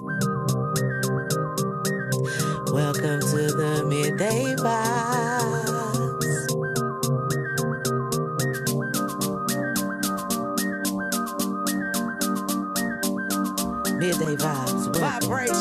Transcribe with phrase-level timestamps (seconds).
[0.00, 0.16] Welcome
[3.20, 6.22] to the midday vibes.
[13.98, 15.52] Midday vibes, vibration.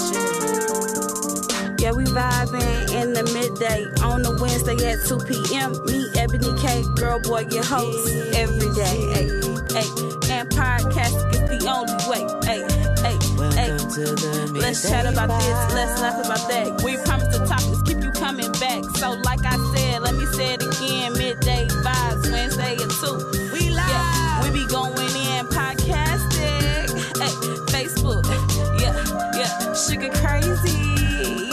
[1.80, 5.74] Yeah, we vibing in the midday on the Wednesday at 2 p.m.
[5.88, 9.41] Me, Ebony K, girl, boy, your host every day.
[9.72, 9.88] Hey,
[10.36, 12.28] and podcast is the only way.
[12.44, 13.16] Hey, hey, hey.
[13.40, 16.84] Welcome to the midday Let's chat about this, let's laugh about that.
[16.84, 18.84] We promise the topics keep you coming back.
[19.00, 23.56] So, like I said, let me say it again midday vibes, Wednesday at 2.
[23.56, 23.88] We live.
[23.88, 26.92] Yeah, we be going in podcasting.
[27.16, 27.32] Hey,
[27.72, 28.28] Facebook.
[28.76, 28.92] Yeah,
[29.40, 29.74] yeah.
[29.74, 30.84] Sugar crazy.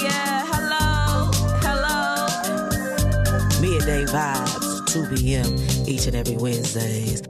[0.03, 1.31] Yeah, hello.
[1.63, 2.27] Hello.
[3.63, 5.55] Midday vibes, 2 p.m.
[5.87, 7.28] each and every Wednesdays.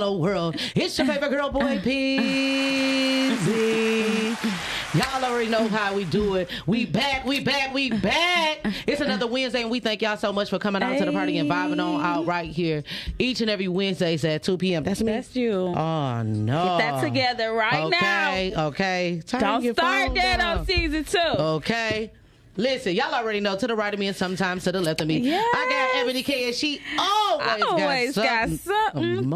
[0.00, 0.56] Hello world.
[0.74, 3.36] It's your favorite girl, boy Peasy.
[4.94, 6.48] Y'all already know how we do it.
[6.66, 8.60] We back, we back, we back.
[8.86, 11.36] It's another Wednesday, and we thank y'all so much for coming out to the party
[11.36, 12.82] and vibing on out right here
[13.18, 14.84] each and every Wednesdays at 2 p.m.
[14.84, 15.12] That's me.
[15.12, 15.52] That's you.
[15.52, 16.78] Oh no!
[16.78, 18.30] Get that together right now.
[18.30, 21.18] okay, Okay, Don't start that on season two.
[21.38, 22.10] Okay.
[22.56, 25.06] Listen, y'all already know to the right of me and sometimes to the left of
[25.06, 25.18] me.
[25.18, 25.46] Yes.
[25.54, 28.58] I got Ebony K and she always, Always got got something,
[29.22, 29.28] something.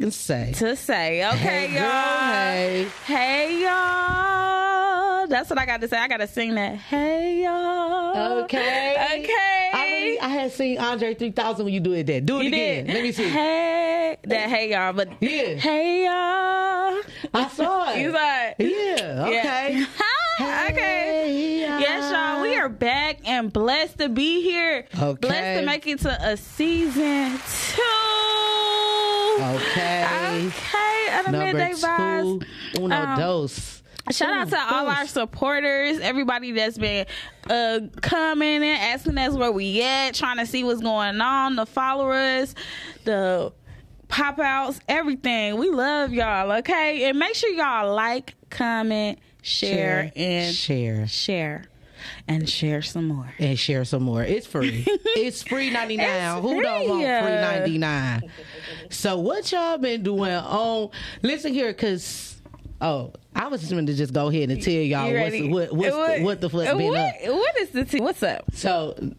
[0.00, 0.52] Motherfucking say.
[0.56, 1.36] To say, okay,
[1.68, 2.32] Hey, y'all.
[2.32, 2.86] hey.
[3.06, 5.26] Hey, y'all.
[5.26, 5.96] That's what I got to say.
[5.98, 6.76] I got to sing that.
[6.76, 8.40] Hey, y'all.
[8.44, 8.94] Okay.
[9.22, 9.70] Okay.
[9.72, 12.20] I, really, I had seen Andre 3000 when you do it there.
[12.20, 12.86] Do it You again.
[12.86, 12.94] did.
[12.94, 13.28] Let me see.
[13.28, 15.54] Hey, that hey y'all, but Yeah.
[15.54, 17.00] hey y'all.
[17.32, 18.00] I saw it.
[18.00, 18.54] You it.
[18.58, 19.24] Yeah.
[19.26, 19.84] Okay.
[20.40, 20.68] Yeah.
[20.70, 21.06] okay.
[21.80, 22.42] Yes, y'all.
[22.42, 24.86] We are back and blessed to be here.
[24.98, 25.14] Okay.
[25.28, 27.38] Blessed to make it to a season
[27.72, 27.82] two.
[29.40, 30.46] Okay.
[30.46, 31.30] Okay.
[31.30, 32.40] Number midday two,
[32.82, 33.82] uno Um, dos.
[34.10, 37.06] Shout out to all our supporters, everybody that's been
[37.48, 41.66] uh, coming and asking us where we at, trying to see what's going on, the
[41.66, 42.54] followers,
[43.04, 43.52] the
[44.08, 45.58] pop outs, everything.
[45.58, 47.04] We love y'all, okay?
[47.04, 51.06] And make sure y'all like, comment, share, and share.
[51.06, 51.64] share.
[52.28, 53.32] And share some more.
[53.38, 54.22] and share some more.
[54.22, 54.84] It's free.
[54.86, 56.38] it's free ninety nine.
[56.38, 57.28] It's Who don't want free.
[57.28, 58.30] free ninety nine?
[58.90, 60.90] So what y'all been doing on?
[61.22, 62.40] Listen here, cause
[62.80, 65.12] oh, I was just going to just go ahead and tell y'all
[65.50, 67.14] what what's the, what the fuck been what, up.
[67.24, 68.00] What is the tea?
[68.00, 68.44] What's up?
[68.52, 69.14] So.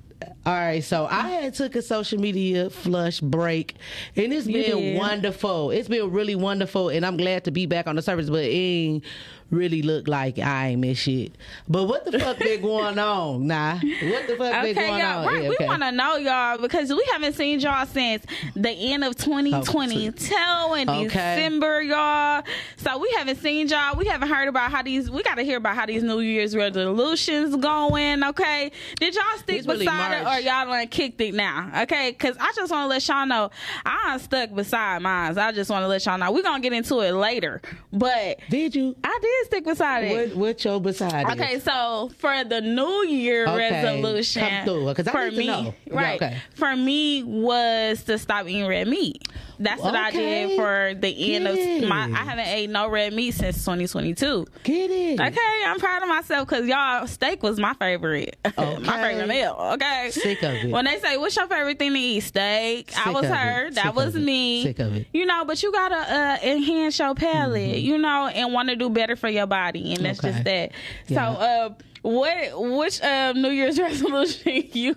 [0.45, 3.75] All right, so I had took a social media flush break,
[4.15, 4.97] and it's been did.
[5.00, 5.71] wonderful.
[5.71, 8.29] It's been really wonderful, and I'm glad to be back on the service.
[8.29, 9.03] But it ain't
[9.51, 11.33] really look like I ain't miss shit.
[11.68, 13.45] But what the fuck been going on?
[13.48, 15.19] Nah, what the fuck been Okay, going y'all.
[15.19, 15.25] on?
[15.27, 18.24] Right, Yeah, we want to know y'all because we haven't seen y'all since
[18.56, 21.03] the end of 2020 Oh, till in Okay.
[21.06, 22.44] December, y'all.
[22.77, 23.95] So we haven't seen y'all.
[23.98, 25.12] We haven't heard about how these.
[25.12, 28.24] We got to hear about how these New Year's resolutions going.
[28.24, 31.71] Okay, did y'all stick It's really beside it or y'all done kicked it now?
[31.83, 33.51] Okay, because I just want to let y'all know
[33.86, 35.38] I stuck beside mine.
[35.38, 37.62] I just want to let y'all know we're gonna get into it later,
[37.92, 38.95] but Did you?
[39.03, 40.35] I did stick beside it.
[40.35, 41.33] What what your beside is?
[41.33, 45.38] Okay, so for the New Year Okay, resolution, come through, 'cause I for need to
[45.38, 45.73] me, know.
[45.85, 46.21] Yeah, right?
[46.21, 46.38] okay.
[46.55, 49.21] For me was to stop eating red meat.
[49.59, 52.07] That's what I did for the end Get of my.
[52.07, 52.13] it.
[52.13, 54.47] I haven't ate no red meat since 2022.
[54.63, 55.19] Get it.
[55.19, 58.77] Okay, I'm proud of myself because y'all steak was my favorite, Okay.
[58.79, 59.55] my favorite meal.
[59.73, 60.71] Okay, Sick of it.
[60.71, 62.91] When they say what's your favorite thing to eat, steak.
[62.97, 63.35] I was of it.
[63.35, 63.69] her.
[63.71, 64.63] That Sick was me.
[64.63, 65.05] Sick of it.
[65.13, 67.61] You know, but you gotta uh, enhance your palate.
[67.75, 67.85] Mm-hmm.
[67.85, 70.31] You know, and want to do better for your body, and that's Okay.
[70.31, 70.71] just that.
[71.07, 71.33] Yeah.
[71.35, 71.73] So, uh,
[72.03, 74.95] what which um, New Year's resolution you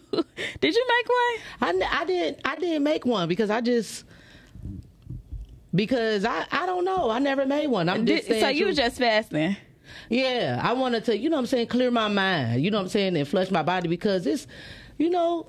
[0.61, 1.83] did you make one?
[1.83, 4.05] I, I didn't I didn't make one because I just
[5.75, 7.89] because I I don't know I never made one.
[7.89, 9.57] I'm just so you was just fasting.
[10.09, 12.85] yeah I wanted to you know what I'm saying clear my mind you know what
[12.85, 14.47] I'm saying and flush my body because it's
[14.99, 15.47] you know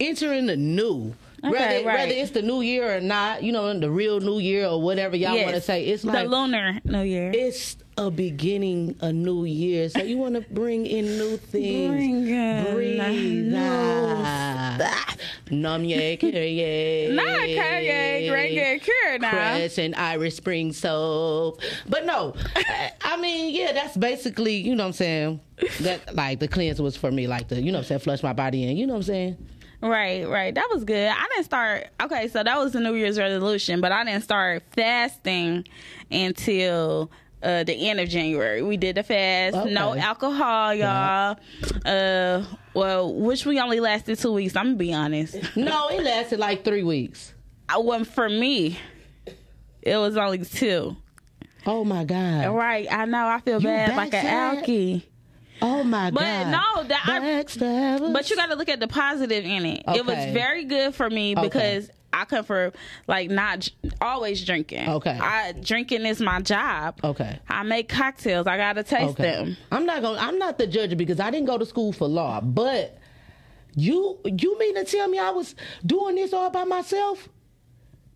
[0.00, 1.14] entering the new.
[1.42, 1.98] Okay, whether, right.
[2.08, 5.16] whether it's the new year or not, you know, the real new year or whatever
[5.16, 5.44] y'all Yes.
[5.44, 7.32] want to say, it's like the lunar New Year.
[7.34, 9.88] it's a beginning, a new year.
[9.88, 11.92] So you want to bring in new things.
[11.94, 15.18] Bring in Breathe new out.
[15.50, 17.08] Numb your Kyrie.
[17.12, 19.30] Not Kanye, good cure now.
[19.30, 21.60] Crest and Irish Spring soap.
[21.88, 25.40] But no, I, I mean, yeah, that's basically, you know what I'm saying?
[25.80, 28.22] That like the cleanse was for me, like the, you know what I'm saying, flush
[28.22, 29.46] my body in, you know what I'm saying?
[29.82, 30.54] Right, right.
[30.54, 31.08] That was good.
[31.08, 31.86] I didn't start.
[32.02, 35.66] Okay, so that was the New Year's resolution, but I didn't start fasting
[36.10, 37.10] until
[37.42, 38.62] uh, the end of January.
[38.62, 39.72] We did the fast, Okay.
[39.72, 41.36] no alcohol, y'all.
[41.86, 42.44] Uh,
[42.74, 44.54] well, which we only lasted two weeks.
[44.56, 45.36] I'm gonna be honest.
[45.56, 47.32] No, it lasted like three weeks.
[47.68, 48.78] I wasn't for me.
[49.82, 50.96] It was only two.
[51.66, 52.48] Oh my god.
[52.48, 53.26] Right, I know.
[53.26, 55.02] I feel You bad like an backside?
[55.62, 56.44] Oh my But god.
[56.44, 58.10] But no, that I.
[58.12, 59.84] But you got to look at the positive in it.
[59.88, 61.42] It was very good for me Okay.
[61.46, 62.72] because I come for
[63.06, 63.68] like not
[64.00, 64.88] always drinking.
[64.88, 65.16] Okay.
[65.20, 66.98] I drinking is my job.
[67.04, 67.38] Okay.
[67.48, 68.46] I make cocktails.
[68.46, 69.22] I gotta taste Okay.
[69.22, 69.56] them.
[69.70, 72.08] I'm not going to I'm not the judge because I didn't go to school for
[72.08, 72.98] law, but
[73.76, 75.54] you you mean to tell me I was
[75.86, 77.28] doing this all by myself?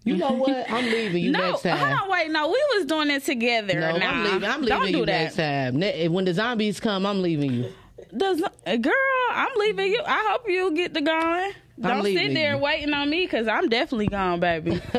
[0.04, 0.70] You know what?
[0.70, 1.78] I'm leaving you no, next time.
[1.78, 3.80] hold on, wait, no, we was doing it together.
[3.80, 4.10] No, now.
[4.10, 4.44] I'm leaving.
[4.44, 5.22] I'm leaving Don't do you that.
[5.24, 5.82] next time.
[5.82, 7.72] Eh, when the zombies come, I'm leaving you.
[8.16, 8.92] Does, eh, girl,
[9.30, 10.02] I'm leaving you.
[10.06, 11.52] I hope you get the going.
[11.80, 12.58] Don't sit there you.
[12.58, 14.80] waiting on me because I'm definitely gone, baby.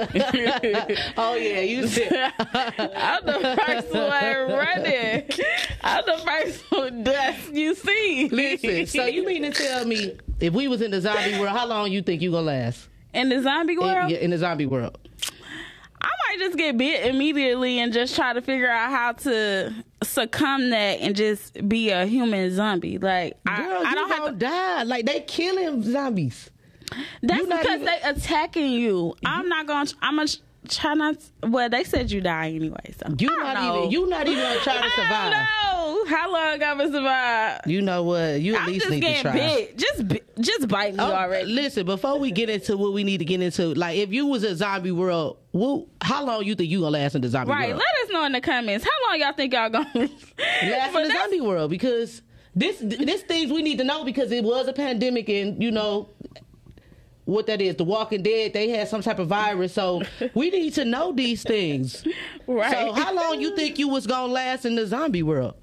[1.17, 2.33] oh yeah, you said.
[2.37, 5.29] I'm the first one running.
[5.81, 8.27] I'm the first one dust you see.
[8.29, 11.65] Listen, so you mean to tell me if we was in the zombie world, how
[11.65, 14.09] long you think you gonna last in the zombie in, world?
[14.11, 14.97] yeah, in the zombie world?
[16.01, 19.73] I might just get bit immediately and just try to figure out how to
[20.03, 22.97] succumb that and just be a human zombie.
[22.97, 24.83] Like I, Girl, I you don't have gonna die.
[24.83, 26.51] Like they killing zombies.
[27.23, 29.15] That's because even- they attacking you.
[29.25, 29.89] I'm not gonna.
[30.01, 30.27] I'm gonna
[30.65, 31.17] try not.
[31.43, 33.77] Well, they said you die anyway, so You don't know.
[33.79, 33.91] even.
[33.91, 35.31] You not even gonna try to I survive.
[35.31, 37.61] don't know how long I'm gonna survive.
[37.65, 38.41] You know what?
[38.41, 39.31] You at I'm least need to try.
[39.33, 39.77] bit.
[39.77, 40.03] Just,
[40.39, 41.51] just bite me Oh, already.
[41.51, 44.43] Listen, before we get into what we need to get into, like if you was
[44.43, 47.69] a zombie world, well, how long you think you gonna last in the zombie Right.
[47.69, 47.81] world?
[47.81, 47.85] Right.
[47.99, 50.33] Let us know in the comments how long y'all think y'all gonna last
[50.63, 52.21] last in the zombie world because
[52.57, 56.09] this this things we need to know because it was a pandemic and you know
[57.25, 57.75] what that is.
[57.75, 60.01] The Walking Dead they had some type of virus, so
[60.33, 62.03] we need to know these things.
[62.47, 62.71] Right.
[62.71, 65.55] So how long you think you was gonna last in the zombie world?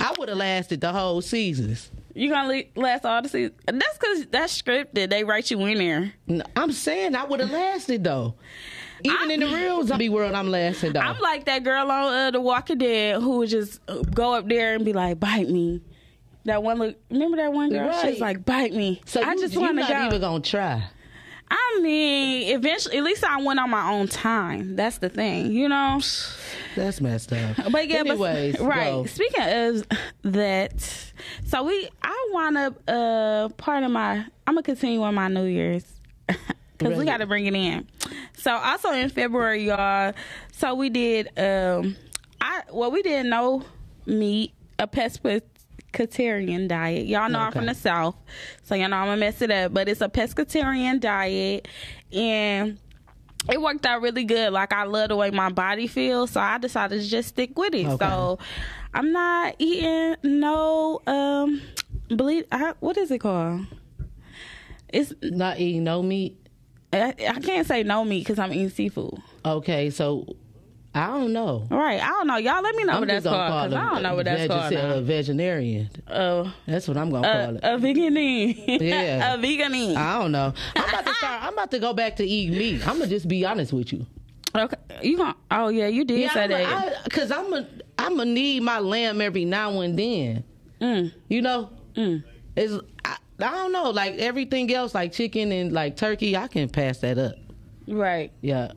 [0.00, 1.90] I would have lasted the whole seasons.
[2.14, 3.52] You gonna le- last all the season?
[3.66, 5.10] That's because that's scripted.
[5.10, 6.42] They write you in there.
[6.56, 8.34] I'm saying I would have lasted though.
[9.04, 11.00] Even I- in the real zombie world, I'm lasting though.
[11.00, 13.80] I'm like that girl on uh, The Walking Dead who would just
[14.14, 15.82] go up there and be like, "Bite me."
[16.46, 16.96] That one look.
[17.10, 17.92] Remember that one girl?
[18.00, 20.06] She was like, "Bite me." so I you, just want to not go.
[20.06, 20.84] even gonna try.
[21.48, 24.74] I mean, eventually, at least I went on my own time.
[24.74, 26.00] That's the thing, you know.
[26.74, 27.56] That's messed up.
[27.70, 28.90] But yeah, Anyways, but, right.
[28.90, 29.06] go.
[29.06, 29.86] Speaking of
[30.22, 31.12] that,
[31.46, 34.24] so we, I wound up uh part of my.
[34.46, 35.84] I'm gonna continue on my New Year's
[36.78, 37.88] because we got to bring it in.
[38.34, 40.12] So also in February, y'all.
[40.52, 41.28] So we did.
[41.38, 41.96] um
[42.40, 43.62] I well, we didn't know
[44.04, 44.86] meat, a
[45.96, 47.06] pescatarian diet.
[47.06, 48.16] Y'all know I'm from the south,
[48.62, 49.72] so y'all know I'm gonna mess it up.
[49.72, 51.68] But it's a pescatarian diet,
[52.12, 52.78] and
[53.50, 54.52] it worked out really good.
[54.52, 57.74] Like I love the way my body feels, so I decided to just stick with
[57.74, 57.86] it.
[57.86, 58.04] Okay.
[58.04, 58.38] So
[58.94, 61.62] I'm not eating no um
[62.08, 62.46] bleed.
[62.52, 63.66] I, what is it called?
[64.88, 66.38] It's Not eating no meat.
[66.92, 69.18] I, I can't say no meat because I'm eating seafood.
[69.44, 70.36] Okay, so
[70.96, 71.66] I don't know.
[71.70, 72.36] All right, I don't know.
[72.38, 74.72] Y'all let me know I'm what that's called call I don't know what that's called.
[74.72, 75.90] A vegetarian.
[76.08, 77.60] Uh, That's what I'm gonna uh, call it.
[77.64, 78.80] a veganine.
[78.80, 79.34] Yeah.
[79.34, 79.94] a veganine.
[79.94, 80.54] I don't know.
[80.74, 81.42] I'm about to start.
[81.44, 82.86] I'm about to go back to eat meat.
[82.88, 84.06] I'm gonna just be honest with you.
[84.54, 85.36] okay, you gonna?
[85.50, 86.92] Oh yeah, you did yeah, say I'm that.
[86.92, 90.44] a, I, Cause I'm a, I'm gonna need my lamb every now and then.
[90.80, 92.24] mm, You know, mm.
[92.56, 92.72] it's
[93.04, 93.90] I, I don't know.
[93.90, 97.34] Like everything else, like chicken and like turkey, I can pass that up.
[97.86, 98.32] Right.
[98.40, 98.72] Yeah.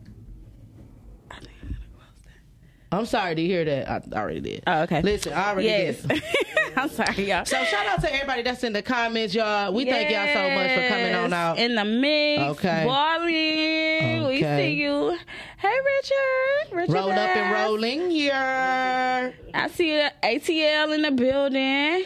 [2.92, 3.90] I'm sorry to hear that.
[3.90, 4.64] I already did.
[4.66, 5.02] Oh, okay.
[5.04, 6.02] Listen, I already Yes.
[6.02, 6.24] did.
[6.76, 7.46] I'm sorry, y'all.
[7.46, 9.72] So shout out to everybody that's in the comments, y'all.
[9.74, 11.60] We thank y'all so much for coming on out.
[11.60, 12.42] In the mix.
[12.58, 12.84] Okay.
[12.86, 14.28] Balling.
[14.28, 15.18] We see you.
[15.58, 16.76] Hey, Richard.
[16.78, 16.94] Richard.
[16.94, 19.32] Roll up and rolling, yeah.
[19.54, 19.92] I see
[20.24, 22.06] ATL in the building.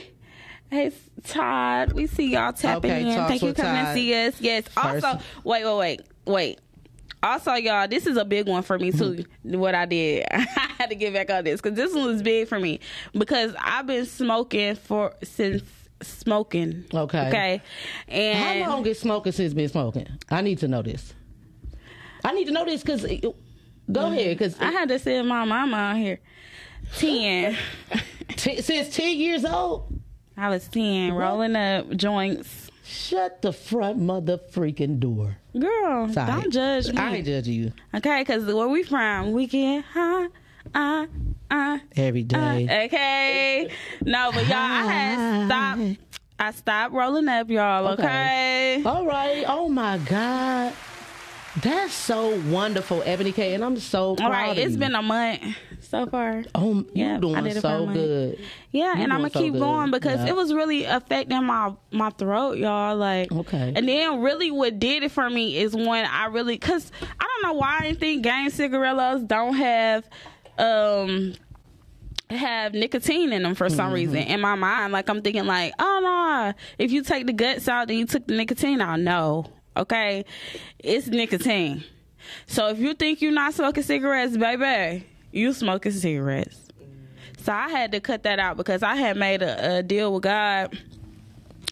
[0.70, 0.92] Hey,
[1.24, 1.94] Todd.
[1.94, 3.28] We see y'all tapping Okay, in.
[3.28, 3.88] Thank you for coming Todd.
[3.88, 4.42] to see us.
[4.42, 4.68] Yes.
[4.70, 6.60] First- Also, wait, wait, wait, wait.
[7.24, 9.24] Also, y'all, this is a big one for me too.
[9.44, 10.46] what I did, I
[10.78, 12.82] had to get back on this because this one was big for me
[13.14, 15.64] because I've been smoking for since
[16.02, 16.84] smoking.
[16.94, 17.28] Okay.
[17.30, 17.62] Okay.
[18.10, 20.08] And How long is smoking since been smoking?
[20.30, 21.14] I need to know this.
[22.26, 23.36] I need to know this because go
[23.88, 24.14] mm.
[24.14, 26.20] ahead because I had to send my mama on here.
[26.98, 27.58] Ten.
[28.36, 30.00] t- since ten years old.
[30.36, 32.63] I was ten, rolling up joints.
[32.86, 35.38] Shut the front mother freaking door.
[35.58, 36.42] Girl, Sorry.
[36.42, 36.98] don't judge me.
[36.98, 40.28] I ain't judging you Okay, because where we from, we get huh,
[40.76, 41.06] uh,
[41.50, 42.60] uh, every uh.
[42.86, 43.70] Okay.
[44.04, 46.00] No, but y'all, I had stopped.
[46.40, 47.88] I stopped rolling up, y'all.
[47.94, 48.04] Okay.
[48.80, 48.84] Okay.
[48.86, 49.46] All right.
[49.48, 50.74] Oh my God.
[51.62, 54.58] That's so wonderful, Ebony K, and I'm so proud All right.
[54.58, 55.42] It's been a month
[55.94, 56.44] so far.
[56.56, 57.98] Oh, you Yeah, I doing did it for a so month.
[57.98, 58.40] good.
[58.72, 59.60] Yeah, You and I'm gonna so keep good.
[59.60, 60.30] going because Yeah.
[60.30, 62.96] it was really affecting my my throat, y'all.
[62.96, 63.74] Like, Okay.
[63.76, 67.44] And then really, what did it for me is when I really, cause I don't
[67.44, 70.10] know why I think game cigarillos don't have
[70.58, 71.34] um
[72.30, 73.94] have nicotine in them for some Mm-hmm.
[73.94, 74.18] reason.
[74.18, 77.88] In my mind, like I'm thinking, like, oh no, if you take the guts out,
[77.88, 79.00] then you took the nicotine out.
[79.00, 79.46] No,
[79.78, 80.26] okay,
[80.80, 81.84] it's nicotine.
[82.48, 86.60] So if you think you're not smoking cigarettes, baby, you smoking cigarettes.
[87.38, 90.24] So I had to cut that out because I had made a, a deal with
[90.24, 90.78] God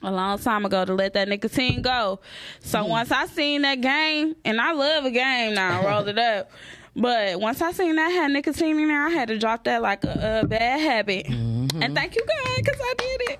[0.02, 2.20] a long time ago to let that nicotine go.
[2.60, 2.90] So mm.
[2.90, 6.52] once I seen that game, and I love a game now, I rolled it up.
[6.94, 10.04] But once I seen that had nicotine in there, I had to drop that like
[10.04, 11.28] a, a bad habit.
[11.28, 11.82] Mm-hmm.
[11.82, 13.40] And thank you, God, because I did it.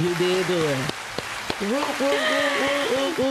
[0.00, 1.11] You did do it.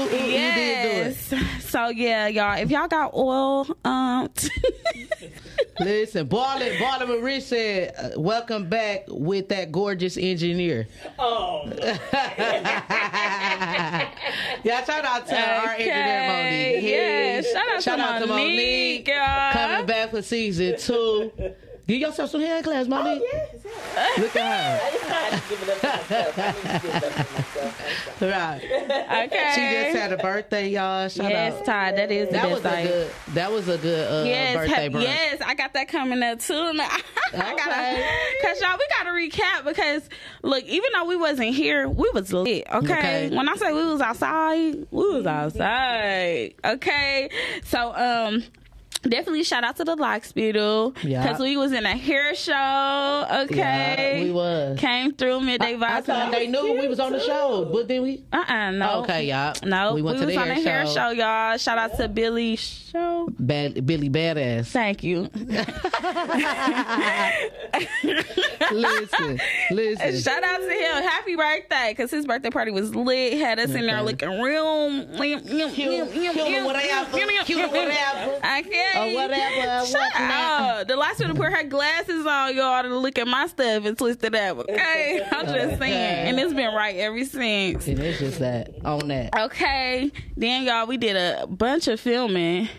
[0.02, 1.34] Yes.
[1.66, 4.30] So yeah, y'all, if y'all got oil, um,
[5.80, 11.64] Listen, Barley, Barley Marie said, uh, "Welcome back with that gorgeous engineer." Oh,
[14.64, 16.92] yeah, shout out to our engineer Okay, Monique.
[16.92, 19.52] yeah, shout out to shout out to Monique, Monique y'all.
[19.54, 21.32] coming back for season two.
[21.92, 23.22] Give yourself some hand claps, Monique.
[23.34, 24.18] yes, yes.
[24.20, 24.80] Look at her.
[24.88, 26.40] I just had to give it up to myself.
[26.40, 27.78] I need to give it up to myself.
[28.22, 28.62] Right.
[29.26, 29.52] okay.
[29.56, 31.08] She just had a birthday, y'all.
[31.10, 31.66] Shout out, yes, out.
[31.66, 32.86] Todd, that is the That best was a thing.
[32.88, 33.12] good.
[33.34, 35.02] That was a good uh, Yes, birthday brunch.
[35.04, 36.54] yes, I got that coming up too.
[36.80, 37.00] I
[37.34, 37.56] Okay.
[37.58, 38.04] gotta,
[38.44, 40.08] cause y'all, we gotta recap because
[40.44, 42.66] look, even though we wasn't here, we was lit.
[42.72, 43.36] Okay, Okay.
[43.36, 46.54] when I say we was outside, we was outside.
[46.64, 47.30] Okay,
[47.64, 48.44] so um.
[49.04, 51.24] Definitely shout out to the Lockspeedle Yeah.
[51.24, 53.26] because we was in a hair show.
[53.46, 54.80] Okay, Yeah, we was.
[54.80, 55.84] came through midday vibes.
[55.84, 56.06] I vibes.
[56.06, 58.24] thought they knew we was on the show, but then we.
[58.32, 59.02] Uh uh no.
[59.02, 59.56] Okay, y'all.
[59.64, 60.94] No, we we, went to was the on hair a hair show.
[60.94, 61.58] show, y'all.
[61.58, 63.28] Shout out to Billy Show.
[63.40, 64.68] Bad, Billy Badass.
[64.68, 65.30] Thank you.
[68.72, 69.40] listen,
[69.72, 70.18] listen.
[70.20, 71.04] Shout out to him.
[71.04, 71.90] Happy birthday.
[71.92, 73.40] Because his birthday party was lit.
[73.40, 75.06] Had us in there looking real.
[75.18, 78.36] Cute, whatever, cute whatever.
[78.36, 78.91] Okay.
[78.96, 80.88] Or whatever, Shut up.
[80.88, 83.98] The last one to put her glasses on, y'all, to look at my stuff and
[83.98, 84.60] twist it up.
[84.60, 85.26] Okay.
[85.32, 86.28] I'm just saying.
[86.30, 87.88] And it's been right ever since.
[87.88, 89.36] And it's just that on that.
[89.38, 90.12] Okay.
[90.38, 92.70] Then, y'all, we did a bunch of filming.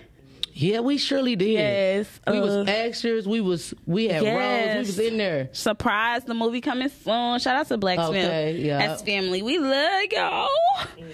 [0.55, 1.53] Yeah, we surely did.
[1.53, 2.21] Yes.
[2.27, 3.27] We uh, was extras.
[3.27, 4.75] We was we had roles.
[4.75, 5.49] We was in there.
[5.53, 7.39] Surprise, the movie coming soon.
[7.39, 8.67] Shout out to Black Okay, Film.
[8.67, 8.87] yeah.
[8.87, 9.41] That's family.
[9.41, 10.49] We love y'all.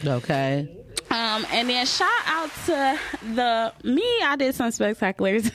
[0.04, 0.77] Okay.
[1.10, 3.00] Um, and then shout out to
[3.34, 4.06] the me.
[4.22, 5.50] I did some spectaculars.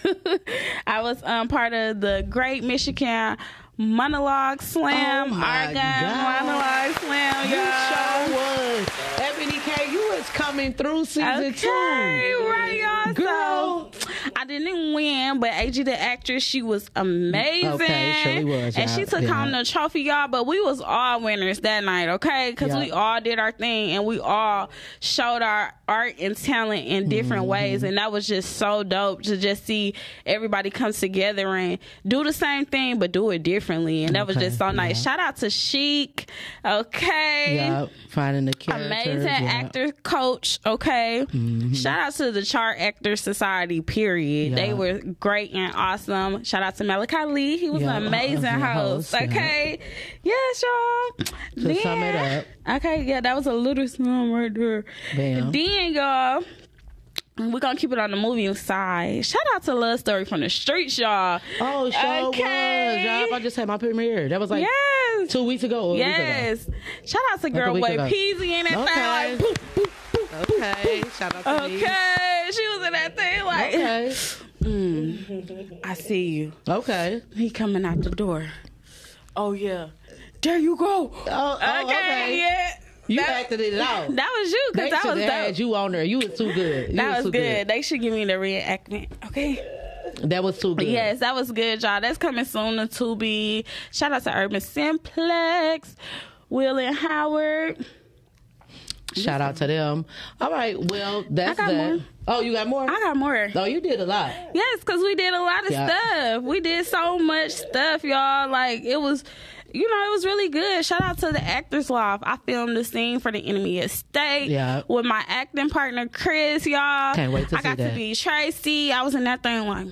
[0.87, 3.37] I was um part of the Great Michigan
[3.77, 5.33] Monologue Slam.
[5.33, 5.73] Oh God.
[5.73, 8.27] Monologue Slam, You y'all.
[8.27, 8.89] sure was.
[9.19, 11.67] Ebony K, you was coming through season Okay, two.
[12.49, 13.13] right, y'all.
[13.13, 13.91] Girl.
[13.93, 17.69] So, I didn't win, but AG the actress, she was amazing.
[17.71, 19.33] Okay, surely was, And she yeah, took yeah.
[19.33, 20.27] home the trophy, y'all.
[20.27, 22.51] But we was all winners that night, okay?
[22.51, 22.79] Because Yeah.
[22.79, 27.43] we all did our thing and we all showed our art and talent in different
[27.43, 27.49] Mm-hmm.
[27.49, 29.93] ways, and that was just so dope to just see
[30.25, 34.35] everybody come together and do the same thing, but do it differently, and that was
[34.35, 34.97] just so nice.
[34.97, 35.11] yeah.
[35.11, 36.29] Shout out to Chic,
[36.65, 37.55] okay?
[37.55, 38.87] Yeah, finding the characters.
[38.87, 39.51] Amazing yeah.
[39.51, 41.25] actor coach, okay.
[41.29, 41.73] Mm-hmm.
[41.73, 44.51] Shout out to the Chart Actor Society, period.
[44.51, 44.55] Yeah.
[44.55, 46.43] They were great and awesome.
[46.43, 47.57] Shout out to Malachi Lee.
[47.57, 49.79] He was an amazing host, host, okay.
[50.23, 51.25] Yes, y'all.
[51.63, 52.45] To sum it up.
[52.77, 54.83] Okay, yeah, that was a little sum right there.
[55.15, 55.51] Bam.
[55.51, 56.43] Then, y'all.
[57.37, 59.25] We're gonna keep it on the movie side.
[59.25, 61.41] Shout out to Love Story from the Streets, y'all.
[61.59, 62.95] Oh, sure Okay.
[62.97, 63.29] was.
[63.29, 64.29] Y'all, I just had my premiere.
[64.29, 65.31] That was like yes.
[65.31, 65.89] two weeks ago.
[65.89, 66.11] or a week ago.
[66.13, 66.69] Yes.
[67.05, 68.03] Shout out to Girl week Way ago.
[68.07, 68.93] Peasy and that Okay.
[68.93, 69.47] thing.
[69.47, 71.09] Like, boop, boop, boop, Okay.
[71.17, 71.77] Shout out to me.
[71.83, 74.07] Okay, she was in that thing like, Okay.
[74.61, 76.53] mm, I see you.
[76.69, 77.21] Okay.
[77.35, 78.45] He coming out the door.
[79.35, 79.87] Oh yeah,
[80.41, 81.11] there you go.
[81.11, 82.37] Oh, oh, okay, okay.
[82.37, 82.73] yeah.
[83.07, 84.09] You that, acted it out.
[84.15, 85.29] That was you because that was dope.
[85.29, 86.03] had you on there.
[86.03, 86.89] You was too good.
[86.91, 87.67] You that was too good.
[87.67, 89.09] They should give me the reenactment.
[89.25, 89.61] Okay.
[90.23, 90.87] That was too good.
[90.87, 91.99] Yes, that was good, y'all.
[91.99, 93.65] That's coming soon to Tubi.
[93.91, 95.95] Shout out to Urban Simplex,
[96.49, 97.85] Will and Howard.
[99.15, 100.05] Shout out to them.
[100.41, 100.75] All right.
[100.89, 101.73] Well, that's that.
[101.73, 101.99] more.
[102.27, 102.83] Oh, you got more?
[102.83, 103.49] I got more.
[103.53, 104.31] Oh, you did a lot.
[104.53, 105.87] Yes, because we did a lot of Yeah.
[105.87, 106.43] stuff.
[106.43, 108.49] We did so much stuff, y'all.
[108.49, 109.23] Like it was,
[109.73, 110.85] you know, it was really good.
[110.85, 112.23] Shout out to the Actors Loft.
[112.25, 114.83] I filmed the scene for the Enemy Estate Yeah.
[114.87, 117.15] with my acting partner Chris, y'all.
[117.15, 118.91] Can't wait to I got see to be Tracy.
[118.93, 119.87] I was in that thing like.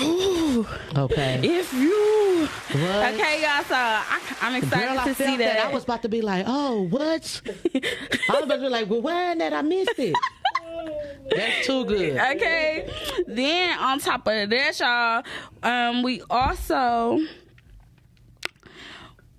[0.00, 0.66] Ooh,
[0.96, 1.40] Okay.
[1.42, 3.14] if you What?
[3.14, 3.64] okay, y'all.
[3.64, 5.58] So I, I'm excited Girl, I to see that.
[5.66, 7.42] I was about to be like, oh, what?
[7.74, 7.80] I
[8.34, 10.14] was about to be like, well, why that I missed it?
[11.34, 12.16] That's too good.
[12.16, 12.88] Okay.
[13.26, 15.22] Then on top of that, y'all,
[15.62, 17.18] um, we also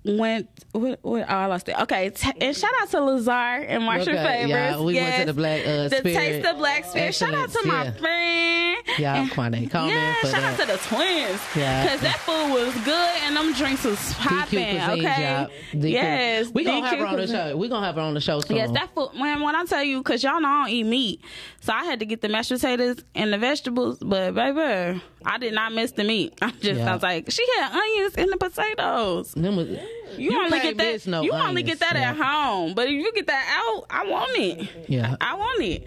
[0.04, 0.48] went.
[0.72, 1.78] What, what, oh, I lost it.
[1.82, 4.48] Okay, t- and shout out to Lazar and Marshall Okay, Favors.
[4.50, 7.14] yeah, we went to the Black, uh, the Spirit Taste of Black Spirit.
[7.14, 7.90] Shout out to my yeah.
[7.92, 8.82] friend.
[8.98, 10.42] Yeah, Kwame Coleman yeah, shout that.
[10.44, 11.40] out to the twins.
[11.54, 11.84] Yeah.
[11.84, 14.80] because that food was good and them drinks was popping.
[14.80, 15.46] Okay.
[15.72, 17.56] Yes, we gonna have DQ her on the show.
[17.56, 18.56] We gonna have her on the show soon.
[18.56, 19.10] Yes, that food.
[19.14, 21.20] When when I tell you, cause y'all know I don't eat meat,
[21.60, 23.98] so I had to get the mashed potatoes and the vegetables.
[23.98, 26.34] But baby, I did not miss the meat.
[26.42, 26.90] I just Yeah.
[26.90, 29.32] I was like, she had onions in the potatoes.
[29.34, 29.68] Them was-
[30.16, 31.06] You, only get that.
[31.06, 34.36] no you only get that at home, but if you get that out, I want
[34.36, 34.68] it.
[34.88, 35.16] Yeah.
[35.20, 35.86] I want it.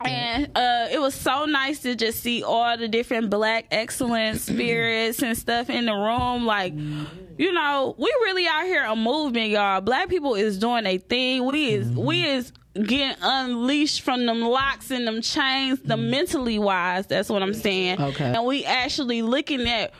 [0.00, 5.22] And uh, it was so nice to just see all the different black excellence spirits
[5.22, 6.46] and stuff in the room.
[6.46, 9.80] Like, you know, we really out here a movement, y'all.
[9.80, 11.44] Black people is doing a thing.
[11.46, 17.06] We is we is getting unleashed from them locks and them chains, the mentally wise.
[17.06, 18.00] That's what I'm saying.
[18.00, 18.32] Okay.
[18.32, 19.92] And we actually looking at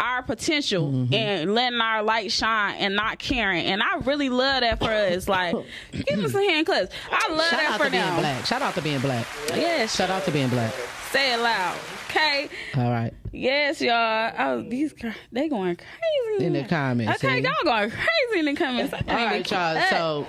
[0.00, 1.14] our potential Mm-hmm.
[1.14, 3.64] and letting our light shine and not caring.
[3.66, 5.28] And I really love that for us.
[5.28, 5.54] Like,
[5.92, 6.92] give us a hand claps.
[7.10, 8.16] I love Shout that out for to being them.
[8.20, 8.46] black.
[8.46, 9.26] Shout out to being black.
[9.50, 10.72] Yes, Shout out to being black.
[11.10, 11.76] say it loud.
[12.10, 12.48] Okay.
[12.76, 13.12] All right.
[13.32, 14.32] Yes, y'all.
[14.38, 14.94] Oh, these
[15.30, 17.44] they going crazy In the comments, Okay, see?
[17.44, 18.94] y'all going crazy in the comments.
[18.94, 19.82] All right, y'all.
[19.90, 20.26] So,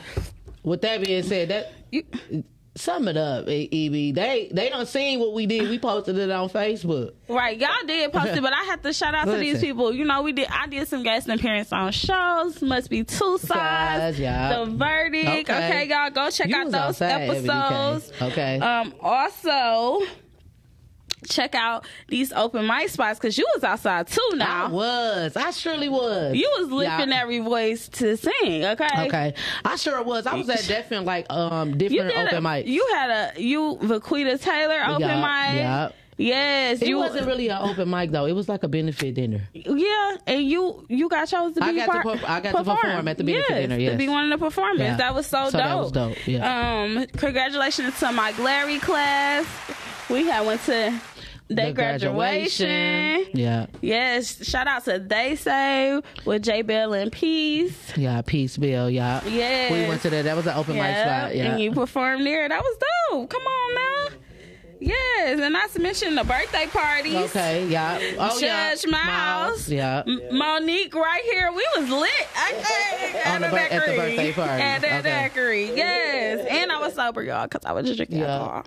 [0.63, 2.03] with that being said, that You-
[2.75, 3.71] sum it up, Eb.
[3.71, 5.69] They they don't seen what we did.
[5.69, 7.13] We posted it on Facebook.
[7.27, 9.93] Right, y'all did post it, but I have to shout out to these people.
[9.93, 10.47] You know, we did.
[10.49, 12.61] I did some guest appearance on shows.
[12.61, 14.19] Must be two sides.
[14.19, 14.59] Yeah.
[14.59, 15.49] The verdict.
[15.49, 15.67] Okay.
[15.69, 18.11] Okay, y'all go check You out those outside, episodes.
[18.21, 18.59] Okay.
[18.59, 18.93] Um.
[19.01, 20.05] Also,
[21.27, 24.29] check out these open mic spots because you was outside too.
[24.35, 24.65] Now.
[24.67, 25.35] I was.
[25.35, 26.35] I surely was.
[26.35, 27.21] you was lifting Yeah.
[27.21, 28.65] every voice to sing.
[28.65, 28.87] Okay.
[29.07, 29.33] Okay,
[29.65, 30.25] I sure was.
[30.27, 32.67] I was at different like um different open mics.
[32.67, 35.55] You had a you Vaquita Taylor open Yeah, mic.
[35.55, 35.89] yeah.
[36.21, 38.25] Yes, it you wasn't really an open mic though.
[38.25, 39.41] It was like a benefit dinner.
[39.53, 42.57] Yeah, and you you got chose to be I got to per- I got to
[42.57, 43.97] perform at the benefit yes, dinner, to yes.
[43.97, 44.79] be one of the performers.
[44.81, 44.97] Yeah.
[44.97, 45.61] That was so, So dope.
[45.67, 46.81] that was dope, yeah.
[46.83, 49.45] Um, congratulations to my Glary class.
[50.09, 50.99] We had went to
[51.49, 53.25] their The graduation.
[53.33, 57.93] Yeah, Yes, shout out to They Say with J Bell and Peace.
[57.95, 58.21] yeah.
[58.21, 58.89] Peace, Bill.
[58.89, 59.21] Yeah.
[59.25, 59.71] Yes.
[59.71, 60.23] We went to that.
[60.23, 61.35] That was an open mic spot.
[61.35, 61.51] Yeah.
[61.53, 62.47] and you performed there.
[62.49, 62.77] That was
[63.11, 63.29] dope.
[63.29, 64.17] Come on now.
[64.81, 67.15] Yes, and not to mention the birthday parties.
[67.15, 67.67] Okay.
[67.67, 67.99] Yeah.
[68.17, 68.73] Oh yeah.
[68.75, 69.67] Judge Miles.
[69.69, 70.03] Yeah.
[70.07, 71.51] M- Monique right here.
[71.51, 72.09] We was lit.
[72.35, 74.63] I think at, On the the bir- at the birthday party.
[74.63, 75.23] At that Okay.
[75.33, 75.75] daiquiri.
[75.75, 76.47] Yes.
[76.49, 78.37] And I was sober, y'all, because I was just drinking Yeah.
[78.37, 78.63] alcohol.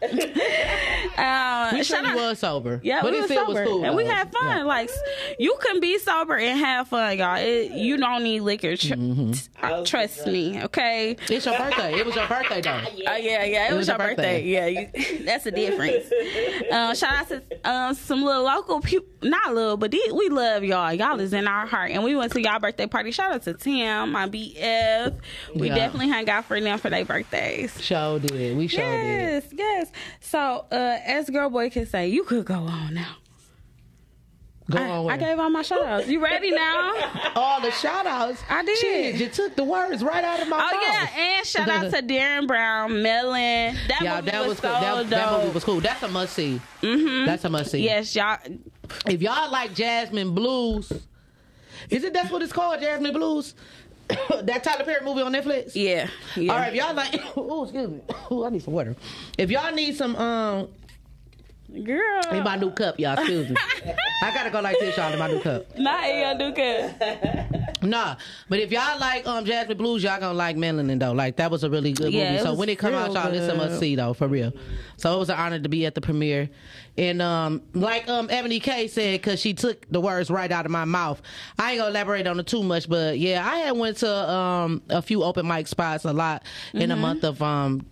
[1.17, 2.81] um, We shout sure out- was sober.
[2.85, 3.85] yeah, but we it was sober was cool.
[3.85, 4.59] and we had fun.
[4.59, 4.65] Yeah.
[4.65, 4.91] Like
[5.39, 7.37] you can be sober and have fun, y'all.
[7.39, 8.77] It, you don't need liquor.
[8.77, 9.33] Tr- Mm-hmm.
[9.65, 11.17] uh, trust me, okay?
[11.31, 11.95] It's your birthday.
[11.99, 12.81] It was your birthday though.
[12.85, 13.69] Oh yeah, yeah.
[13.71, 14.13] It, was, was your your birthday.
[14.13, 14.43] birthday.
[14.45, 14.67] Yeah,
[15.19, 16.02] you, that's the difference.
[16.73, 19.09] uh, shout out to um, some little local people.
[19.23, 20.93] Not little, but these, we love y'all.
[20.93, 23.13] Y'all is in our heart, and we went to y'all birthday party.
[23.13, 25.15] Shout out to Tim, my BF.
[25.55, 25.75] We Yeah.
[25.77, 27.81] definitely hung out for them for their birthdays.
[27.81, 28.57] Show did.
[28.57, 29.45] We sure did.
[29.45, 29.93] Yes, yes.
[30.21, 33.17] So, uh, as girl boy can say, you could go on now.
[34.71, 35.11] Go I, on.
[35.11, 36.09] I gave all my shout outs.
[36.09, 37.33] You ready now?
[37.37, 38.43] all the shout outs.
[38.49, 38.79] I did.
[38.79, 40.71] Shit, you took the words right out of my mouth.
[40.73, 43.77] Oh yeah, and shout out to Darren Brown, Melon.
[43.89, 44.81] That Yeah, movie that was, was so cool.
[44.81, 45.11] That, dope.
[45.11, 45.81] that movie was cool.
[45.81, 46.61] That's a must see.
[46.81, 47.27] Mm-hmm.
[47.27, 47.83] That's a must see.
[47.83, 48.39] yes, y'all.
[49.07, 50.93] If y'all like Jasmine Blues,
[51.91, 53.55] is it that's what it's called, Jasmine Blues?
[54.43, 55.73] that Tyler Perry movie on Netflix.
[55.75, 56.53] Yeah, yeah.
[56.53, 58.97] All right, if y'all like, oh excuse me, oh I need some water.
[59.39, 60.69] If y'all need some, um,
[61.85, 62.23] girl.
[62.33, 63.57] in my new cup, y'all excuse me.
[64.23, 65.77] I gotta go like this, y'all, in my new cup.
[65.79, 67.83] Not Ayo Duka.
[67.83, 68.15] Nah,
[68.49, 71.13] but if y'all like um Jasmine Blues, y'all gonna like Melanin though.
[71.13, 72.43] Like that was a really good Yeah, movie.
[72.45, 73.57] So when it come out, y'all, it's a good.
[73.57, 74.53] must see though, for real.
[74.97, 76.49] So it was an honor to be at the premiere.
[76.97, 80.71] And um, like um Ebony K said, cause she took the words right out of
[80.71, 81.21] my mouth.
[81.59, 84.83] I ain't gonna elaborate on it too much, but yeah, I had went to um
[84.89, 86.89] a few open mic spots a lot in Mm-hmm.
[86.91, 87.85] the month of um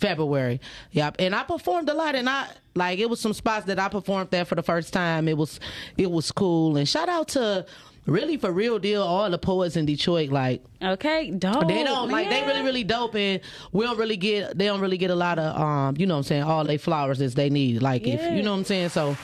[0.00, 0.60] February.
[0.92, 1.16] Yep.
[1.18, 4.30] And I performed a lot and I like it was some spots that I performed
[4.30, 5.28] there for the first time.
[5.28, 5.60] It was
[5.96, 6.76] it was cool.
[6.76, 7.66] And shout out to
[8.06, 11.68] really for real deal all the poets in Detroit like Okay, dope.
[11.68, 13.40] they don't like they really really dope and
[13.72, 16.18] we don't really get they don't really get a lot of um you know what
[16.20, 18.88] I'm saying all they flowers as they need like if you know what I'm saying
[18.88, 19.16] so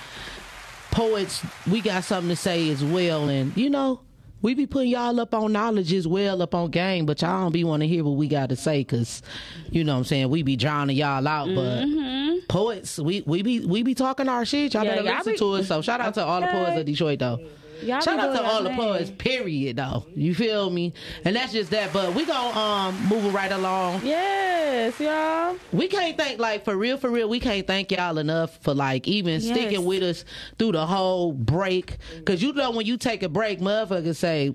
[0.91, 4.01] poets we got something to say as well and you know
[4.43, 7.53] we be putting y'all up on knowledge as well up on game but y'all don't
[7.53, 9.23] be want to hear what we got to say because
[9.71, 12.47] you know what I'm saying we be drowning y'all out but mm-hmm.
[12.49, 14.75] poets we we be we be talking our shit.
[14.75, 16.79] Y'all Yeah, better y'all listen be- to us so shout out to all the poets
[16.79, 17.41] of Detroit though
[17.83, 20.07] Y'all Shout out to all the y'all period, though.
[20.15, 20.93] You feel me?
[21.25, 21.93] And that's just that.
[21.93, 24.03] But we gonna um moving right along.
[24.05, 25.57] Yes, y'all.
[25.73, 27.29] We can't thank like for real, for real.
[27.29, 29.45] We can't thank y'all enough for like even Yes.
[29.45, 30.25] sticking with us
[30.59, 31.99] through the whole break.
[32.25, 34.55] Cause you know when you take a break, motherfuckers say,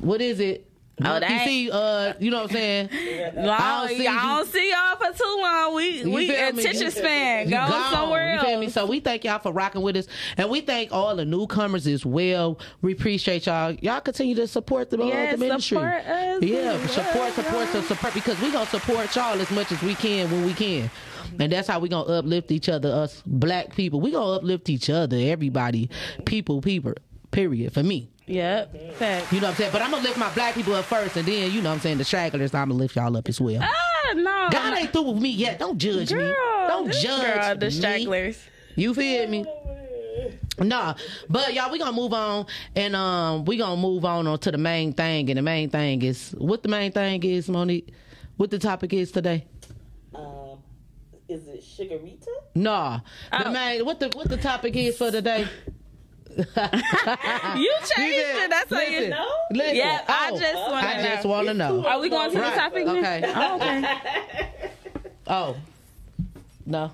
[0.00, 0.65] "What is it?"
[1.04, 2.88] Oh, you that- see, uh, you know what I'm saying?
[3.36, 5.74] Long, I don't see y'all don't see y'all for too long.
[5.74, 7.44] We You we attention span.
[7.48, 7.92] You Go gone.
[7.92, 8.46] somewhere You else.
[8.46, 8.70] feel me?
[8.70, 10.06] So we thank y'all for rocking with us,
[10.38, 12.58] and we thank all the newcomers as well.
[12.80, 13.72] We appreciate y'all.
[13.82, 15.76] Y'all continue to support the, uh, Yes, the ministry.
[15.76, 16.42] support us.
[16.42, 20.30] Yeah, support, support, so support because we gonna support y'all as much as we can
[20.30, 20.90] when we can.
[21.38, 24.00] And that's how we gonna uplift each other, us black people.
[24.00, 25.90] We gonna uplift each other, everybody,
[26.24, 26.94] people, people.
[27.32, 27.74] Period.
[27.74, 28.94] For me, Yep.
[28.96, 29.32] Fact.
[29.32, 29.72] you know what I'm saying.
[29.72, 31.80] But I'm gonna lift my black people up first, and then you know what I'm
[31.80, 32.54] saying the stragglers.
[32.54, 33.60] I'm gonna lift y'all up as well.
[33.62, 34.48] Ah, no.
[34.50, 35.58] God ain't through with me yet.
[35.58, 36.32] Don't judge me.
[36.66, 37.70] Don't this judge girl, the me.
[37.70, 38.38] stragglers.
[38.74, 39.44] You feel me?
[40.58, 40.94] Nah,
[41.28, 44.58] but y'all, we gonna move on, and um, we gonna move on, on to the
[44.58, 47.90] main thing, and the main thing is what the main thing is, Monique.
[48.38, 49.46] What the topic is today?
[50.14, 50.58] Um,
[51.28, 52.26] is it Sugarita?
[52.54, 53.52] Nah, the Oh.
[53.52, 55.46] main what the what the topic is for today?
[57.56, 58.50] You changed it.
[58.50, 59.26] That's how you know.
[59.52, 61.86] Listen, Yeah, I oh, just wanna I just want to know.
[61.86, 62.86] Are we going to Right, the topic?
[62.86, 63.22] okay.
[63.34, 64.70] Oh, okay.
[65.28, 65.56] Oh,
[66.66, 66.90] no.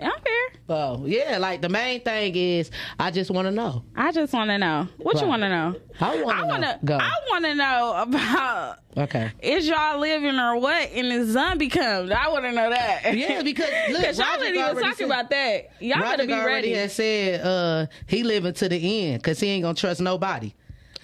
[0.00, 0.60] I'm here.
[0.68, 1.38] Oh, yeah.
[1.38, 3.84] Like the main thing is, I just want to know.
[3.94, 4.88] I just want to know.
[4.98, 5.22] What Right.
[5.22, 5.74] you want to know?
[6.00, 6.78] I want to know.
[6.84, 6.96] Go.
[6.96, 9.30] I want to know about okay.
[9.42, 12.10] is y'all living or what in the zombie comes.
[12.10, 13.14] I want to know that.
[13.16, 15.70] Yeah, because look, y'all ain't even talking said- about that.
[15.80, 16.72] Y'all Roger better be already ready.
[16.74, 20.52] has said uh, he living to the end because he ain't gonna trust nobody.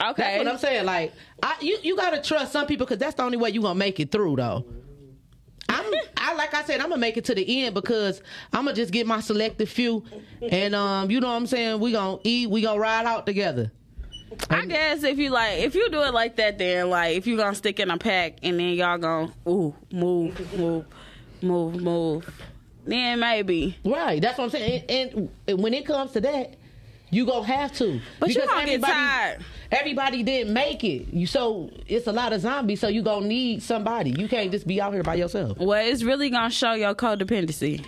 [0.03, 0.22] Okay.
[0.22, 0.87] That's what I'm saying.
[0.87, 3.74] Like, I, you you gotta trust some people because that's the only way you gonna
[3.74, 4.64] make it through, though.
[5.70, 8.76] I'm, I like I said, I'm gonna make it to the end because I'm gonna
[8.76, 10.04] just get my selected few,
[10.42, 11.80] and um, you know what I'm saying.
[11.80, 13.70] We gonna eat, we gonna ride out together.
[14.48, 17.37] I guess if you like, if you do it like that, then like if you
[17.37, 20.87] gonna stick in a pack and then y'all gonna ooh move, move,
[21.42, 22.42] move, move,
[22.85, 23.76] then maybe.
[23.85, 24.20] Right.
[24.20, 24.85] That's what I'm saying.
[24.88, 26.54] And, and when it comes to that,
[27.11, 28.00] you gonna have to.
[28.18, 29.44] But you gonna get tired.
[29.72, 31.12] Everybody didn't make it.
[31.12, 32.80] You so it's a lot of zombies.
[32.80, 34.11] So you gonna need somebody.
[34.11, 35.59] You can't just be out here by yourself.
[35.59, 37.85] Well, it's really gonna show your codependency.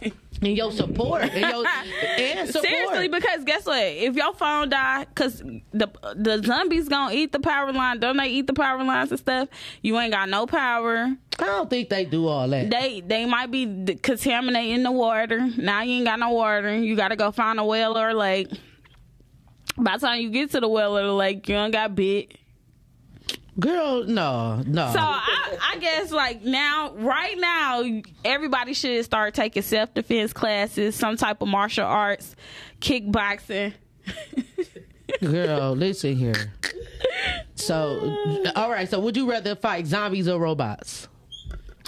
[0.42, 1.24] And your support.
[1.24, 2.64] And your and support.
[2.64, 3.82] Seriously, because guess what?
[3.82, 8.28] If your phone die, because the the zombies gonna eat the power line, don't they
[8.28, 9.50] eat the power lines and stuff?
[9.82, 11.14] You ain't got no power.
[11.38, 12.70] I don't think they do all that.
[12.70, 13.66] They they might be
[14.02, 15.46] contaminating the water.
[15.58, 16.74] Now you ain't got no water.
[16.74, 18.48] You got to go find a well or a lake.
[19.82, 22.36] By the time you get to the well or the lake, you don't got bit.
[23.58, 24.90] Girl, no, no.
[24.92, 27.82] So I, I guess like now, right now,
[28.24, 32.36] everybody should start taking self defense classes, some type of martial arts,
[32.80, 33.72] kickboxing.
[35.20, 36.52] Girl, listen here.
[37.56, 38.16] So,
[38.56, 38.88] all right.
[38.88, 41.08] So, would you rather fight zombies or robots?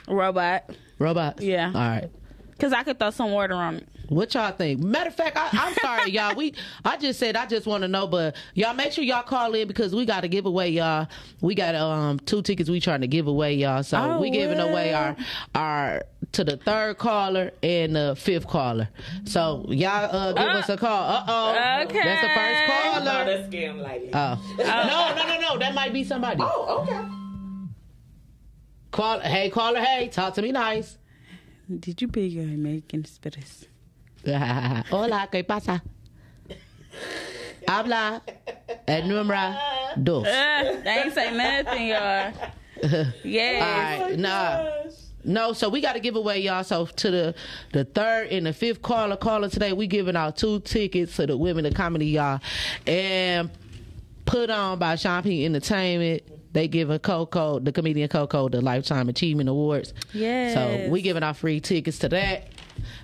[0.08, 1.42] Robot, Robots.
[1.42, 1.68] Yeah.
[1.68, 2.10] All right.
[2.50, 3.88] because I could throw some water on it.
[4.12, 4.80] What y'all think?
[4.80, 6.34] Matter of fact, I, I'm sorry, y'all.
[6.34, 9.54] We I just said I just want to know, but y'all make sure y'all call
[9.54, 11.08] in because we got a giveaway, y'all.
[11.40, 13.82] We got um two tickets we trying to give away y'all.
[13.82, 15.16] So Oh, we giving away our
[15.54, 18.88] our to the third caller and the fifth caller.
[19.24, 21.08] So y'all uh give Uh, us a call.
[21.10, 21.82] Uh oh.
[21.86, 22.00] okay.
[22.02, 23.24] That's the first Oh, caller.
[23.24, 24.10] that's scam lady.
[24.12, 24.54] Oh.
[24.58, 25.58] no, no, no, no.
[25.58, 26.40] That might be somebody.
[26.42, 27.00] oh, okay.
[28.90, 29.20] Call.
[29.20, 29.80] Hey, caller.
[29.80, 30.98] Hey, talk to me nice.
[31.80, 33.66] Did you be your American spirits?
[34.90, 35.82] Hola, ¿qué pasa?
[37.66, 38.22] Habla
[38.86, 39.56] el número
[39.96, 40.24] dos.
[40.24, 42.32] They ain't say nothing, y'all.
[42.82, 44.02] All Yeah.
[44.08, 44.66] right, nah.
[45.24, 46.64] No, so we got to give away y'all.
[46.64, 47.34] So to the
[47.72, 51.36] the third and the fifth caller caller today, we giving out two tickets to the
[51.36, 52.40] Women of Comedy y'all,
[52.86, 53.48] and
[54.24, 56.22] put on by Sean P Entertainment.
[56.52, 59.94] They giving Coco, the comedian Coco, the Lifetime Achievement Awards.
[60.12, 60.52] Yeah.
[60.84, 62.48] So we giving out free tickets to that.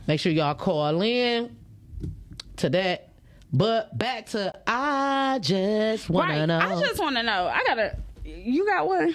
[0.08, 1.54] Make sure y'all call in
[2.56, 3.10] to that.
[3.52, 6.46] But back to I just wanna Right.
[6.46, 6.58] know.
[6.58, 7.46] I just want to know.
[7.46, 7.96] I gotta.
[8.24, 9.14] You got one?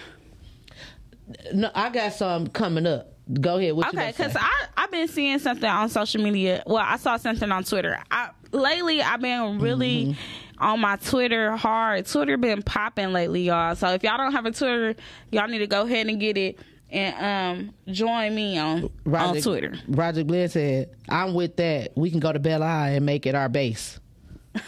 [1.53, 3.13] no, I got some coming up.
[3.39, 3.73] Go ahead.
[3.73, 6.63] What Okay, because I I've been seeing something on social media.
[6.65, 7.97] Well, I saw something on Twitter.
[8.11, 10.63] I lately I've been really Mm-hmm.
[10.63, 12.05] on my Twitter hard.
[12.05, 13.75] Twitter been popping lately, y'all.
[13.75, 14.95] So if y'all don't have a Twitter,
[15.31, 16.59] y'all need to go ahead and get it
[16.93, 19.73] and um join me on on Twitter.
[19.87, 21.91] Roger Glenn said, "I'm with that.
[21.97, 23.99] We can go to Belle Isle and make it our base."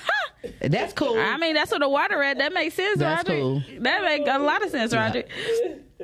[0.61, 1.17] That's cool.
[1.17, 2.37] I mean, that's what the water at.
[2.37, 3.39] That makes sense, That's Roger.
[3.41, 3.63] cool.
[3.79, 5.23] That make a lot of sense, Roger.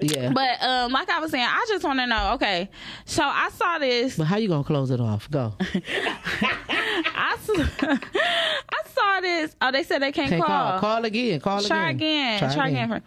[0.01, 2.31] yeah, but, um, like I was saying, I just want to know.
[2.33, 2.67] Okay,
[3.05, 4.17] so I saw this.
[4.17, 5.29] But how you gonna close it off?
[5.29, 5.53] Go.
[5.59, 9.55] I saw, I saw is.
[9.61, 10.71] Oh, they said they can't, Can't call.
[10.71, 10.79] call.
[10.79, 11.39] Call again.
[11.39, 12.37] Call Try again.
[12.37, 12.53] again.
[12.53, 12.89] Try, again.
[12.89, 13.01] for-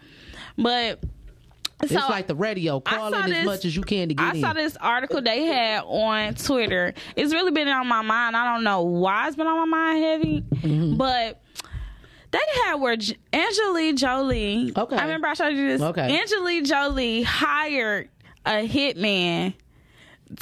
[0.63, 1.03] But
[1.85, 2.83] It's so like the radio.
[2.87, 4.41] I Call in as much as you can to get I in.
[4.41, 6.95] saw this article they had on Twitter.
[7.17, 8.37] It's really been on my mind.
[8.37, 10.97] I don't know why it's been on my mind heavy, Mm-hmm.
[10.97, 11.41] but
[12.31, 14.73] they had where J- Angelique Jolie.
[14.77, 14.97] Okay.
[14.97, 15.81] I remember I showed you this.
[15.83, 16.21] Okay.
[16.21, 18.09] Angelique Jolie hired
[18.47, 19.55] a hitman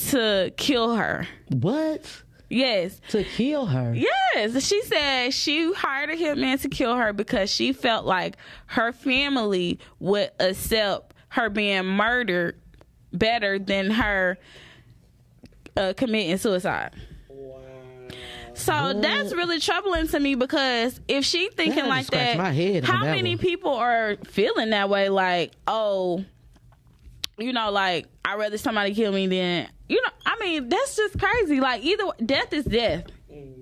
[0.08, 1.26] to kill her.
[1.50, 2.22] What?
[2.48, 3.00] Yes.
[3.10, 3.94] To kill her?
[3.94, 8.92] Yes, she said she hired a hitman to kill her because she felt like her
[8.92, 12.60] family would accept her being murdered
[13.12, 14.38] better than her
[15.76, 16.92] uh, committing suicide.
[18.54, 22.36] So that's really troubling to me because if she thinking That like that,
[22.84, 23.38] how that many one.
[23.38, 25.08] people are feeling that way?
[25.08, 26.22] Like, oh,
[27.38, 30.10] you know, like I'd rather somebody kill me than you know.
[30.26, 31.60] I mean, that's just crazy.
[31.60, 33.04] Like either death is death.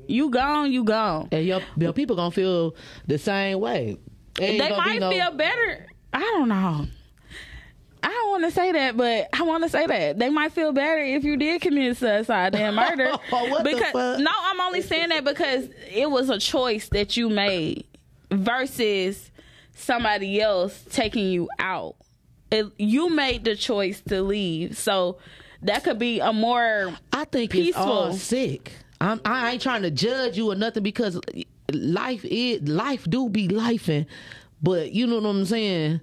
[0.08, 1.28] You gone, you gone.
[1.30, 2.74] And your, your people gonna feel
[3.06, 3.96] the same way.
[4.34, 5.86] They might no- feel better.
[6.12, 6.86] I don't know.
[8.02, 10.72] I don't want to say that, but I want to say that they might feel
[10.72, 13.12] better if you did commit suicide than murder.
[13.62, 17.84] Because no, I'm only saying that because it was a choice that you made
[18.30, 19.30] versus
[19.74, 21.96] somebody else taking you out.
[22.50, 25.18] It, you made the choice to leave, so
[25.62, 28.18] that could be a more I think it's all peaceful.
[28.18, 28.72] sick.
[29.00, 31.18] I'm, I ain't trying to judge you or nothing because
[31.72, 34.06] life is life do be lifing,
[34.62, 36.00] but you know what I'm saying.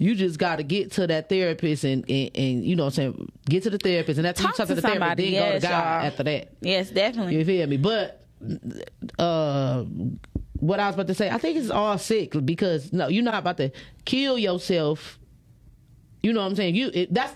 [0.00, 3.12] You just got to get to that therapist and, and, and you know what I'm
[3.16, 3.32] saying.
[3.48, 5.32] Get to the therapist and after Talk you talk to to the therapist, somebody, then
[5.32, 6.48] go yes, to God after that.
[6.60, 7.36] yes, definitely.
[7.36, 7.76] You feel me?
[7.76, 8.24] But
[9.18, 9.84] uh
[10.60, 13.34] what I was about to say, I think it's all sick because no, you're not
[13.34, 13.70] about to
[14.04, 15.18] kill yourself.
[16.22, 16.74] You know what I'm saying?
[16.74, 17.34] You it, that's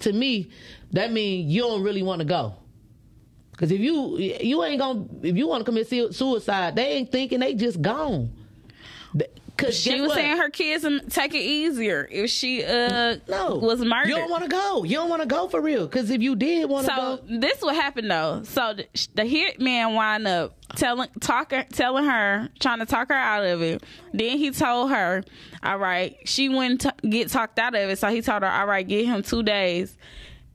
[0.00, 0.50] to me
[0.92, 2.54] that means you don't really want to go.
[3.56, 7.40] Cause if you you ain't gonna if you want to commit suicide, they ain't thinking
[7.40, 8.30] they just gone.
[9.18, 10.16] Th- Cause She was what?
[10.16, 14.08] saying her kids and take it easier if she uh no was murdered.
[14.08, 14.84] You don't want to go.
[14.84, 15.88] You don't want to go for real.
[15.88, 18.42] Cause if you did want to go So go, this what happened though.
[18.44, 23.44] So the, the hitman wind up telling talking telling her trying to talk her out
[23.44, 23.82] of it.
[24.12, 25.24] Then he told her,
[25.62, 28.66] "All right." She wouldn't t- get talked out of it, so he told her, "All
[28.66, 29.96] right, give him two days,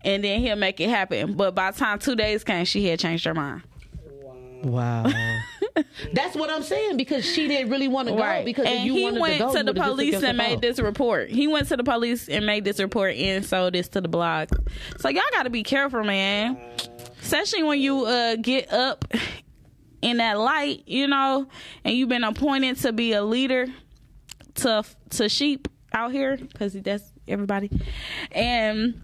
[0.04, 3.00] and then he'll make it happen." But by the time two days came, she had
[3.00, 3.64] changed her mind.
[4.64, 5.06] wow.
[6.14, 9.12] That's what I'm saying because she didn't really want to go because and you he
[9.12, 11.30] went to go, to the would've just took police and made this report.
[11.30, 14.50] He went to the police and made this report and sold this to the blog.
[15.00, 16.58] So y'all got to be careful, man.
[17.22, 19.06] Especially when you uh, get up
[20.02, 21.48] in that light, you know,
[21.84, 23.68] and you've been appointed to be a leader
[24.56, 27.70] to to sheep out here because that's everybody,
[28.32, 29.02] and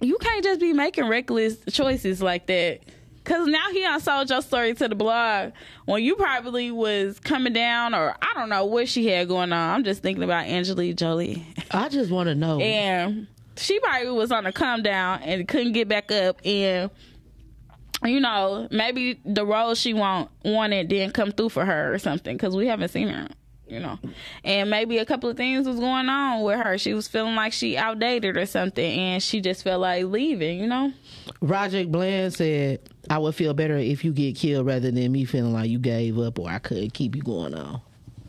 [0.00, 2.80] you can't just be making reckless choices like that.
[3.24, 5.52] Cause now he done sold your story to the blog
[5.86, 9.74] when you probably was coming down or I don't know what she had going on.
[9.74, 11.46] I'm just thinking about Angelique Jolie.
[11.70, 12.60] I just want to know.
[12.60, 16.90] And she probably was on a come down and couldn't get back up and
[18.04, 22.36] you know, maybe the role she want wanted didn't come through for her or something
[22.36, 23.28] because we haven't seen her,
[23.74, 23.98] you know.
[24.44, 26.78] And maybe a couple of things was going on with her.
[26.78, 30.66] She was feeling like she outdated or something and she just felt like leaving, you
[30.66, 30.92] know.
[31.40, 35.52] Roger Bland said, "I would feel better if you get killed rather than me feeling
[35.52, 37.80] like you gave up or I couldn't keep you going on."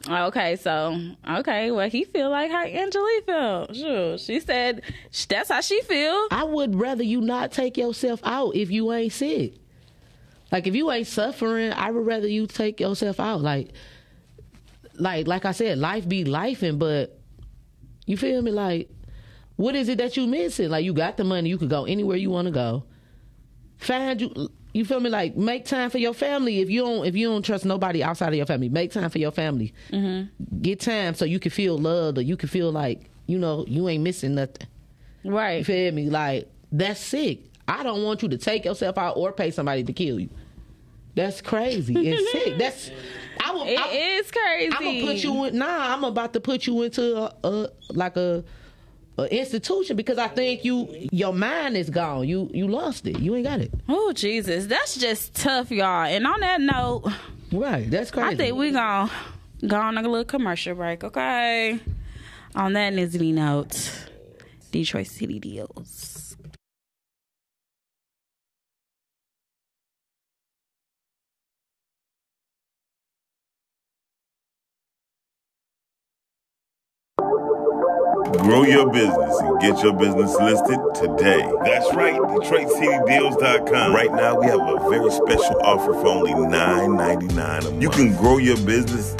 [0.07, 3.75] Okay, so okay, well he feel like how Angelique felt.
[3.75, 4.81] Sure, she said
[5.29, 6.27] that's how she feel.
[6.31, 9.53] I would rather you not take yourself out if you ain't sick.
[10.51, 13.41] Like if you ain't suffering, I would rather you take yourself out.
[13.41, 13.69] Like,
[14.99, 17.19] like, like I said, life be lifing, but
[18.05, 18.51] you feel me?
[18.51, 18.89] Like,
[19.55, 20.69] what is it that you missing?
[20.69, 22.83] Like, you got the money, you could go anywhere you want to go.
[23.77, 25.09] Find you, you feel me?
[25.09, 26.59] Like, make time for your family.
[26.61, 29.19] If you don't, if you don't trust nobody outside of your family, make time for
[29.19, 29.73] your family.
[29.91, 30.61] Mm-hmm.
[30.61, 33.87] Get time so you can feel loved, or you can feel like you know you
[33.89, 34.67] ain't missing nothing.
[35.23, 35.65] You Right.
[35.65, 36.09] feel me?
[36.09, 37.39] Like that's sick.
[37.67, 40.29] I don't want you to take yourself out or pay somebody to kill you.
[41.15, 41.93] That's crazy.
[41.97, 42.57] It's sick.
[42.57, 42.91] That's
[43.45, 43.63] I will.
[43.65, 44.73] It I, is crazy.
[44.75, 45.57] I'm gonna put you in.
[45.57, 48.43] Nah, I'm about to put you into a, a like a,
[49.17, 52.27] a institution because I think you your mind is gone.
[52.27, 53.19] You you lost it.
[53.19, 53.71] You ain't got it.
[53.87, 56.05] Oh Jesus, that's just tough, y'all.
[56.05, 57.11] And on that note,
[57.51, 57.89] Right.
[57.89, 58.27] That's crazy.
[58.27, 59.11] I think we gonna
[59.65, 61.79] go on a little commercial break, okay?
[62.55, 64.07] On that Nizzy note,
[64.71, 66.14] Detroit City deals.
[78.33, 81.47] Grow your business and get your business listed today.
[81.63, 83.93] That's right, DetroitCityDeals.com.
[83.93, 87.83] Right now, we have a very special offer for only $9.99 a month.
[87.83, 89.15] You can grow your business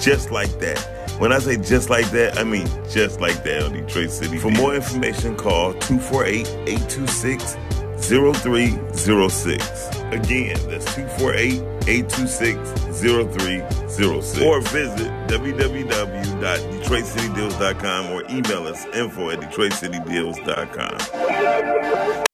[0.00, 0.78] just like that.
[1.18, 4.38] When I say just like that, I mean just like that on Detroit City.
[4.38, 7.56] For more information, call 248 826
[7.98, 9.88] 0306.
[10.12, 12.58] Again, that's 248 826
[13.00, 14.40] 0306.
[14.42, 22.25] Or visit www.detroitcitydeals.com or email us info at detroitcitydeals.com.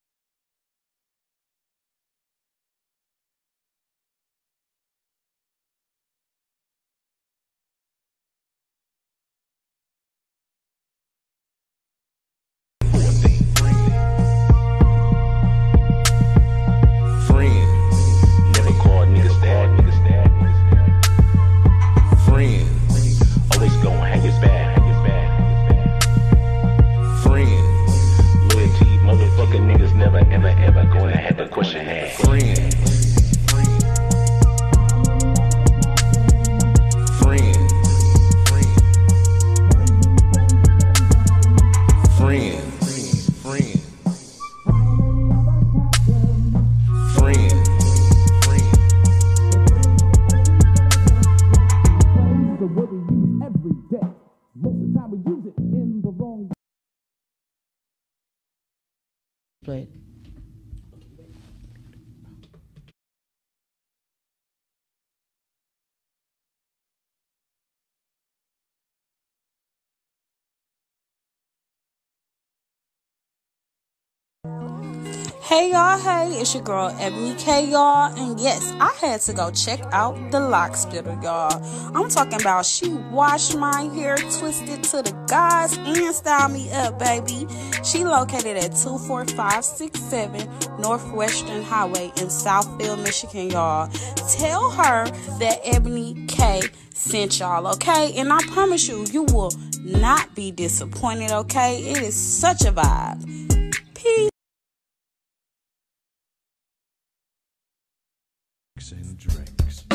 [75.52, 78.10] Hey y'all, hey, it's your girl Ebony K, y'all.
[78.18, 81.62] And yes, I had to go check out the lock splitter, y'all.
[81.94, 86.98] I'm talking about she washed my hair, twisted to the guys, and styled me up,
[86.98, 87.46] baby.
[87.84, 93.90] She located at 24567 Northwestern Highway in Southfield, Michigan, y'all.
[94.38, 95.04] Tell her
[95.38, 96.62] that Ebony K
[96.94, 98.14] sent y'all, okay?
[98.16, 99.52] And I promise you, you will
[99.84, 101.82] not be disappointed, okay?
[101.82, 103.74] It is such a vibe.
[103.94, 104.31] Peace.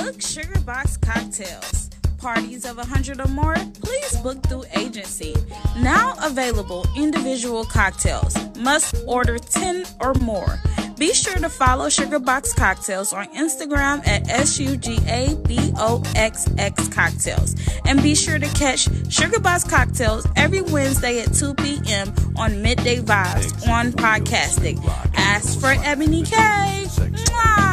[0.08, 1.90] Book Sugar Box Cocktails.
[2.18, 3.56] Parties of 100 or more?
[3.82, 5.36] Please book through agency.
[5.80, 8.34] Now available individual cocktails.
[8.56, 10.62] Must order 10 or more.
[10.98, 14.88] Be sure to follow Sugar Box Cocktails on Instagram at S-U-G-A-B-O-X-X
[16.88, 17.56] Cocktails.
[17.84, 22.14] And be sure to catch Sugar Box Cocktails every Wednesday at 2 p.m.
[22.38, 24.82] on MiDday Vibez on Podcasting.
[25.16, 26.34] Ask for Ebony K.
[26.38, 27.68] Mwah!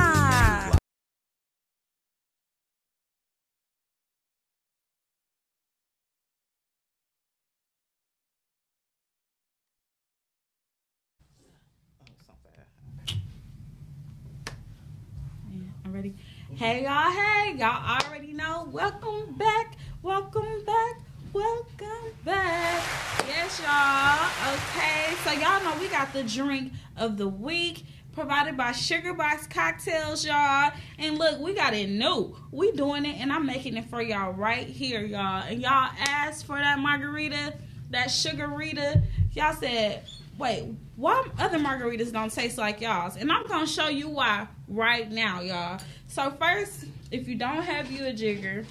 [15.84, 16.14] I'm ready.
[16.56, 18.68] Hey y'all, hey, y'all already know.
[18.70, 21.00] Welcome back, welcome back,
[21.32, 22.80] welcome back.
[23.26, 24.54] Yes, y'all.
[24.54, 29.48] Okay, so y'all know we got the drink of the week provided by Sugar Box
[29.48, 30.70] Cocktails, y'all.
[30.96, 32.36] And look, we got it new.
[32.52, 35.42] We doing it, and I'm making it for y'all right here, y'all.
[35.42, 37.54] And y'all asked for that margarita,
[37.90, 39.02] that sugarita.
[39.32, 40.04] Y'all said,
[40.38, 43.16] wait, why other margaritas don't taste like y'all's?
[43.16, 45.80] And I'm gonna show you why right now, y'all.
[46.14, 48.64] So first, if you don't have you a jigger,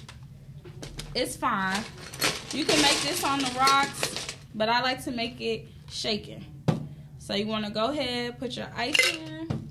[1.14, 1.84] it's fine.
[2.54, 6.42] You can make this on the rocks, but I like to make it shaken.
[7.18, 9.68] So you want to go ahead, put your ice in.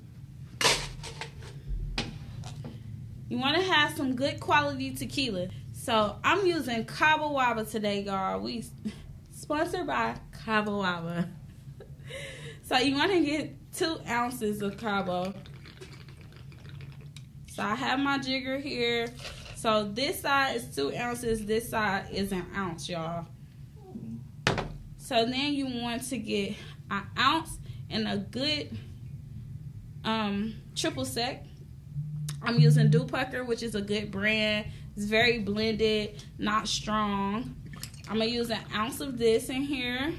[3.28, 5.48] You want to have some good quality tequila.
[5.72, 8.38] So I'm using Cabo Wabo today, y'all.
[8.38, 8.64] We
[9.34, 10.14] sponsored by
[10.44, 11.26] Cabo Wabo.
[12.62, 15.34] So you want to get two ounces of Cabo.
[17.54, 19.06] So I have my jigger here.
[19.54, 21.46] So this side is two ounces.
[21.46, 23.26] This side is an ounce, y'all.
[24.96, 26.56] So then you want to get
[26.90, 27.58] an ounce
[27.90, 28.76] and a good
[30.02, 31.44] um, triple sec.
[32.42, 34.66] I'm using DeKuyper, which is a good brand.
[34.96, 37.54] It's very blended, not strong.
[38.08, 40.12] I'm gonna use an ounce of this in here.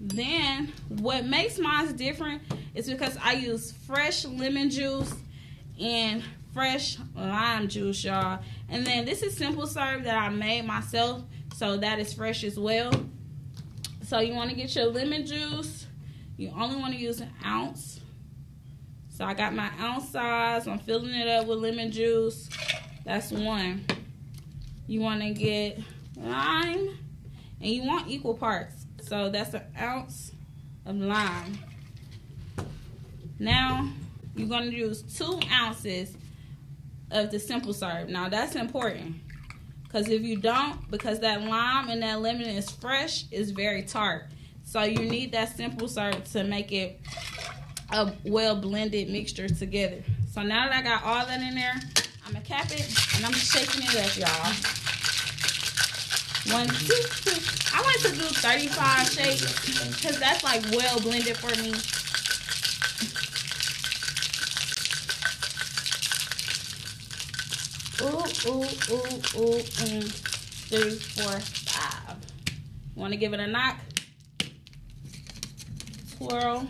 [0.00, 2.40] Then what makes mine different
[2.74, 5.12] is because I use fresh lemon juice
[5.80, 8.40] and fresh lime juice, y'all.
[8.68, 11.22] And then this is simple syrup that I made myself,
[11.54, 12.92] so that is fresh as well.
[14.04, 15.86] So you want to get your lemon juice.
[16.36, 18.00] You only want to use an ounce.
[19.10, 20.66] So I got my ounce size.
[20.66, 22.48] I'm filling it up with lemon juice.
[23.04, 23.84] That's one.
[24.86, 25.78] You want to get
[26.16, 26.98] lime.
[27.60, 28.86] and you want equal parts.
[29.02, 30.32] So that's an ounce
[30.84, 31.58] of lime.
[33.38, 33.88] Now
[34.34, 36.16] you're gonna use two ounces
[37.10, 38.08] of the simple syrup.
[38.08, 39.16] Now that's important
[39.84, 44.24] because if you don't, because that lime and that lemon is fresh, is very tart.
[44.64, 47.00] So you need that simple syrup to make it
[47.90, 50.02] a well blended mixture together.
[50.30, 51.74] So now that I got all that in there,
[52.26, 54.52] I'm gonna cap it and I'm shaking it up, y'all.
[56.54, 57.38] One, two, three.
[57.74, 61.72] I like to do 35 shakes because that's like well blended for me.
[68.02, 68.08] Ooh,
[68.48, 72.16] ooh, ooh, ooh, and three, four, five.
[72.96, 73.76] Want to give it a knock?
[76.16, 76.66] Swirl.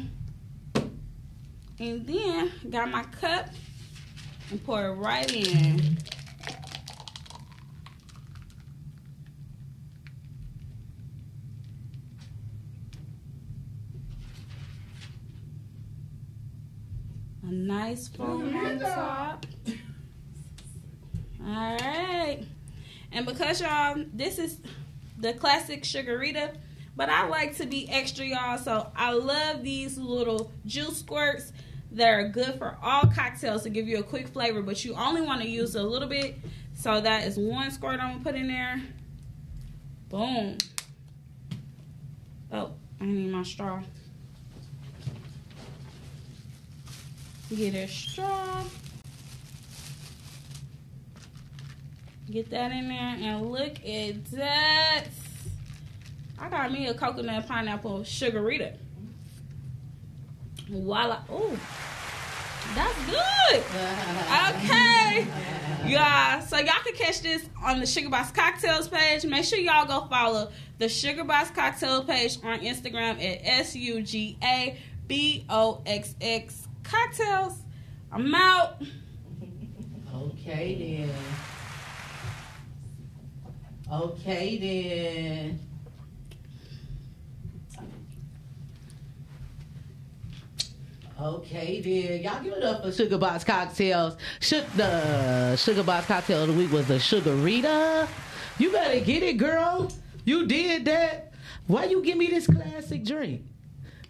[1.79, 3.49] And then got my cup
[4.51, 5.97] and pour it right in.
[17.43, 19.47] A nice foam on top.
[21.45, 22.45] All right.
[23.11, 24.59] And because y'all, this is
[25.19, 26.53] the classic sugarita,
[26.97, 28.59] but I like to be extra, y'all.
[28.59, 31.53] So I love these little juice squirts
[31.93, 35.21] that are good for all cocktails to give you a quick flavor, but you only
[35.21, 36.37] want to use a little bit.
[36.75, 38.83] So that is one squirt I'm gonna put in there.
[40.09, 40.59] Boom.
[42.51, 43.83] Oh, I need my straw.
[47.55, 48.65] Get a straw.
[52.33, 55.05] Get that in there and look at that.
[56.39, 58.73] I got me a coconut pineapple sugarita.
[60.67, 61.21] Voila.
[61.29, 61.59] Oh,
[62.75, 63.63] that's good.
[64.49, 65.27] Okay.
[65.87, 69.27] Yeah, so y'all can catch this on the Sugar Box Cocktails page.
[69.27, 74.01] Make sure y'all go follow the Sugar Box Cocktail page on Instagram at S U
[74.01, 77.59] G A B O X X Cocktails.
[78.11, 78.81] I'm out.
[80.15, 81.15] Okay then.
[83.93, 85.61] Okay then.
[91.21, 92.23] Okay then.
[92.23, 94.17] Y'all give it up for Sugar Box Cocktails.
[94.41, 98.09] Shook the Sugar Box Cocktail of the week was the Sugarita.
[98.59, 99.93] You better get it, girl.
[100.25, 101.35] You did that.
[101.67, 103.43] Why you give me this classic drink?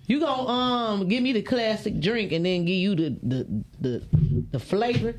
[0.07, 4.03] You gonna um give me the classic drink and then give you the the the,
[4.53, 5.17] the flavor.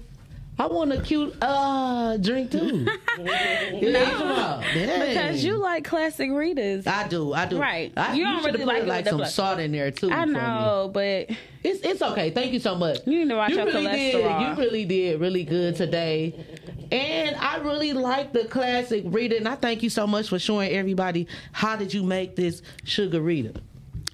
[0.60, 2.86] I want a cute uh drink too.
[3.20, 4.62] yeah, come on.
[4.62, 5.08] Dang.
[5.10, 6.86] Because you like classic readers.
[6.86, 7.60] I do, I do.
[7.60, 7.92] Right.
[7.98, 10.12] I, You don't shoulda really put like like some fla- salt in there too.
[10.12, 11.30] I know, but
[11.64, 12.30] It's it's okay.
[12.30, 13.00] Thank you so much.
[13.06, 14.16] You need to watch your really did.
[14.16, 14.50] cholesterol.
[14.58, 16.34] You really did really good today.
[16.92, 19.38] And I really like the classic reader.
[19.38, 23.22] and I thank you so much for showing everybody how did you make this sugar
[23.22, 23.54] Rita.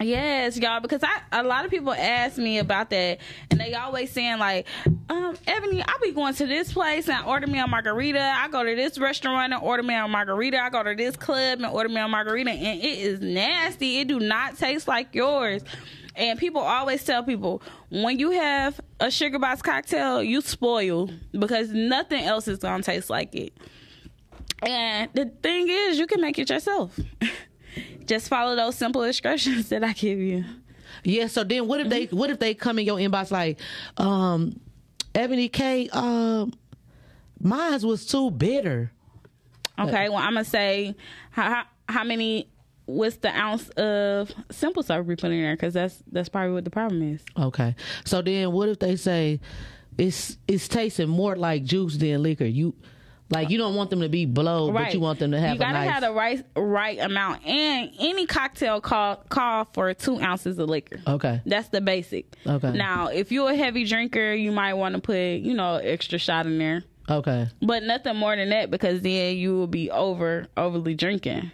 [0.01, 3.19] Yes, y'all, because I a lot of people ask me about that,
[3.51, 4.65] and they always saying like,
[5.09, 8.21] um, Ebony, I be going to this place and order me a margarita.
[8.21, 10.57] I go to this restaurant and order me a margarita.
[10.57, 13.99] I go to this club and order me a margarita, and it is nasty.
[13.99, 15.63] It do not taste like yours.
[16.15, 21.71] And people always tell people when you have a sugar box cocktail, you spoil because
[21.71, 23.53] nothing else is gonna taste like it.
[24.61, 26.97] And the thing is, you can make it yourself.
[28.09, 30.43] Just follow those simple instructions that I give you.
[31.03, 31.27] Yeah.
[31.27, 32.17] So then, what if they Mm-hmm.
[32.17, 33.59] what if they come in your inbox like,
[33.97, 34.59] um,
[35.13, 36.51] Ebony K, um,
[37.39, 38.91] mine was too bitter.
[39.77, 40.95] Okay, well, I'm gonna say
[41.31, 42.49] how how, how many.
[42.85, 45.55] What's the ounce of simple syrup we put in there?
[45.55, 47.21] Because that's that's probably what the problem is.
[47.37, 47.75] Okay.
[48.03, 49.39] So then what if they say
[49.99, 52.45] it's it's tasting more like juice than liquor?
[52.45, 52.73] You
[53.31, 55.59] like you don't want them to be blow, but you want them to have a
[55.59, 55.59] nice.
[55.59, 60.19] You gotta nice have the right right amount, and any cocktail call call for two
[60.19, 60.99] ounces of liquor.
[61.07, 61.41] Okay.
[61.45, 62.35] That's the basic.
[62.45, 62.71] Okay.
[62.71, 66.45] Now, if you're a heavy drinker, you might want to put you know extra shot
[66.47, 67.47] in there, Okay.
[67.61, 71.51] but nothing more than that because then you will be over overly drinking.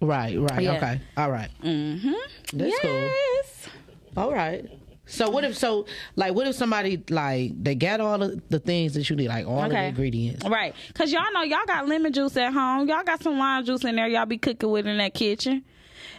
[0.00, 0.62] Right, right.
[0.62, 0.76] Yeah.
[0.76, 1.00] Okay.
[1.16, 1.50] All right.
[1.62, 2.12] Mm-hmm.
[2.56, 3.68] That's yes.
[4.14, 4.22] cool.
[4.24, 4.64] All right.
[5.08, 5.86] So what if so
[6.16, 9.46] like what if somebody like they got all the, the things that you need, like
[9.46, 9.88] all of the Okay.
[9.88, 10.46] ingredients.
[10.46, 10.74] Right.
[10.94, 12.88] Cause y'all know y'all got lemon juice at home.
[12.88, 14.06] Y'all got some lime juice in there.
[14.06, 15.64] Y'all be cooking with in that kitchen.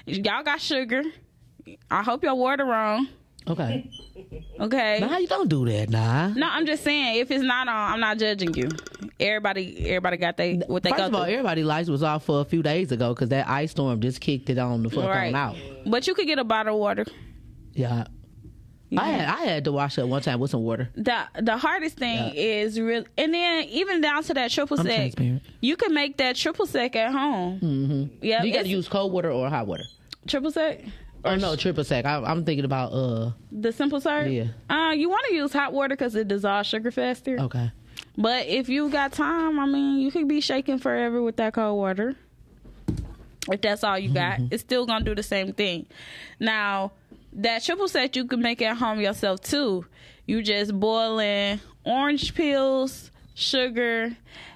[0.06, 1.04] Y'all got sugar.
[1.92, 3.08] I hope your water wrong.
[3.48, 3.90] Okay.
[4.60, 5.00] Okay.
[5.00, 6.28] Nah, you don't do that, nah.
[6.30, 8.70] No, I'm just saying if it's not on, I'm not judging you.
[9.20, 11.34] Everybody, everybody got they what they First of all, through.
[11.34, 14.50] everybody lights was off for a few days ago because that ice storm just kicked
[14.50, 15.34] it on the fuck Right.
[15.34, 15.56] on out.
[15.86, 17.06] But you could get a bottle of water.
[17.74, 18.06] Yeah.
[18.98, 20.90] I had I had to wash up one time with some water.
[20.96, 22.64] the the hardest thing Yeah.
[22.64, 25.14] is real, and then even down to that triple sec,
[25.62, 27.60] you can make that triple sec at home.
[27.62, 28.26] Mm-hmm.
[28.26, 29.84] Yeah, You got to use cold water or hot water.
[30.28, 30.82] triple sec.
[31.26, 32.06] Oh no, triple sec.
[32.06, 33.32] I, I'm thinking about uh.
[33.52, 34.30] The simple syrup.
[34.32, 34.46] Yeah.
[34.70, 37.38] Uh, you want to use hot water because it dissolves sugar faster.
[37.42, 37.72] Okay.
[38.18, 41.78] But if you got time, I mean, you could be shaking forever with that cold
[41.78, 42.16] water.
[43.52, 45.86] If that's all you got, it's still gonna do the same thing.
[46.40, 46.92] Now,
[47.40, 49.86] that triple sec you can make at home yourself too.
[50.26, 54.16] You just boil in orange peels, sugar,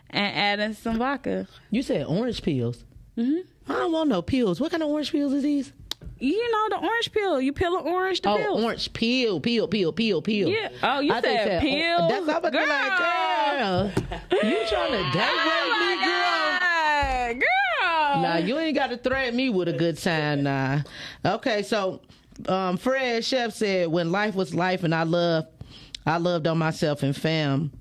[0.10, 1.48] and adding some vodka.
[1.72, 2.84] You said orange peels.
[3.18, 3.72] Mm-hmm.
[3.72, 4.60] I don't want no peels.
[4.60, 5.72] What kind of orange peels is these?
[6.20, 7.42] You know the orange peel.
[7.42, 8.64] You peel an orange to Oh, peel.
[8.66, 10.48] orange peel, peel, peel, peel, peel.
[10.50, 10.70] Yeah.
[10.84, 12.08] Oh, you I said that- peel.
[12.08, 12.68] That's what I'm girl.
[12.68, 13.92] like, girl.
[14.50, 16.60] You trying to Oh me, girl?
[16.60, 18.22] God, girl.
[18.22, 20.82] Nah, you ain't got to threaten me with a good time, nah.
[21.26, 22.02] Okay, so
[22.48, 25.46] um, Fred Chef said, "When life was life, and I love,
[26.06, 27.72] I loved on myself and fam.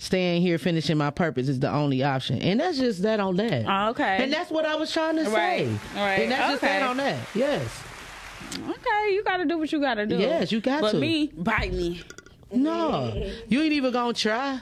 [0.00, 3.64] Staying here, finishing my purpose is the only option, and that's just that on that.
[3.66, 4.18] Oh, okay.
[4.22, 5.66] and that's what I was trying to say.
[5.66, 6.78] Right, right, And that's just okay.
[6.78, 7.18] that on that.
[7.34, 7.82] Yes.
[8.54, 10.16] Okay, you gotta do what you gotta do.
[10.16, 10.98] Yes, you got but to.
[10.98, 12.00] me, bite me.
[12.52, 13.12] No,
[13.48, 14.60] you ain't even gonna try.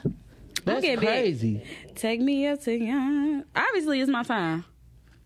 [0.65, 0.97] That's big.
[0.99, 1.63] crazy.
[1.95, 3.43] Take me up to young.
[3.55, 4.65] Obviously, it's my time.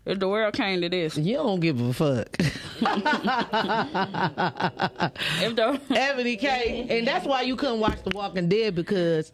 [0.05, 2.35] If the world came to this, You don't give a fuck.
[2.39, 2.53] if
[5.55, 9.31] the Ebony K, and that's why you couldn't watch The Walking Dead because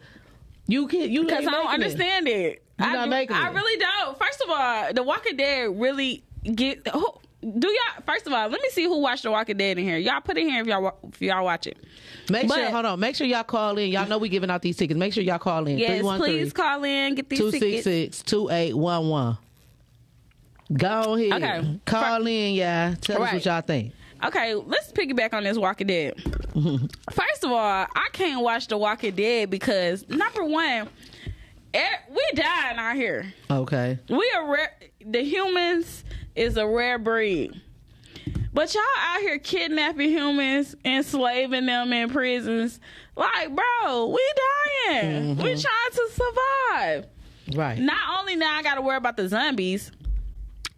[0.67, 1.09] you can't.
[1.09, 1.73] you because I don't it.
[1.73, 2.63] understand it.
[2.79, 3.53] You're I, not making I it.
[3.53, 4.19] really don't.
[4.19, 6.85] First of all, The Walking Dead really get.
[6.89, 7.07] Who,
[7.41, 8.03] do y'all?
[8.05, 9.97] First of all, let me see who watched The Walking Dead in here.
[9.97, 11.77] Y'all put it here if y'all if y'all watch it.
[12.29, 12.99] Make sure, hold on.
[12.99, 13.89] Make sure y'all call in.
[13.89, 14.99] Y'all know we giving out these tickets.
[14.99, 15.77] Make sure y'all call in.
[15.77, 17.15] Yes, please call in.
[17.15, 18.21] Get these tickets.
[18.21, 19.37] 266 2811.
[20.73, 21.43] Go ahead.
[21.43, 21.79] Okay.
[21.85, 22.95] Call in, yeah.
[23.01, 23.93] Tell us what y'all think.
[24.23, 26.13] Okay, let's piggyback on this Walking Dead.
[27.11, 30.89] First of all, I can't watch The Walking Dead because number one,
[31.73, 33.31] eh, we dying out here.
[33.49, 33.99] Okay.
[34.09, 34.75] We are rare.
[35.05, 36.03] The humans
[36.35, 37.61] is a rare breed.
[38.53, 42.79] But y'all out here kidnapping humans, enslaving them in prisons.
[43.15, 44.33] Like, bro, we
[44.87, 45.37] dying.
[45.37, 47.05] We trying to survive.
[47.53, 47.77] Right.
[47.77, 49.91] Not only now I gotta worry about the zombies,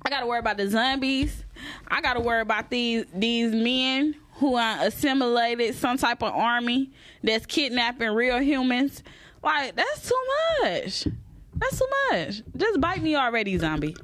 [0.10, 1.44] I gotta worry about the zombies.
[1.88, 6.90] I gotta worry about these these men who are assimilated some type of army
[7.22, 9.04] that's kidnapping real humans.
[9.44, 10.20] Like that's too
[10.64, 11.08] much.
[11.54, 12.42] That's too much.
[12.58, 13.96] Just bite me already, zombie.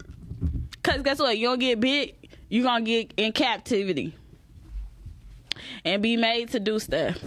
[0.83, 1.39] Cause guess what?
[1.39, 2.15] You don't get bit.
[2.49, 4.13] You gonna get in captivity
[5.83, 7.17] and be made to do stuff.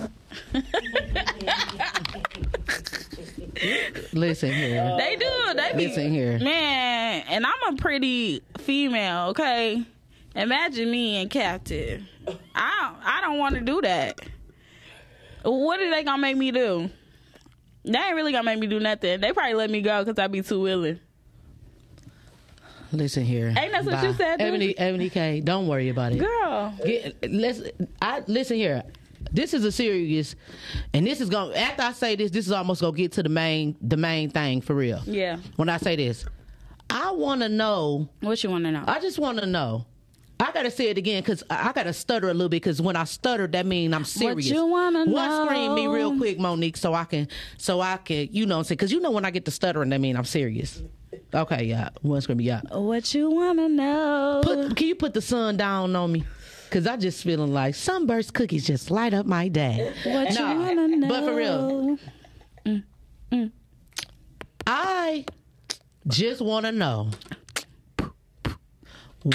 [4.13, 4.97] Listen here.
[4.99, 5.55] They do.
[5.55, 6.39] They be Listen here.
[6.39, 7.25] man.
[7.29, 9.29] And I'm a pretty female.
[9.29, 9.83] Okay,
[10.35, 12.03] imagine me in captive.
[12.55, 14.21] I don't, I don't want to do that.
[15.43, 16.91] What are they gonna make me do?
[17.85, 19.21] They ain't really gonna make me do nothing.
[19.21, 21.01] They probably let me go because I be too willing.
[22.93, 23.49] Listen here.
[23.49, 24.07] Ain't that what Bye.
[24.07, 24.41] you said?
[24.41, 26.19] Ebony, Ebony K, don't worry about it.
[26.21, 27.61] Girl, Get, let's.
[28.01, 28.83] I listen here.
[29.33, 30.35] This is a serious,
[30.95, 31.53] and this is going.
[31.53, 34.31] to After I say this, this is almost gonna get to the main, the main
[34.31, 35.03] thing for real.
[35.07, 35.39] yeah.
[35.57, 36.25] When I say this,
[36.91, 38.09] I want to know.
[38.21, 38.85] What you want to know?
[38.87, 39.87] I just want to know.
[40.41, 43.05] I gotta say it again because I gotta stutter a little bit because when I
[43.05, 44.37] stutter, that means I'm serious.
[44.37, 47.27] What you wanna One scream me real quick, Monique, so I can,
[47.57, 49.51] so I can, you know, what I'm saying because you know when I get to
[49.51, 50.81] stuttering, that means I'm serious.
[51.35, 52.61] Okay, yeah, one scream, me, yeah.
[52.71, 54.41] what you want to know?
[54.45, 56.25] Put, can you put the sun down on me?
[56.71, 59.93] Cause I just feeling like sunburst cookies just light up my day.
[60.05, 61.09] what you want to know?
[61.09, 61.99] but for real.
[64.67, 65.25] I
[66.07, 67.11] just want to know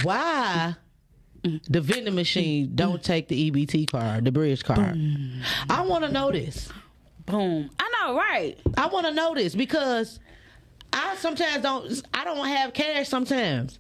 [0.04, 0.76] why
[1.44, 4.98] the vending machine don't take the EBT card, the bridge card.
[5.70, 6.70] I want to know this.
[7.26, 7.70] Boom.
[7.80, 8.58] I know, right?
[8.78, 10.20] I want to know this because
[10.92, 12.04] I sometimes don't.
[12.14, 13.80] I don't have cash sometimes,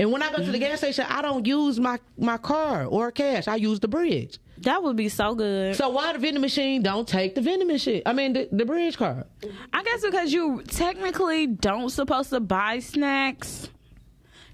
[0.00, 3.12] and when I go to the gas station, I don't use my my card or
[3.12, 3.46] cash.
[3.46, 4.38] I use the bridge.
[4.62, 5.76] That would be so good.
[5.76, 8.00] So why the vending machine don't take the vending machine?
[8.06, 9.24] I mean the, the bridge card.
[9.74, 13.68] I guess because you technically don't supposed to buy snacks.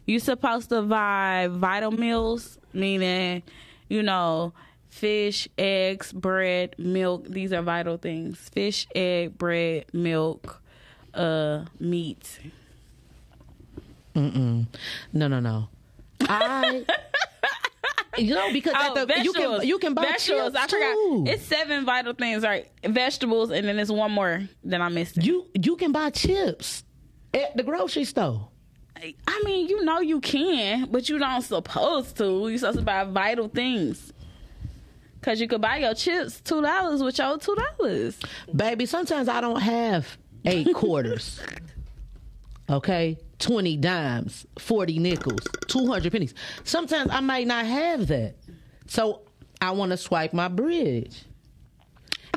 [0.04, 3.44] You supposed to buy vital meals, meaning,
[3.88, 4.52] you know,
[4.88, 7.28] fish, eggs, bread, milk.
[7.28, 8.36] These are vital things.
[8.52, 10.60] Fish, egg, bread, milk,
[11.14, 12.40] uh, meat.
[14.16, 15.68] No, no, no.
[16.22, 16.84] I.
[18.18, 20.54] You know, because Oh, the, you can you can buy vegetables.
[20.54, 20.94] chips I forgot.
[20.94, 21.24] too.
[21.28, 22.66] It's seven vital things, right?
[22.82, 25.22] Vegetables, and then there's one more that I missed.
[25.22, 26.82] you you can buy chips
[27.34, 28.48] at the grocery store.
[28.96, 32.48] I mean, you know you can, but you don't supposed to.
[32.48, 34.14] You supposed to buy vital things.
[35.20, 38.18] Cause you could buy your chips two dollars with your two dollars.
[38.54, 41.38] Baby, sometimes I don't have eight quarters.
[42.68, 43.16] Okay?
[43.38, 46.34] 20 dimes, 40 nickels, 200 pennies.
[46.64, 48.36] Sometimes I might not have that.
[48.86, 49.22] So
[49.60, 51.22] I want to swipe my bridge.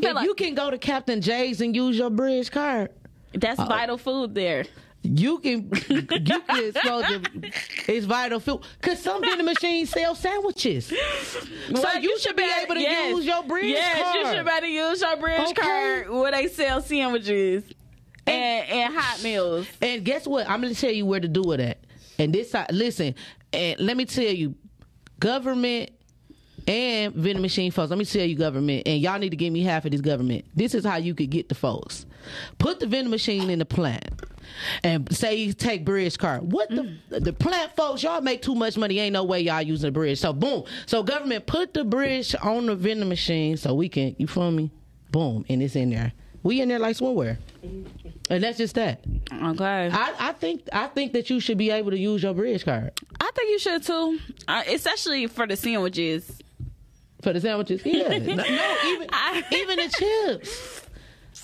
[0.02, 2.90] If like- you can go to Captain Jay's and use your bridge card,
[3.34, 4.66] That's vital food there.
[5.02, 7.32] you can you can to
[7.88, 10.88] it's vital food because some vending machines sell sandwiches.
[10.88, 10.96] So
[11.72, 13.16] Well, you, should be able to yes.
[13.16, 14.16] use your bridge yes, card.
[14.16, 15.54] you should be able to use your bridge Okay.
[15.62, 17.64] card where they sell sandwiches
[18.30, 19.68] and, and hot meals.
[19.82, 20.50] And guess what?
[20.50, 21.80] I'm going to tell you where to do it at.
[22.18, 23.16] And this, side, listen,
[23.54, 24.56] and let me tell you,
[25.20, 25.92] government
[26.68, 27.90] and vending machine folks.
[27.90, 30.46] Let me tell you, government, and y'all need to give me half of this government.
[30.56, 32.06] This is how you could get the folks.
[32.58, 34.22] Put the vending machine in the plant.
[34.84, 36.52] And say you take bridge card.
[36.52, 37.24] What the mm.
[37.24, 38.02] the plant folks?
[38.02, 39.00] Y'all make too much money.
[39.00, 40.20] Ain't no way y'all using the bridge.
[40.20, 40.64] So boom.
[40.88, 44.16] So government put the bridge on the vending machine so we can.
[44.18, 44.72] You feel me?
[45.12, 46.14] Boom, and it's in there.
[46.44, 47.38] We in there like swimwear,
[48.30, 49.02] and that's just that.
[49.32, 49.90] Okay.
[49.92, 52.92] I, I think I think that you should be able to use your bridge card
[53.20, 56.40] I think you should too, uh, especially for the sandwiches.
[57.22, 57.86] for the sandwiches.
[57.86, 60.82] Yeah, no, no, even I- even the chips.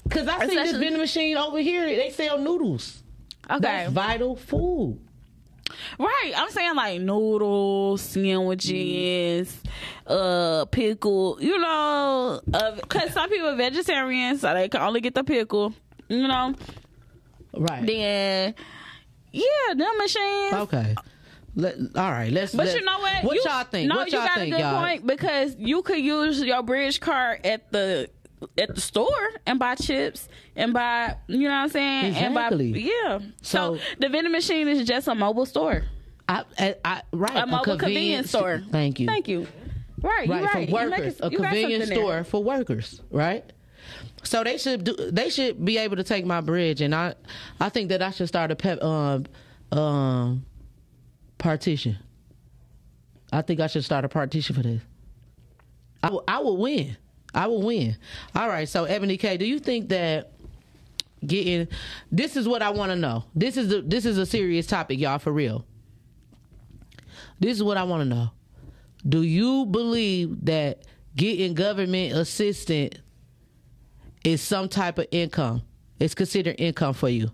[0.10, 1.86] Cause I see this vending machine over here.
[1.86, 3.02] They sell noodles.
[3.50, 3.60] Okay.
[3.60, 5.00] That's vital food.
[6.00, 6.34] Right.
[6.36, 9.62] I'm saying like noodles, sandwiches,
[10.08, 15.16] uh, pickle, you know, uh, cause some people are vegetarians, so they can only get
[15.16, 15.74] the pickle,
[16.08, 16.54] you know.
[17.54, 17.86] Right.
[17.86, 18.56] Then,
[19.32, 20.54] yeah, them machines.
[20.54, 20.96] Okay.
[21.56, 22.32] Let, all right.
[22.32, 22.54] Let's.
[22.54, 23.24] But let- you know what?
[23.24, 23.88] What You- y'all think?
[23.90, 24.82] No, what you got a good y'all?
[24.82, 28.10] point because you could use your bridge card at the
[28.58, 32.06] at the store and buy chips and buy, you know what I'm saying?
[32.06, 32.66] Exactly.
[32.66, 33.20] And buy, yeah.
[33.42, 35.84] So, So- the vending machine is just a mobile store,
[36.28, 37.36] I, I, I, right.
[37.44, 38.64] a mobile convenience store.
[38.72, 39.08] Thank you.
[39.08, 39.48] Thank you.
[40.02, 40.28] Right.
[40.30, 40.70] right, right.
[40.70, 41.98] for workers, a got convenience something there.
[41.98, 43.52] store for workers, right?
[44.24, 44.96] So they should do.
[44.96, 47.14] They should be able to take my bridge, and I,
[47.60, 49.26] I think that I should start a pep, um,
[49.72, 50.46] um,
[51.38, 51.98] partition.
[53.32, 54.82] I think I should start a partition for this.
[56.04, 56.98] I I will win.
[57.36, 57.98] I will win.
[58.34, 58.68] All right.
[58.68, 60.32] So Ebony K, do you think that
[61.26, 61.68] getting
[62.12, 63.26] this is what I want to know.
[63.34, 65.66] This is the this is a serious topic, y'all, for real.
[67.40, 68.32] This is what I want to know.
[69.08, 70.84] Do you believe that
[71.16, 72.96] getting government assistance
[74.24, 75.62] is some type of income?
[76.00, 77.32] It's considered income for you.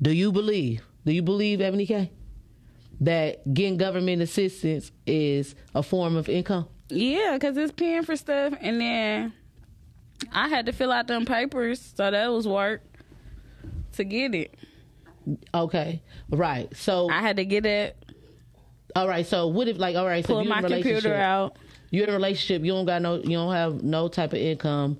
[0.00, 0.82] Do you believe?
[1.04, 2.10] Do you believe, Ebony K,
[3.00, 6.66] that getting government assistance is a form of income?
[6.90, 9.32] Yeah, because it's paying for stuff, and then
[10.32, 12.82] I had to fill out them papers, so that was work
[13.92, 14.54] to get it.
[15.54, 16.74] Okay, right.
[16.76, 17.96] So, I had to get it,
[18.96, 19.26] all right.
[19.26, 21.56] So, what if, like, all right, so pull you my computer out.
[21.90, 24.98] you're in a relationship, you don't got no, you don't have no type of income,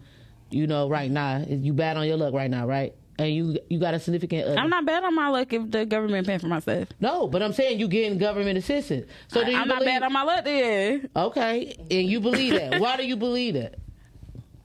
[0.51, 1.45] you know, right now.
[1.49, 2.95] You bad on your luck right now, right?
[3.20, 4.58] And you you got a significant other.
[4.58, 6.88] I'm not bad on my luck if the government paying for my stuff.
[7.00, 9.06] No, but I'm saying you getting government assistance.
[9.28, 12.80] So do you I'm not bad on my luck then Okay, and you believe that.
[12.80, 13.74] Why do you believe that?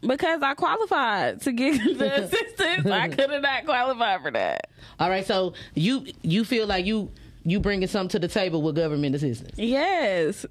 [0.08, 2.86] because I qualified to get the assistance.
[2.86, 4.70] I could have not qualified for that.
[5.00, 7.12] All right, so you you feel like you
[7.44, 9.58] you bringing something to the table with government assistance.
[9.58, 10.46] Yes,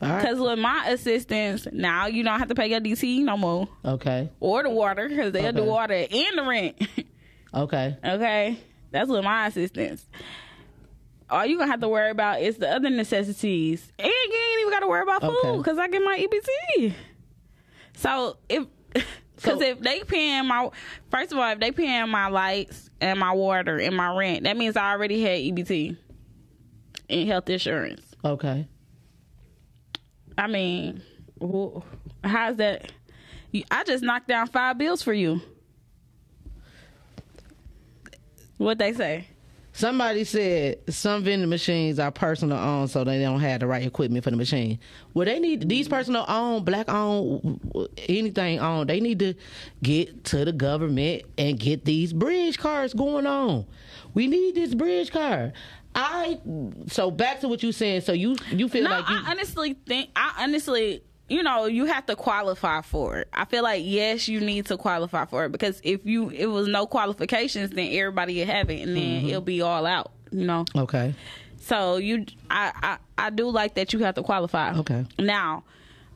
[0.00, 0.20] All right.
[0.22, 4.30] because with my assistance, now you don't have to pay your DT no more Okay.
[4.40, 6.76] or the water because they'll do water and the rent.
[7.54, 7.96] Okay.
[8.04, 8.58] Okay,
[8.90, 10.04] that's with my assistance.
[11.30, 14.12] All you gonna have to worry about is the other necessities, and you
[14.52, 15.56] ain't even got to worry about food Okay.
[15.56, 16.92] because I get my EBT.
[17.96, 20.68] So if, because So- if they paying my,
[21.10, 24.56] first of all, if they paying my lights and my water and my rent, that
[24.58, 25.96] means I already had EBT
[27.08, 28.02] and health insurance.
[28.24, 28.68] Okay.
[30.38, 31.02] I mean,
[32.22, 32.92] how's that?
[33.70, 35.40] I just knocked down five bills for you.
[38.56, 39.26] What they say?
[39.72, 44.24] Somebody said some vending machines are personal owned, so they don't have the right equipment
[44.24, 44.80] for the machine.
[45.14, 45.90] Well, they need these mm.
[45.90, 47.60] personal owned, black owned,
[48.08, 48.90] anything owned.
[48.90, 49.34] They need to
[49.82, 53.66] get to the government and get these bridge cards going on.
[54.14, 55.52] We need this bridge card.
[55.94, 56.38] I
[56.88, 58.02] so back to what you saying.
[58.02, 61.86] So you you feel No, like you I honestly think I honestly, you know, you
[61.86, 63.28] have to qualify for it.
[63.32, 66.68] I feel like yes, you need to qualify for it because if you it was
[66.68, 69.28] no qualifications, then everybody would have it, and then Mm-hmm.
[69.28, 70.12] it'll be all out.
[70.30, 71.14] You know, okay.
[71.58, 72.70] so you, I,
[73.16, 74.76] I, I do like that you have to qualify.
[74.80, 75.06] Okay.
[75.18, 75.64] Now,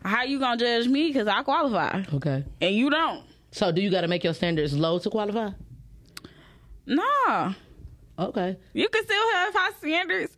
[0.04, 2.44] how you gonna judge me because I qualify Okay.
[2.60, 3.24] and you don't?
[3.52, 5.50] So do you got to make your standards low to qualify?
[6.86, 7.54] Nah,
[8.28, 8.56] Okay.
[8.72, 10.36] you can still have high standards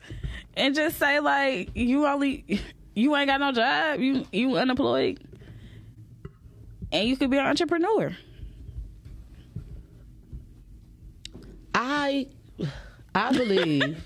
[0.57, 2.61] and just say like you only.
[2.95, 4.01] you ain't got no job.
[4.01, 5.21] You you unemployed,
[6.93, 8.17] and you could be an entrepreneur.
[11.75, 12.29] I
[13.15, 14.03] I believe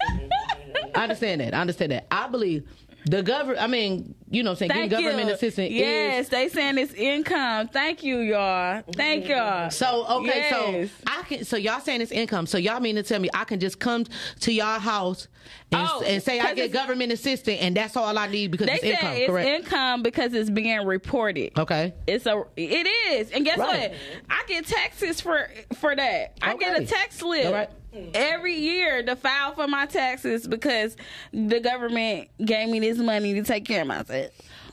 [0.94, 1.54] I understand that.
[1.54, 2.06] I understand that.
[2.10, 2.66] I believe
[3.08, 5.34] the government I mean, you know what I'm saying, Thank government you.
[5.34, 7.68] assistance Yes, is they saying it's income.
[7.68, 8.82] Thank you, y'all.
[8.94, 9.32] Thank mm-hmm.
[9.32, 9.70] y'all.
[9.70, 10.90] so okay, Yes.
[10.90, 12.46] so I can so y'all saying it's income.
[12.46, 14.04] So y'all mean to tell me I can just come
[14.40, 15.28] to y'all house
[15.72, 18.84] and, Oh, and say I get government assistance and that's all I need because it's
[18.84, 19.48] income, it's correct?
[19.48, 21.58] income because it's being reported.
[21.58, 21.94] okay.
[22.06, 23.30] It's a it is.
[23.30, 23.90] And guess Right.
[23.90, 23.98] what?
[24.28, 26.36] I get taxes for for that.
[26.42, 27.70] I get a tax slip.
[28.14, 30.96] Every year to file for my taxes because
[31.32, 34.30] the government gave me this money to take care of myself.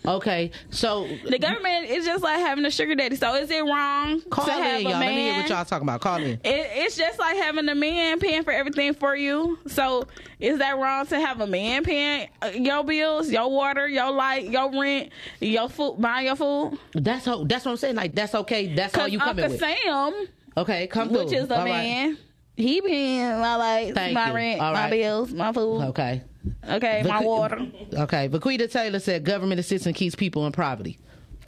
[0.08, 0.52] Okay.
[0.70, 3.16] So The government is just like having a sugar daddy.
[3.16, 5.00] So is it wrong call to have in, a y'all.
[5.00, 5.08] man?
[5.10, 6.02] Let me hear what y'all talking about.
[6.02, 6.32] Call in.
[6.32, 9.58] It, it's just like having a man paying for everything for you.
[9.68, 10.08] So
[10.40, 14.48] is that wrong to have a man paying uh, your bills, your water, your light,
[14.50, 16.78] your rent, your food, buying your food?
[16.94, 17.96] That's how, that's what I'm saying.
[17.96, 18.76] Like that's okay.
[18.76, 19.60] That's all Because you coming Uncle with.
[19.60, 21.26] Sam, Okay, come through.
[21.26, 22.16] which is a All right.
[22.58, 24.34] He paying my lights, Thank my you.
[24.36, 24.90] rent, All my right.
[24.92, 25.82] bills, my food.
[25.90, 26.22] Okay.
[26.70, 27.66] Okay, my water.
[27.94, 28.30] Okay.
[28.30, 31.00] Vaquita Taylor said government assistance keeps people in poverty.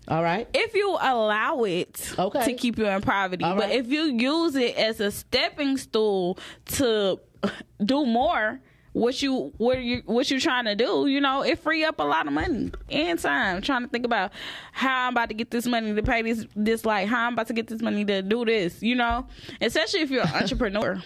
[0.08, 0.48] All right.
[0.54, 2.46] If you allow it Okay.
[2.46, 6.40] to keep you in poverty, All but if you use it as a stepping stool
[6.78, 7.20] to
[7.84, 8.60] do more,
[8.98, 12.04] what you what you what you trying to do, you know, it free up a
[12.04, 13.62] lot of money and time.
[13.62, 14.32] Trying to think about
[14.72, 17.48] how I'm about to get this money to pay this this like how I'm about
[17.48, 19.28] to get this money to do this, you know,
[19.62, 21.02] especially if you're an entrepreneur.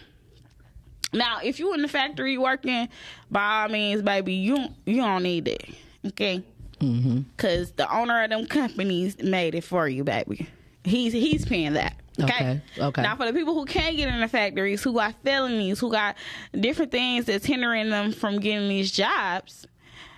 [1.13, 2.87] Now, if you in the factory working,
[3.29, 5.69] by all means, baby, you you don't need it,
[6.07, 6.41] okay?
[6.79, 7.21] Mm-hmm.
[7.35, 10.47] Cause the owner of them companies made it for you, baby.
[10.85, 11.95] He's he's paying that.
[12.19, 12.33] Okay.
[12.33, 13.01] Okay, okay.
[13.01, 16.15] Now for the people who can't get in the factories, who got felonies, who got
[16.59, 19.65] different things that's hindering them from getting these jobs,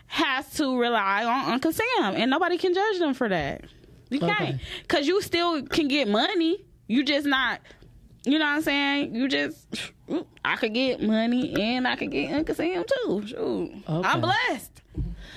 [0.07, 3.65] has to rely on Uncle Sam, and nobody can judge them for that.
[4.09, 6.65] You can't, cause you still can get money.
[6.87, 7.61] You just not.
[8.25, 9.15] You know what I'm saying?
[9.15, 9.67] You just,
[10.45, 13.23] I could get money and I could get Uncle Sam too.
[13.27, 13.71] Shoot.
[13.87, 14.07] Okay.
[14.07, 14.81] I'm blessed.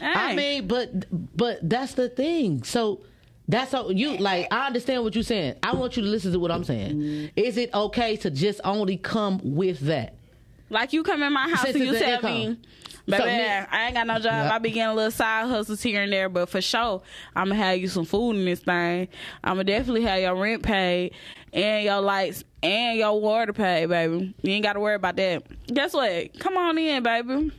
[0.00, 2.62] I mean, but but that's the thing.
[2.62, 3.00] So
[3.48, 4.48] that's how you like.
[4.50, 5.56] I understand what you're saying.
[5.62, 6.96] I want you to listen to what I'm saying.
[6.96, 7.26] Mm-hmm.
[7.36, 10.14] Is it okay to just only come with that?
[10.68, 12.58] Like you come in my house Since and you tell me,
[13.06, 14.24] baby, So I ain't got no job.
[14.24, 14.52] Yep.
[14.52, 17.02] I be getting a little side hustles here and there, but for sure,
[17.36, 19.06] I'm gonna have you some food in this thing.
[19.44, 21.14] I'm gonna definitely have your rent paid
[21.52, 24.34] and your lights and your water paid, baby.
[24.42, 25.44] You ain't got to worry about that.
[25.72, 26.38] Guess what?
[26.40, 27.52] Come on in, baby.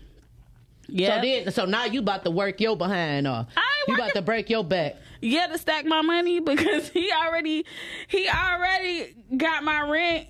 [0.88, 1.16] Yeah.
[1.16, 3.48] So then, so now you about to work your behind off.
[3.56, 4.96] I ain't You about to break your back.
[5.22, 7.66] Yeah to stack my money because he already
[8.08, 10.28] he already got my rent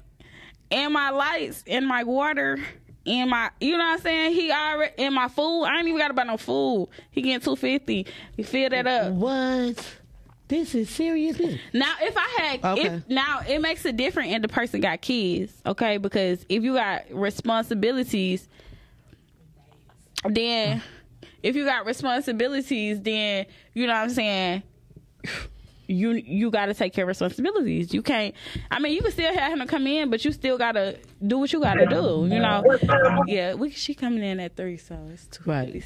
[0.72, 2.58] and my lights and my water
[3.06, 4.34] and my you know what I'm saying?
[4.34, 5.64] He already and my food.
[5.64, 6.90] I ain't even got to buy no food.
[7.12, 8.06] He getting two fifty.
[8.36, 9.14] You fill that up?
[9.14, 9.86] What?
[10.50, 11.38] This is serious.
[11.74, 12.82] now if I had Okay.
[12.88, 15.98] if now it makes it different if the person got kids okay?
[15.98, 18.48] Because if you got responsibilities
[20.26, 20.82] then
[21.44, 24.64] if you got responsibilities then you know what I'm saying
[25.88, 27.94] you you got to take care of responsibilities.
[27.94, 28.36] You can't.
[28.70, 30.98] I mean, you can still have him to come in, but you still got to
[31.26, 32.28] do what you got to do.
[32.30, 32.64] You know.
[33.26, 35.44] Yeah, we she coming in at three, so it's two.
[35.46, 35.84] Right.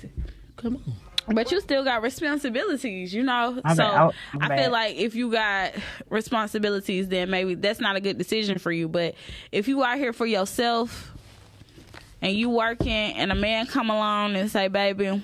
[0.57, 1.35] Come on.
[1.35, 3.61] But you still got responsibilities, you know.
[3.63, 4.11] I'm so bad.
[4.41, 4.59] I'm bad.
[4.59, 5.73] feel like if you got
[6.09, 8.87] responsibilities, then maybe that's not a good decision for you.
[8.87, 9.15] But
[9.51, 11.11] if you out here for yourself
[12.21, 15.21] and you working, and a man come along and say, "Baby,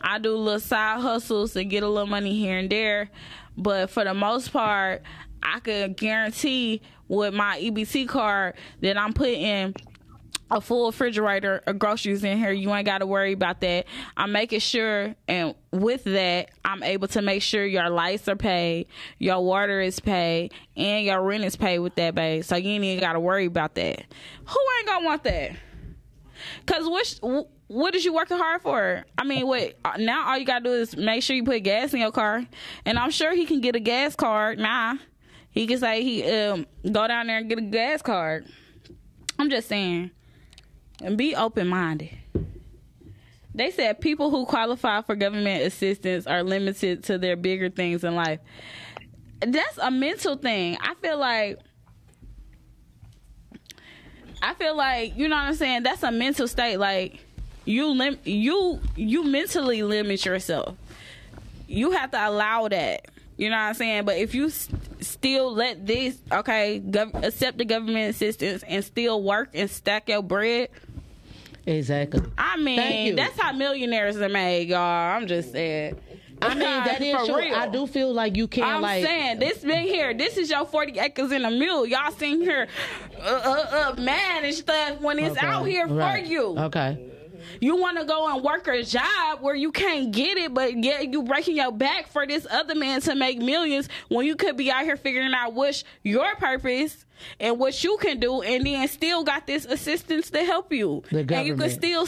[0.00, 3.10] I do little side hustles to get a little money here and there,
[3.56, 5.02] but for the most part,
[5.42, 9.74] I could guarantee with my EBT card that I'm putting
[10.50, 12.52] a full refrigerator of groceries in here.
[12.52, 13.86] You ain't got to worry about that.
[14.16, 18.86] I'm making sure, and with that, I'm able to make sure your lights are paid,
[19.18, 22.44] your water is paid, and your rent is paid with that, babe.
[22.44, 24.04] So you ain't even got to worry about that.
[24.46, 25.52] Who ain't gonna want that?
[26.66, 29.04] Cause what what is you working hard for?
[29.16, 30.28] I mean, what now?
[30.28, 32.46] All you gotta do is make sure you put gas in your car,
[32.84, 34.58] and I'm sure he can get a gas card.
[34.58, 34.96] Nah,
[35.50, 38.46] he can say he um go down there and get a gas card.
[39.38, 40.10] I'm just saying,
[41.02, 42.16] and be open minded.
[43.54, 48.14] They said people who qualify for government assistance are limited to their bigger things in
[48.14, 48.38] life.
[49.40, 50.78] That's a mental thing.
[50.80, 51.58] I feel like
[54.42, 55.82] I feel like you know what I'm saying.
[55.82, 56.76] That's a mental state.
[56.76, 57.18] Like
[57.64, 60.76] you lim- you you mentally limit yourself.
[61.66, 63.06] You have to allow that.
[63.36, 64.04] You know what I'm saying.
[64.04, 69.50] But if you still let this okay gov- accept the government assistance and still work
[69.54, 70.68] and stack your bread,
[71.66, 72.22] Exactly.
[72.38, 74.80] I mean that's how millionaires are made, y'all.
[74.80, 75.98] I'm just saying.
[76.42, 77.36] I mean, that is true.
[77.38, 77.54] real.
[77.54, 79.04] I do feel like you can't I'm like.
[79.04, 80.14] saying this been here.
[80.14, 81.86] This is your 40 acres in a mule.
[81.86, 82.68] Y'all seen here,
[83.18, 86.24] uh, uh, uh, mad and stuff when it's Okay, out here right.
[86.24, 86.58] for you.
[86.58, 87.12] Okay.
[87.60, 91.10] You want to go and work a job where you can't get it, but yet
[91.12, 94.70] you breaking your back for this other man to make millions when you could be
[94.70, 97.04] out here figuring out what's your purpose
[97.40, 101.20] and what you can do, and then still got this assistance to help you, The
[101.20, 102.06] and you can still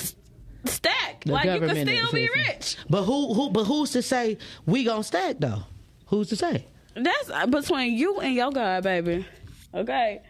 [0.65, 1.25] stack.
[1.25, 2.77] The like you can still be rich.
[2.89, 5.63] But who who but who's to say we gonna stack though?
[6.07, 6.67] Who's to say?
[6.95, 9.27] That's uh, between you and your God, baby.
[9.75, 10.23] Okay.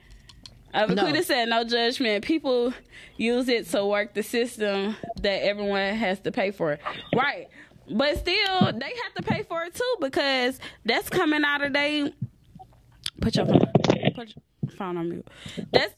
[0.73, 1.05] Uh, No.
[1.05, 2.25] Vaquita said no judgment.
[2.25, 2.73] People
[3.17, 6.73] use it to work the system that everyone has to pay for.
[6.73, 6.81] It.
[7.15, 7.49] Right.
[7.91, 12.13] But still, they have to pay for it too because that's coming out of they.
[13.21, 13.61] Put your phone.
[14.15, 15.29] Put your phone on mute.
[15.73, 15.93] That's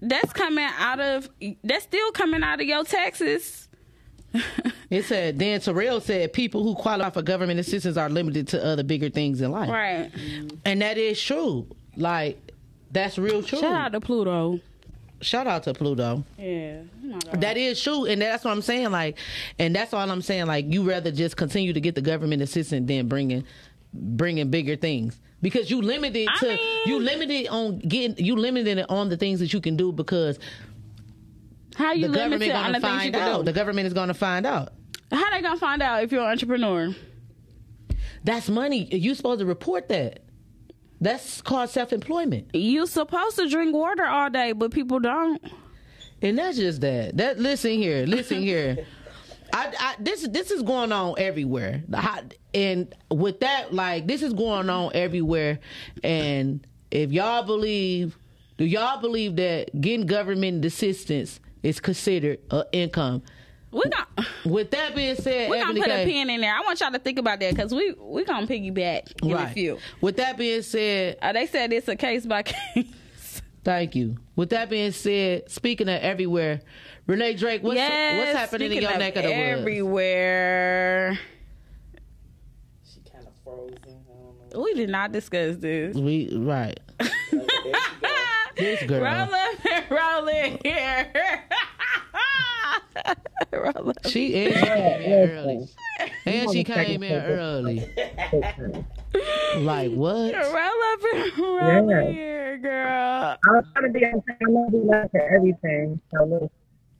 [0.00, 1.28] that's coming out of.
[1.64, 3.68] That's still coming out of your taxes.
[4.88, 8.84] It said Dan Terrell said people who qualify for government assistance are limited to other
[8.84, 9.68] bigger things in life.
[9.68, 10.12] Right.
[10.64, 11.66] And that is true.
[11.96, 12.38] Like
[12.92, 13.58] that's real true.
[13.58, 14.60] Shout out to Pluto.
[15.20, 16.22] Shout out to Pluto.
[16.38, 16.82] Yeah.
[17.04, 17.36] Oh.
[17.38, 18.90] That is true, and that's what I'm saying.
[18.90, 19.18] Like,
[19.58, 20.46] and that's all I'm saying.
[20.46, 23.44] Like, you rather just continue to get the government assistance than bringing,
[23.94, 28.78] bringing bigger things because you limited I to mean- you limited on getting you limited
[28.78, 30.40] it on the things that you can do because
[31.76, 33.36] How you the government limited on gonna the things you find out.
[33.38, 33.42] do?
[33.44, 34.72] The government is going to find out.
[35.12, 36.92] How they gonna find out if you're an entrepreneur?
[38.24, 38.92] That's money.
[38.92, 40.24] You supposed to report that.
[41.00, 45.40] That's called self employment, You supposed to drink water all day, but people don't.
[46.22, 47.16] and that's just that.
[47.18, 48.84] That listen here, listen here.
[49.56, 51.82] I, I this this is going on everywhere,
[52.52, 55.60] and with that, like this is going on everywhere.
[56.04, 58.18] And if y'all believe,
[58.58, 63.22] do y'all believe that getting government assistance is considered an income?
[63.70, 64.08] We got
[64.44, 66.54] With that being said, we're gonna put a K- pin in there.
[66.54, 69.78] I want y'all to think about that because we we gonna piggyback in a few.
[70.02, 73.42] With that being said, Uh, they said it's a case by case.
[73.64, 74.16] Thank you.
[74.36, 76.60] With that being said, speaking of everywhere,
[77.06, 79.60] Renee Drake, what's yes, what's happening in speaking your neck of the woods?
[79.60, 81.18] Everywhere.
[82.84, 83.78] She kind of frozen.
[83.84, 84.60] I don't know.
[84.62, 85.94] We did not discuss this.
[85.96, 86.78] We right.
[88.58, 88.94] There she go.
[88.94, 89.02] This girl.
[89.02, 91.12] Roll up and roll in here.
[93.52, 93.92] roll.
[94.06, 95.68] She and she came in early.
[96.24, 97.80] And she came in early.
[99.58, 100.32] Like what?
[100.34, 102.00] Roll up and roll Yeah.
[102.00, 103.36] in here, girl.
[103.46, 104.36] I'm trying to be on time.
[104.40, 106.00] I'm gonna be late for everything.
[106.14, 106.52] So look,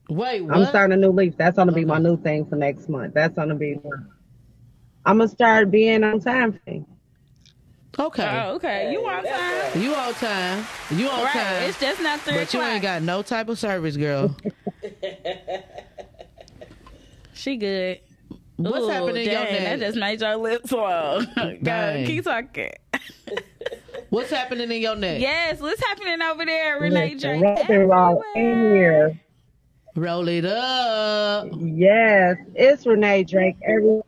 [0.09, 0.54] Wait, what?
[0.57, 1.34] I'm starting a new leaf.
[1.36, 3.14] That's gonna be my new thing for next month.
[3.14, 3.78] That's gonna be.
[5.04, 6.52] I'm gonna start being on time.
[6.66, 6.86] thing.
[7.98, 8.22] Okay.
[8.46, 8.92] Oh, okay.
[8.92, 9.82] You on time?
[9.82, 10.64] You on time.
[10.90, 11.32] You on Right.
[11.32, 11.62] time.
[11.68, 14.36] It's just not three But you ain't got no type of service, girl.
[17.34, 18.00] She good.
[18.57, 19.78] What's Ooh, happening in your dang, That neck?
[19.80, 21.22] just made your lips swell.
[21.36, 22.07] Go, Dang.
[22.07, 22.72] keep talking.
[24.11, 25.20] What's happening in your neck?
[25.20, 27.42] yes, what's happening over there, Renee Listen, Drake?
[27.42, 28.74] rock in Everywhere.
[28.74, 29.18] here.
[29.97, 31.49] Roll it up.
[31.59, 33.57] Yes, it's Renee Drake.
[33.66, 34.03] Every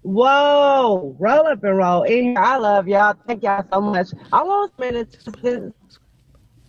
[0.00, 2.38] whoa, roll up and roll in here.
[2.38, 3.14] I love y'all.
[3.26, 4.08] Thank y'all so much.
[4.32, 5.74] I want a minute to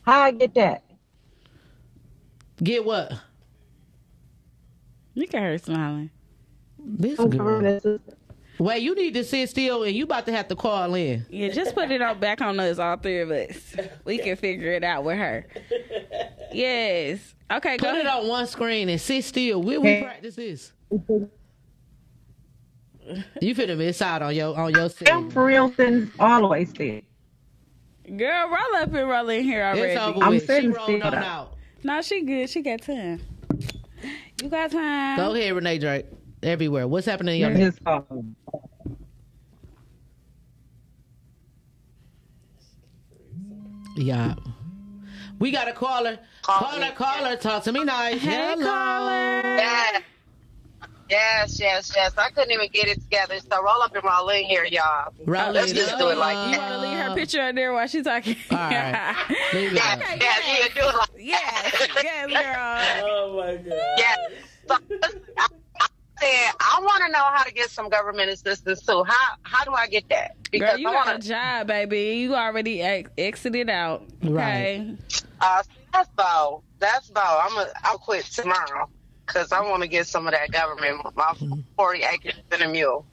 [0.02, 0.84] how I get that.
[2.62, 3.14] Get what?
[5.14, 6.10] You at her smiling.
[6.78, 7.80] This girl.
[8.58, 8.76] Government.
[8.76, 11.26] Wait, you need to sit still and you about to have to call in.
[11.30, 13.76] Yeah, just put it on back on us, all three of us.
[14.06, 15.46] We can figure it out with her.
[16.52, 17.36] Yes.
[17.52, 18.24] Okay, go Put it ahead.
[18.24, 19.62] on one screen and sit still.
[19.62, 20.72] Where we practice this?
[23.42, 27.02] You finna miss out on your on your I'm for real since always still.
[28.18, 29.82] Girl, roll up and roll in here already.
[29.94, 30.42] It's over I'm with.
[30.42, 31.04] She sitting rolled still.
[31.04, 31.58] on out.
[31.84, 32.50] No, she good.
[32.50, 33.22] She got time.
[34.42, 35.18] You got time.
[35.18, 36.06] Go ahead, Renee Drake.
[36.44, 36.88] Everywhere.
[36.88, 37.60] What's happening in your neck?
[37.60, 38.36] His phone.
[43.96, 44.36] Yeah.
[45.40, 46.20] We got a caller.
[46.42, 48.22] Caller, caller, talk to me nice.
[48.22, 48.66] Hey, Hello.
[48.66, 49.42] caller.
[49.44, 50.04] Yes.
[51.10, 52.18] Yes, yes, yes.
[52.18, 53.38] I couldn't even get it together.
[53.40, 55.14] So roll up and roll in here, y'all.
[55.26, 56.52] Roll Let's just do it like up.
[56.52, 58.36] You want to leave her picture up there while she's talking?
[58.50, 59.16] All right.
[59.54, 63.10] Leave it Yes, yes, you do it like yes, yes, girl.
[63.10, 63.78] Oh my god.
[63.98, 64.18] Yes.
[64.68, 65.48] So, listen, I, I
[66.24, 69.04] said I want to know how to get some government assistance too.
[69.04, 70.36] How how do I get that?
[70.52, 72.20] Because Girl, you I got a job, baby.
[72.20, 74.04] You already ex- exited out.
[74.24, 74.96] Okay.
[75.42, 76.64] Uh, that's bow.
[76.80, 77.42] That's bow.
[77.44, 78.90] I'm a, I'll quit tomorrow
[79.26, 81.02] because I want to get some of that government.
[81.16, 81.34] My
[81.76, 83.06] 40 acres and a mule.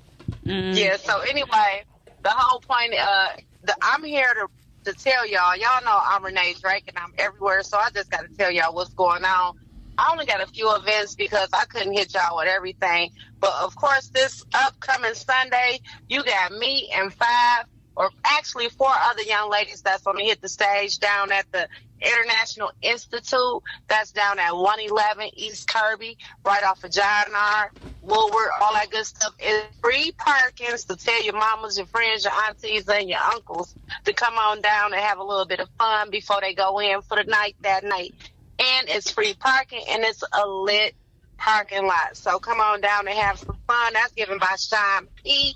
[0.44, 0.76] Mm.
[0.76, 0.96] Yeah.
[0.96, 1.84] So anyway,
[2.22, 2.94] the whole point.
[2.98, 3.28] Uh,
[3.62, 4.48] the, I'm here to
[4.84, 5.56] to tell y'all.
[5.56, 7.62] Y'all know I'm Renee Drake and I'm everywhere.
[7.62, 9.56] So I just got to tell y'all what's going on.
[10.00, 13.10] I only got a few events because I couldn't hit y'all with everything.
[13.40, 19.22] But of course, this upcoming Sunday, you got me and five, or actually four other
[19.24, 21.68] young ladies that's going to hit the stage down at the
[22.02, 23.62] International Institute.
[23.88, 27.72] That's down at 111 East Kirby, right off of John R.
[28.02, 29.34] Woodward, all that good stuff.
[29.40, 33.76] It's free parking to tell your mamas, your friends, your aunties, and your uncles
[34.06, 37.02] to come on down and have a little bit of fun before they go in
[37.02, 38.14] for the night that night.
[38.60, 40.94] And it's free parking and it's a lit
[41.38, 42.16] parking lot.
[42.16, 43.92] So come on down and have some fun.
[43.94, 45.54] That's given by Sean P.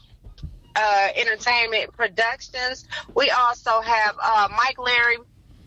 [0.76, 2.86] Uh, Entertainment Productions.
[3.14, 5.18] We also have uh, Mike Larry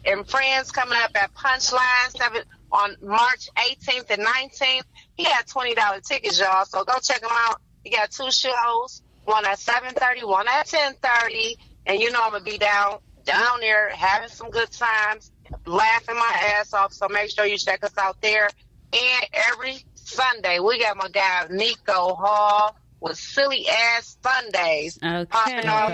[0.04, 4.84] and friends coming up at Punchline seven on March 18th and 19th.
[5.16, 6.66] He had twenty dollar tickets, y'all.
[6.66, 7.62] So go check him out.
[7.84, 12.44] He got two shows, one at 7:30, one at 10:30, and you know I'm gonna
[12.44, 15.32] be down down there having some good times,
[15.66, 16.93] laughing my ass off.
[16.93, 18.50] So make sure you check us out there.
[18.93, 24.98] And every Sunday we got my guy Nico Hall with silly ass Sundays
[25.30, 25.91] popping off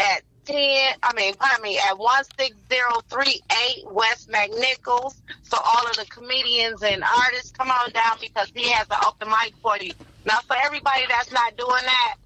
[0.00, 0.56] at 10,
[1.02, 5.14] I mean, pardon me, at 16038 West McNichols.
[5.42, 9.28] So all of the comedians and artists, come on down because he has an open
[9.28, 9.92] mic for you.
[10.24, 12.16] Now, for everybody that's not doing that,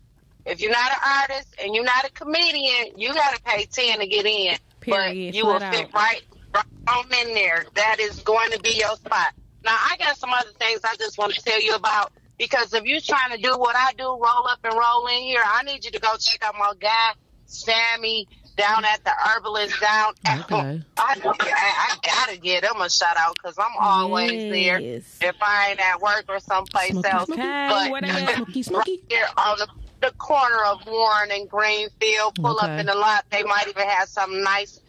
[0.46, 4.00] if you're not an artist and you're not a comedian, you got to pay 10
[4.00, 4.56] to get in.
[4.80, 5.32] Period.
[5.32, 6.22] But you will fit right,
[6.54, 7.64] right on in there.
[7.74, 9.32] That is going to be your spot.
[9.64, 12.84] Now, I got some other things I just want to tell you about because if
[12.84, 15.84] you're trying to do what I do, roll up and roll in here, I need
[15.84, 17.12] you to go check out my guy,
[17.44, 18.26] Sammy,
[18.56, 20.12] down at the Herbalist down.
[20.26, 20.82] Okay.
[20.96, 25.70] I, I, I gotta get him a shout out because I'm always there if I
[25.70, 27.26] ain't at work or someplace Smoky, else.
[27.26, 27.40] smoky.
[27.42, 28.90] Okay, But Smoky, smoky.
[28.92, 29.68] right here on the,
[30.00, 32.74] the corner of Warren and Greenfield, pull Okay.
[32.74, 33.24] up in the lot.
[33.30, 34.80] They might even have something nice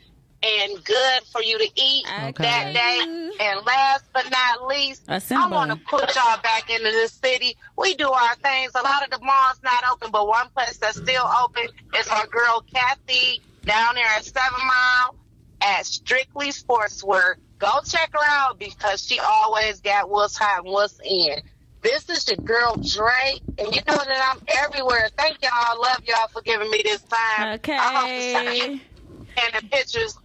[0.44, 2.44] and good for you to eat Okay.
[2.44, 3.28] that day.
[3.40, 7.58] And last but not least, I want to put y'all back into this city.
[7.78, 8.72] We do our things.
[8.76, 12.28] A lot of the malls not open, but one place that's still open is our
[12.28, 15.16] girl Kathy down there at Seven Mile
[15.62, 17.36] at Strictly Sportswear.
[17.60, 21.42] Go check her out because she always got what's hot and what's in.
[21.82, 25.10] This is your girl Dre, and you know that I'm everywhere.
[25.18, 25.52] Thank y'all.
[25.54, 27.60] I love y'all for giving me this time.
[27.68, 28.82] I hope to see you Okay.
[29.44, 30.16] and the pictures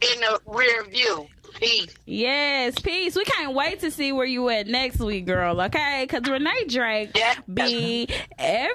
[0.00, 1.28] in the rear view.
[1.60, 1.94] Peace.
[2.04, 3.16] Yes, peace.
[3.16, 5.58] We can't wait to see where you at next week, girl.
[5.62, 7.34] Okay, because Renee Drake Yeah.
[7.52, 8.74] be everywhere.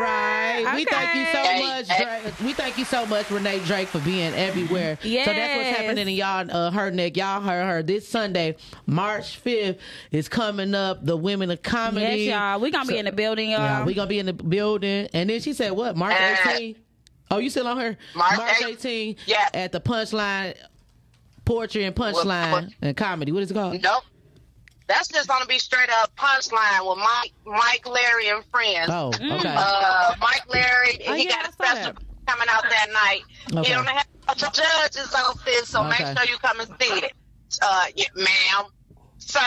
[0.00, 0.74] All right.
[0.76, 1.60] We thank you so Okay.
[1.60, 2.40] much, Drake.
[2.40, 4.98] We thank you so much, Renee Drake, for being everywhere.
[5.02, 7.16] So that's what's happening in y'all uh, her neck.
[7.16, 9.78] Y'all heard her this Sunday, March fifth
[10.10, 11.04] is coming up.
[11.04, 12.24] The Women of Comedy.
[12.24, 12.60] Yes, y'all.
[12.60, 13.60] We gonna be in the building, y'all.
[13.60, 15.08] Yeah, we gonna be in the building.
[15.12, 15.96] And then she said, "What?
[15.96, 16.76] March Uh, 18?
[17.30, 17.96] Oh, you still on her?
[18.14, 19.16] March 18.
[19.26, 19.48] Yeah.
[19.54, 20.54] At the Punchline
[21.44, 23.32] Poetry and Punchline what- and Comedy.
[23.32, 23.80] What is it called?
[23.82, 24.02] Nope.
[24.90, 28.88] That's just gonna be straight up punchline with Mike, Mike, Larry, and friends.
[28.90, 29.38] Oh, Mm.
[29.38, 29.54] okay.
[29.56, 31.92] Uh, Mike Larry, Oh, he yeah, got a saw special
[32.26, 33.22] coming out that night.
[33.56, 33.68] Okay.
[33.68, 36.04] He don't have the judge's office, so Okay.
[36.04, 37.12] make sure you come and see it.
[37.62, 38.64] Uh, yeah, ma'am,
[39.18, 39.40] sir.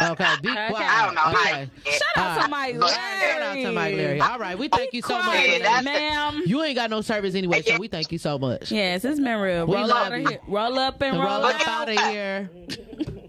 [0.00, 0.34] okay.
[0.42, 0.68] Be Okay.
[0.70, 0.90] quiet.
[0.90, 1.38] I don't know.
[1.40, 1.70] Okay.
[1.84, 2.48] Shout out All to.
[2.48, 3.20] Mike But- Larry.
[3.32, 4.20] Shout out to Mike Larry.
[4.22, 5.24] All right, we thank you so much.
[5.26, 6.42] Quiet, Yeah, that's- ma'am.
[6.46, 8.72] You ain't got no service anyway, so we thank you so much.
[8.72, 9.66] Yes, it's been real.
[9.66, 10.40] We Roll, love out of here.
[10.48, 11.68] roll up and roll, roll up out.
[11.68, 12.50] out of here.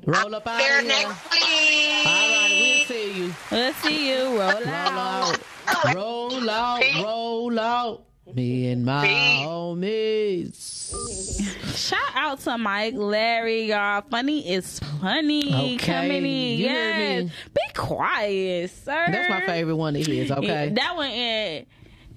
[0.10, 0.88] Roll up out of There here.
[0.88, 2.06] next week.
[2.06, 3.34] All right, we'll see you.
[3.52, 4.24] Let's see you.
[4.26, 5.40] Roll Roll out.
[5.68, 5.96] out.
[5.96, 6.84] Roll out.
[7.04, 8.06] Roll out.
[8.34, 10.94] Me and my Peace.
[10.94, 11.76] homies.
[11.76, 14.04] Shout out to Mike Larry, y'all.
[14.10, 15.48] Funny is funny.
[15.54, 15.78] Okay.
[15.78, 16.60] Coming in.
[16.60, 17.24] You hear yes.
[17.26, 17.32] me?
[17.54, 19.06] Be quiet, sir.
[19.12, 20.46] That's my favorite one of his, okay?
[20.68, 21.66] Yeah, that one in.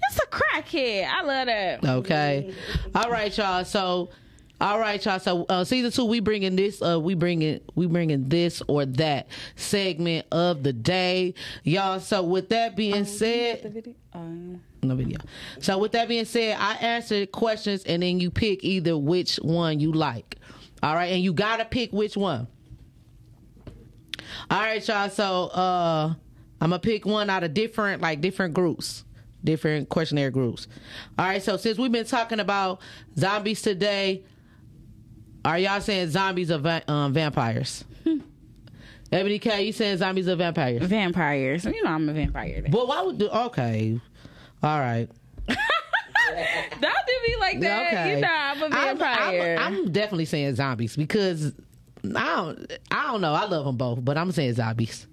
[0.09, 1.07] It's a crackhead.
[1.09, 1.83] I love that.
[1.83, 2.53] Okay.
[2.93, 3.63] All right, y'all.
[3.65, 4.09] So,
[4.63, 5.19] all right, y'all.
[5.19, 6.81] So, uh, season two, we bringing this.
[6.81, 11.33] Uh, we bringing we bringing this or that segment of the day,
[11.65, 11.99] y'all.
[11.99, 15.19] So, with that being said, Um, no video.
[15.59, 19.81] So, with that being said, I answer questions, and then you pick either which one
[19.81, 20.37] you like.
[20.81, 22.47] All right, and you gotta pick which one.
[24.49, 25.09] All right, y'all.
[25.09, 26.13] So, uh,
[26.61, 29.03] I'm gonna pick one out of different, like different groups,
[29.43, 30.69] different questionnaire groups.
[31.19, 31.43] All right.
[31.43, 32.79] So, since we've been talking about
[33.17, 34.23] zombies today,
[35.45, 37.83] are y'all saying zombies are va- um, vampires?
[39.11, 40.81] Ebony K, you saying zombies are vampires?
[40.83, 41.65] vampires.
[41.65, 42.65] You know I'm a vampire.
[42.69, 43.29] But why would do?
[43.29, 43.99] Okay.
[44.63, 45.07] All right.
[45.47, 47.87] Don't do me like that.
[47.93, 48.15] Okay.
[48.15, 49.57] You know I'm a I'm- vampire.
[49.59, 51.53] I'm, I'm definitely saying zombies because
[52.03, 52.73] I don't.
[52.91, 53.33] I don't know.
[53.33, 55.05] I love them both, but I'm saying zombies.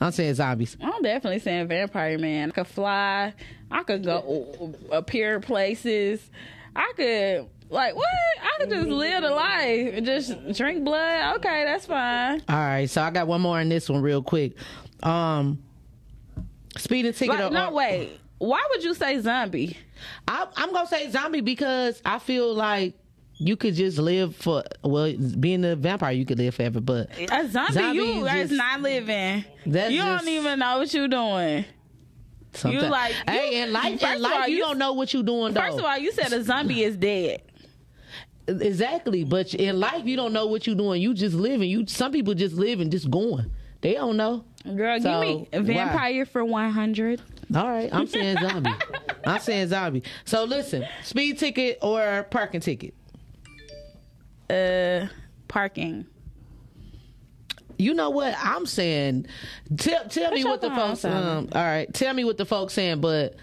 [0.00, 0.76] I'm saying zombies.
[0.80, 2.50] I'm definitely saying vampire man.
[2.50, 3.34] I could fly.
[3.70, 6.30] I could go appear places.
[6.76, 8.06] I could like what?
[8.42, 11.36] I could just live the life and just drink blood.
[11.36, 12.42] Okay, that's fine.
[12.48, 14.52] All right, so I got one more in this one real quick.
[15.02, 15.62] Um,
[16.76, 17.36] speeding ticket.
[17.38, 18.18] Like, or- no, wait.
[18.38, 19.76] Why would you say zombie?
[20.28, 22.94] I, I'm gonna say zombie because I feel like
[23.40, 26.80] you could just live for well, being a vampire, you could live forever.
[26.80, 29.44] But A zombie, Zombie you is not living.
[29.66, 31.64] That's you just- don't even know what you're doing.
[32.52, 35.22] sometimes, like- hey, you- in life, in life, all, you, you- don't know what you're
[35.24, 35.52] doing.
[35.52, 35.60] Though.
[35.60, 37.42] First of all, you said a zombie is dead.
[38.48, 39.24] Exactly.
[39.24, 41.00] But in life, you don't know what you're doing.
[41.02, 41.68] You just living.
[41.70, 43.50] You some people just live and just going.
[43.80, 44.44] They don't know.
[44.74, 45.66] Girl, So, give me a why?
[45.66, 47.22] vampire for 100.
[47.54, 48.74] All right, I'm saying zombie.
[49.26, 50.02] I'm saying zombie.
[50.24, 52.94] So listen, speed ticket or parking ticket.
[54.50, 55.06] Uh,
[55.46, 56.06] parking.
[57.78, 59.26] You know what I'm saying?
[59.76, 61.04] Tell tell me what the folks.
[61.04, 63.00] Um, all right, tell me what the folks saying.
[63.00, 63.36] But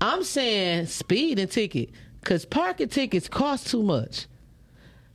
[0.00, 1.90] I'm saying speed and ticket
[2.20, 4.26] because parking tickets cost too much.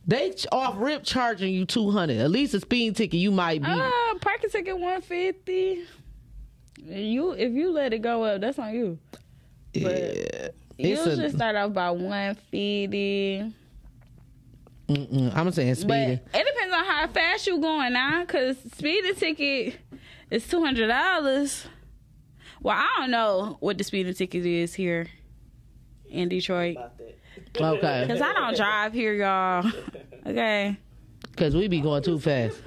[0.06, 2.18] They off rip charging you two hundred.
[2.18, 3.68] At least a speeding ticket you might be.
[3.68, 3.90] Uh,
[4.20, 5.84] parking ticket 150.
[6.84, 8.98] You if you let it go up, that's on you.
[9.72, 10.48] yeah.
[10.78, 13.52] You It's a- should start off by 150.
[14.88, 16.12] Mm-mm, I'm saying But speeding.
[16.12, 19.74] it depends on how fast you going now, cause speeding ticket
[20.30, 21.66] is two hundred dollars.
[22.62, 25.06] Well, I don't know what the speeding ticket is here
[26.08, 26.76] in Detroit,
[27.60, 29.70] Okay, cause I don't drive here, y'all.
[30.26, 30.76] Okay,
[31.30, 32.58] because we be going too fast.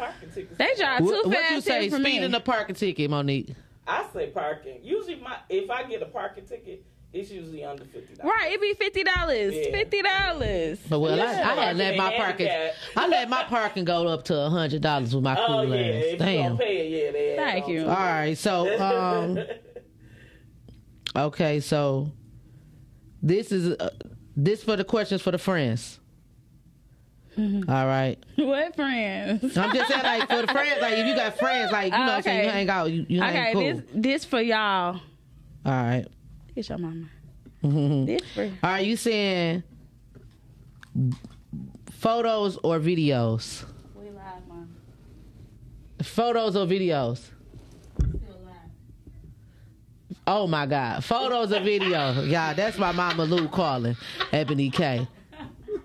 [0.58, 1.82] They drive too What, what you say?
[1.82, 2.12] here for me.
[2.12, 3.50] Speeding the parking ticket, Monique.
[3.88, 4.80] I say parking.
[4.84, 8.34] Usually, my if I get a parking ticket, it's usually under fifty dollars.
[8.38, 9.56] Right, it be fifty dollars.
[9.56, 9.72] Yeah.
[9.72, 10.80] Fifty dollars.
[10.90, 12.72] But well, I, Yeah, I had let my parking parking.
[12.96, 15.76] I let my parking go up to a hundred dollars with my cool Oh yeah,
[15.76, 16.04] ass.
[16.06, 16.58] if Damn.
[16.58, 17.84] pay it, yeah, they Thank you.
[17.86, 17.96] to All
[18.36, 19.40] so um,
[21.16, 22.12] okay, so
[23.22, 23.90] this is uh,
[24.44, 26.00] this for the questions for the friends.
[27.38, 27.70] Mm-hmm.
[27.70, 29.56] All right, What friends?
[29.58, 32.06] I'm just saying like for the friends, like if you got friends, like you know,
[32.06, 32.58] what I'm saying you Okay.
[32.58, 33.62] hang out, you, you Okay, cool.
[33.62, 35.00] this this for y'all.
[35.66, 36.06] All right,
[36.56, 37.06] Get your mama.
[37.64, 38.06] Mhm.
[38.08, 39.64] This for Are You saying
[41.92, 43.66] photos or videos?
[43.96, 44.76] we live, mom.
[46.02, 47.22] Photos or videos?
[50.32, 51.03] Oh my God.
[51.03, 52.21] Photos or video.
[52.21, 53.97] Yeah, that's my mama Lou calling.
[54.32, 55.07] Ebony K.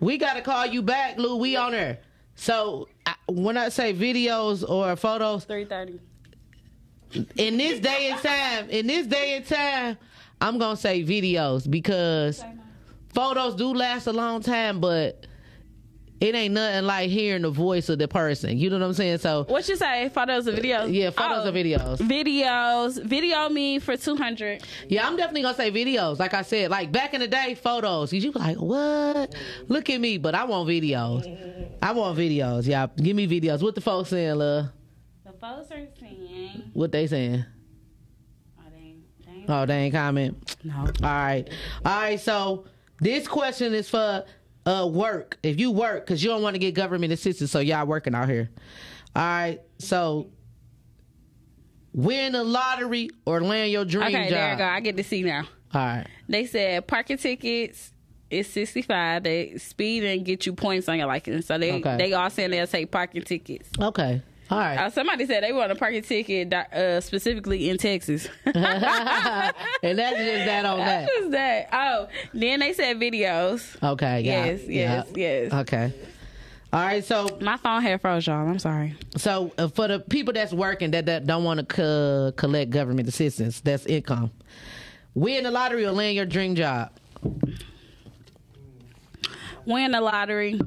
[0.01, 1.37] We got to call you back, Lou.
[1.37, 1.97] We on her.
[2.35, 5.99] So I, when I say videos or photos, Three thirty.
[7.37, 9.97] in this day and time, in this day and time,
[10.43, 12.45] I'm going to say videos because
[13.15, 15.27] photos do last a long time, but
[16.21, 18.57] it ain't nothing like hearing the voice of the person.
[18.57, 19.19] You know what I'm saying?
[19.19, 20.09] So, What you say?
[20.11, 20.93] Photos or videos?
[20.95, 21.99] yeah, photos Oh, or videos.
[21.99, 23.03] Videos.
[23.03, 24.63] Video me for two hundred.
[24.89, 26.19] Yeah, I'm definitely gonna say videos.
[26.19, 28.13] Like I said, like back in the day, photos.
[28.13, 29.35] You be like, what?
[29.69, 31.27] Look at me, but I want videos.
[31.83, 32.67] I want videos.
[32.67, 33.63] Yeah, give me videos.
[33.63, 34.67] What the folks saying, love?
[35.25, 36.71] The folks are saying.
[36.75, 37.45] What they saying?
[38.59, 38.97] Oh, they,
[39.27, 40.57] they, Oh, they ain't comment.
[40.65, 40.75] no.
[40.79, 41.49] All right,
[41.85, 42.21] all right.
[42.21, 42.65] So
[43.01, 44.25] this question is for
[44.67, 45.39] uh work.
[45.43, 48.29] If you work, cause you don't want to get government assistance, so y'all working out
[48.29, 48.51] here.
[49.17, 49.61] All right.
[49.79, 50.31] So
[51.93, 54.31] win the lottery or land your dream Okay, job.
[54.31, 54.65] there you go.
[54.65, 55.47] I get to see now.
[55.73, 56.07] All right.
[56.29, 57.93] They said parking tickets
[58.31, 59.23] is sixty five.
[59.23, 61.47] They speed and get you points on your license.
[61.47, 61.97] So they Okay.
[61.97, 63.69] they all saying they'll take parking tickets.
[63.81, 64.23] Okay.
[64.51, 64.77] All right.
[64.77, 68.29] Uh, somebody said they want a parking ticket uh, specifically in Texas.
[68.45, 69.53] and that's
[70.17, 71.05] just that on that.
[71.05, 71.69] What is that?
[71.73, 73.83] Oh, then they said videos.
[73.83, 74.21] Okay.
[74.21, 74.45] Yeah.
[74.45, 75.23] Yes, yes, yeah.
[75.23, 75.53] yes.
[75.53, 75.93] Okay.
[76.75, 77.05] All right.
[77.05, 78.47] So, My phone had froze, y'all.
[78.47, 78.97] I'm sorry.
[79.17, 83.09] so uh, for the people that's working that, that don't want to co- collect government
[83.09, 84.31] assistance, that's income.
[85.15, 86.91] Win the lottery or land your dream job.
[89.65, 90.61] Win the lottery.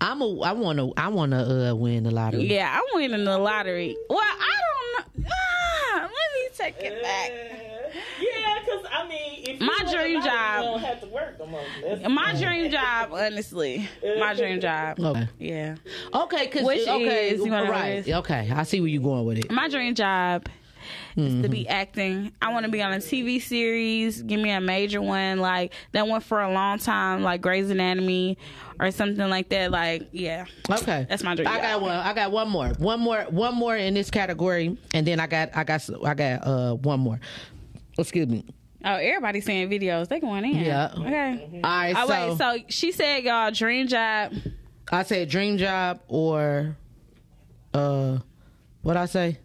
[0.00, 0.40] I'm a.
[0.40, 0.92] I want to.
[0.96, 2.44] I want to uh, win the lottery.
[2.44, 3.96] Yeah, I'm winning the lottery.
[4.08, 4.52] Well, I
[5.14, 5.30] don't know.
[5.30, 7.30] Ah, let me take it back.
[8.20, 10.62] Yeah, because I mean, if My dream lottery, job.
[10.62, 11.62] don't have to work no more.
[11.82, 14.98] That's- My dream job, honestly, my dream job.
[15.00, 15.28] Okay.
[15.38, 15.76] Yeah,
[16.14, 16.46] Okay.
[16.48, 17.30] Cause Which okay.
[17.30, 18.08] is- you wanna know right.
[18.08, 18.50] Okay.
[18.54, 19.50] I see where you're going with it.
[19.50, 20.46] my dream job
[21.16, 22.32] is to be acting.
[22.40, 24.22] I want to be on a TV series.
[24.22, 28.38] Give me a major one, like that went for a long time, like Grey's Anatomy
[28.80, 29.70] or something like that.
[29.70, 31.06] Like, yeah, Okay.
[31.08, 31.92] That's my dream I got one.
[31.92, 32.68] I got one more.
[32.78, 33.22] One more.
[33.30, 35.50] One more in this category, and then I got.
[35.54, 35.88] I got.
[36.04, 36.46] I got.
[36.46, 37.20] Uh, one more.
[37.98, 38.46] Excuse me.
[38.82, 40.08] Oh, everybody's saying videos.
[40.08, 40.56] They going in.
[40.56, 40.94] Yeah.
[40.96, 41.50] Okay.
[41.52, 41.94] All right.
[41.96, 42.38] Oh so, wait.
[42.38, 44.32] So she said, y'all dream job.
[44.90, 46.76] I said dream job or
[47.74, 48.18] uh
[48.80, 49.38] what I say?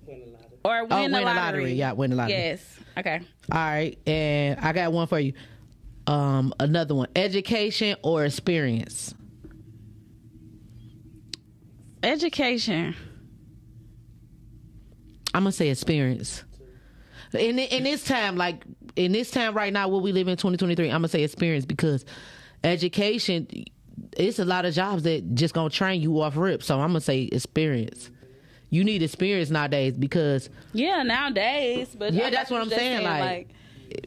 [0.64, 0.96] Or win, the lottery.
[0.96, 1.74] oh, the, win lottery.
[1.74, 2.34] Yeah, win the lottery.
[2.34, 2.80] Yes.
[2.98, 3.22] Okay.
[3.52, 5.34] All right, and I got one for you.
[6.08, 9.14] Um, another one: education or experience.
[12.06, 12.96] Education.
[15.34, 16.44] I'm gonna say experience.
[17.34, 18.64] In in this time, like
[18.96, 22.06] in this time right now, what we live in 2023, I'm gonna say experience because
[22.64, 23.48] education.
[24.18, 26.62] It's a lot of jobs that just gonna train you off rip.
[26.62, 28.12] So I'm gonna say experience.
[28.70, 33.20] You need experience nowadays because Yeah, nowadays, but Yeah, that's what I'm just saying, said,
[33.20, 33.50] like-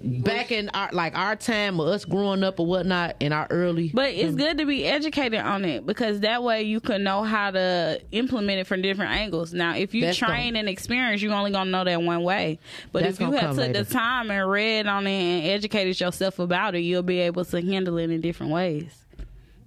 [0.03, 3.91] back in our like our time or us growing up or whatnot in our early
[3.93, 7.51] But it's good to be educated on it because that way you can know how
[7.51, 9.53] to implement it from different angles.
[9.53, 12.59] Now, if you That's train and experience, you're only gonna know that one way.
[12.93, 16.75] But if you have took the time and read on it and educated yourself about
[16.75, 19.05] it, you'll be able to handle it in different ways.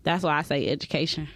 [0.04, 1.28] That's why I say education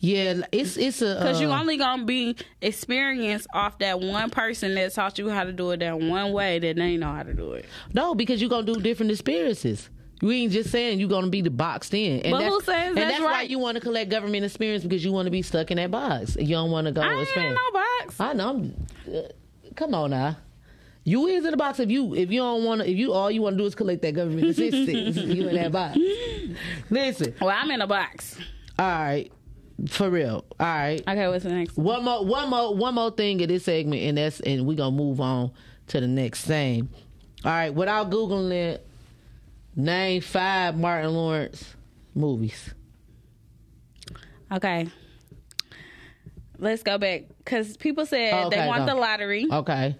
[0.00, 4.74] yeah it's it's a because you uh, only gonna be experienced off that one person
[4.76, 7.34] that taught you how to do it that one way that they know how to
[7.34, 7.64] do it.
[7.92, 9.90] No, because you're gonna do different experiences.
[10.20, 12.20] You ain't just saying you're gonna be the boxed in.
[12.22, 13.50] And But that's, who says and that's that's why right?
[13.50, 16.36] you want to collect government experience because you want to be stuck in that box.
[16.36, 18.20] You don't want to go I ain't in no box.
[18.20, 18.48] I know.
[18.50, 19.20] I'm, uh,
[19.76, 20.36] come on now.
[21.04, 23.30] You is in the box if you if you don't want to if you all
[23.30, 25.16] you want to do is collect that government assistance.
[25.16, 25.96] you in that box.
[26.90, 28.36] Listen, Well, I'm in a box.
[28.78, 29.30] all right,
[29.86, 30.44] for real.
[30.58, 31.00] All right.
[31.06, 31.76] Okay, what's the next?
[31.76, 32.04] one?
[32.04, 35.20] More, one more, one more thing in this segment, and that's and we're gonna move
[35.20, 35.52] on
[35.88, 36.88] to the next thing.
[37.44, 38.86] All right, without googling it,
[39.76, 41.74] name five Martin Lawrence
[42.14, 42.74] movies.
[44.52, 44.88] Okay.
[46.60, 49.46] Let's go back because people said Oh, they want the lottery.
[49.50, 49.94] Okay,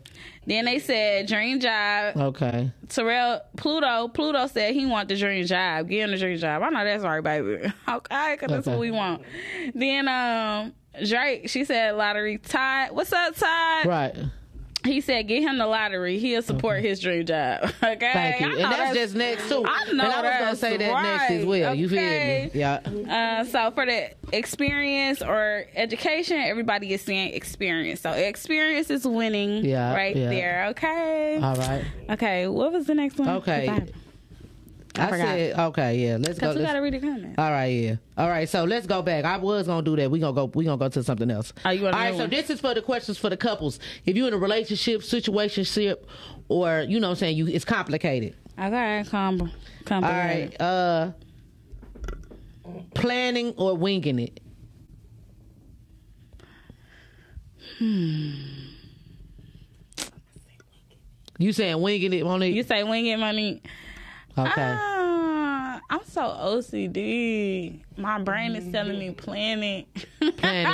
[0.49, 2.17] Then they said dream job.
[2.17, 2.73] okay.
[2.89, 5.89] Terrell Pluto Pluto said he want the dream job.
[5.89, 6.63] Give him the dream job.
[6.63, 7.71] I know that's right, baby.
[7.89, 9.23] Okay, because that's what we want.
[9.75, 10.73] Then um
[11.07, 12.39] Drake, she said lottery.
[12.39, 13.87] Todd, what's up, Todd?
[13.87, 14.17] Right.
[14.85, 16.19] He said get him the lottery.
[16.19, 17.73] He'll support his dream job.
[17.83, 18.47] Okay, Thank you.
[18.53, 19.65] And know that's, just next too.
[19.67, 21.75] I know and I was gonna that's say that next as well.
[21.75, 22.55] You feel right.
[22.55, 22.61] me?
[22.61, 23.41] Yeah.
[23.41, 28.01] Uh, so for the experience or education, everybody is saying experience.
[28.01, 30.29] So experience is winning Yeah, right yeah.
[30.31, 30.67] there.
[30.71, 31.41] Okay.
[31.43, 31.85] All right.
[32.11, 32.47] okay.
[32.49, 33.29] What was the next one?
[33.29, 33.69] Okay.
[33.73, 33.91] Because
[35.01, 35.27] I, forgot.
[35.27, 35.99] said okay.
[35.99, 36.17] Yeah.
[36.19, 36.49] Let's go.
[36.51, 37.35] we let's- gotta read the comments.
[37.39, 37.97] All right, yeah.
[38.17, 39.25] All right, so let's go back.
[39.25, 40.11] I was gonna do that.
[40.11, 40.47] We gonna go.
[40.55, 41.53] We gonna go to something else.
[41.65, 42.31] Oh, you All right, so one?
[42.31, 43.79] this is for the questions for the couples.
[44.05, 45.97] If you're in a relationship, situationship,
[46.49, 48.35] or you know, what I'm saying you, it's complicated.
[48.59, 49.53] Okay, come.
[49.91, 51.13] All right, uh,
[52.95, 54.41] planning or winging it.
[57.79, 58.31] Hmm.
[61.39, 62.55] You saying winging it, Monique?
[62.57, 63.63] You say winging it money.
[64.39, 64.75] Okay.
[64.79, 67.81] Ah, I'm so OCD.
[67.97, 69.87] My brain is telling me plan it.
[70.23, 70.65] Okay.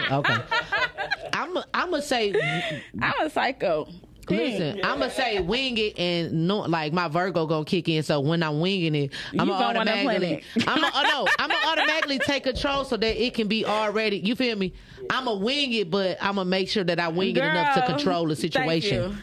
[1.33, 1.57] I'm.
[1.73, 2.83] I'm gonna say.
[3.01, 3.89] I'm a psycho.
[4.31, 8.03] Listen, I'm gonna say wing it and no, like my Virgo gonna kick in.
[8.03, 11.67] So when I'm winging it, I'm You gonna automatically, I'm gonna, oh, no, I'm gonna
[11.69, 14.19] automatically take control so that it can be already.
[14.19, 14.73] You feel me?
[15.11, 17.87] I'm gonna wing it, but I'm gonna make sure that I wing it enough to
[17.87, 19.19] control the situation.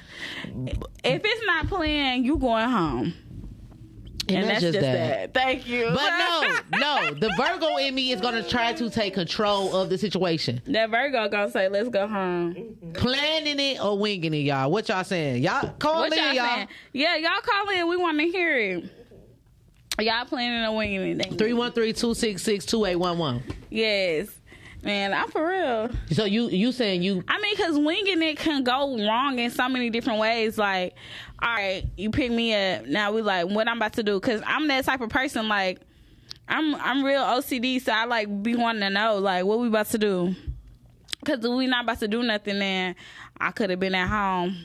[1.04, 3.14] If it's not planned, you going home.
[4.36, 5.34] And, that's, just that.
[5.34, 5.90] Thank you.
[5.94, 9.98] But no, no, the Virgo in me is gonna try to take control of the
[9.98, 10.62] situation.
[10.68, 14.72] that Virgo gonna say, "Let's go home." Planning it or winging it, y'all.
[14.72, 15.44] What y'all saying?
[15.44, 16.68] Y'all call What in, y'all y'all.
[16.94, 17.88] Yeah, y'all call in.
[17.88, 18.86] We want to hear it.
[19.99, 21.32] Y'all planning on winging it?
[21.38, 23.41] 313-266-2811.
[23.70, 24.30] Yes,
[24.84, 25.14] man.
[25.14, 25.90] I'm for real.
[26.12, 29.68] So you you saying you I mean, because winging it can go wrong in so
[29.70, 30.58] many different ways.
[30.58, 30.95] Like,
[31.41, 32.86] all right, you pick me up.
[32.86, 34.20] Now we like what I'm about to do.
[34.20, 35.48] Because I'm that type of person.
[35.48, 35.80] Like,
[36.48, 39.88] I'm I'm real OCD, so I like be wanting to know like what we about
[39.88, 40.36] to do.
[41.20, 42.95] Because if we not about to do nothing, then
[43.40, 44.58] I could have been at home,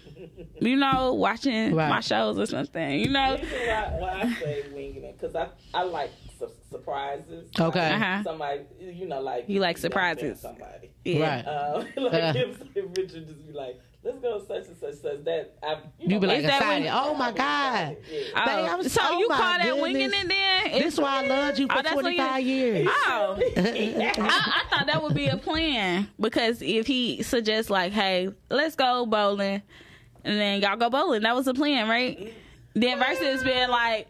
[0.58, 1.88] you know, watching Right.
[1.90, 2.98] my shows or something.
[3.00, 6.25] You know, reason why, why I say winging it because I I like su-
[6.70, 7.50] surprises.
[7.58, 7.90] Okay.
[7.92, 8.22] Like Uh-huh.
[8.24, 10.40] Somebody, you know, like You like know, surprises.
[10.40, 10.90] Somebody.
[11.04, 11.36] yeah.
[11.36, 11.46] right.
[11.46, 12.32] Um, like Uh.
[12.36, 15.78] if, if Richard just be like, "Let's go such and such such that," I, you,
[16.00, 16.84] You know, be like that excited.
[16.86, 17.96] when- Oh my God.
[18.10, 18.20] Yeah.
[18.36, 20.22] Oh, Babe, I'm so so- you oh call my that winging goodness.
[20.24, 20.72] it then?
[20.82, 22.88] This is why I loved you Oh, for that's what you- 25 years.
[22.90, 28.30] Oh, I, I thought that would be a plan because if he suggests like, "Hey,
[28.50, 29.62] let's go bowling,"
[30.24, 32.32] and then y'all go bowling, that was the plan, right?
[32.74, 34.08] Then versus being like,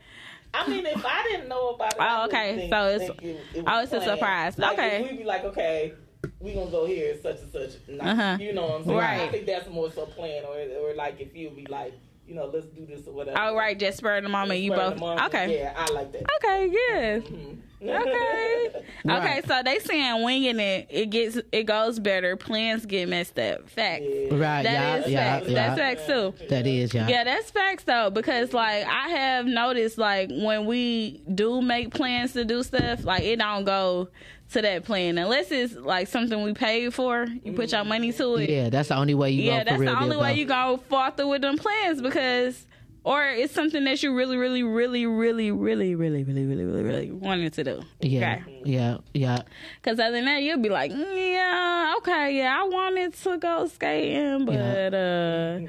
[0.54, 2.56] I mean, if I didn't know about it, Oh, I okay.
[2.56, 4.58] Think, So it's- it, it oh, was it's a surprise.
[4.58, 5.02] Like, Okay.
[5.02, 5.92] we'd be like, okay,
[6.40, 7.70] we gonna go here, such and such.
[7.88, 8.36] Not, Uh-huh.
[8.40, 8.98] You know what I'm saying?
[8.98, 9.20] Right.
[9.20, 11.94] I think that's more so planned, or or like if you'd be like,
[12.26, 13.38] you know, let's do this or whatever.
[13.38, 14.60] All right, just spur of the moment.
[14.60, 15.26] You both moment.
[15.26, 15.58] okay?
[15.58, 16.22] Yeah, I like that.
[16.36, 17.32] Okay, mm-hmm.
[17.32, 17.58] good.
[17.82, 18.70] Okay.
[19.04, 19.18] Right.
[19.18, 22.34] Okay, so they saying winging it, it gets it goes better.
[22.34, 23.68] Plans get messed up.
[23.68, 24.02] Facts.
[24.30, 24.62] Right.
[24.62, 25.48] That is yeah, yeah, facts.
[25.48, 25.54] yeah.
[25.54, 26.46] That's facts too.
[26.48, 27.08] That is, yeah.
[27.08, 32.32] Yeah, that's facts though, because like I have noticed like when we do make plans
[32.32, 34.08] to do stuff, like it don't go
[34.52, 37.26] to that plan unless it's like something we paid for.
[37.44, 38.50] You put your money to it.
[38.50, 40.80] Yeah, that's the only way you Yeah, go for that's the only way you go
[40.88, 42.66] fall through with them plans because
[43.06, 47.12] or it's something that you really, really, really, really, really, really, really, really, really, really
[47.12, 47.82] wanted to do.
[48.00, 49.42] Yeah, yeah, yeah.
[49.80, 53.68] Because other than that, you'll be like, "Mm, yeah, okay, yeah, I wanted to go
[53.68, 55.60] skating, but uh,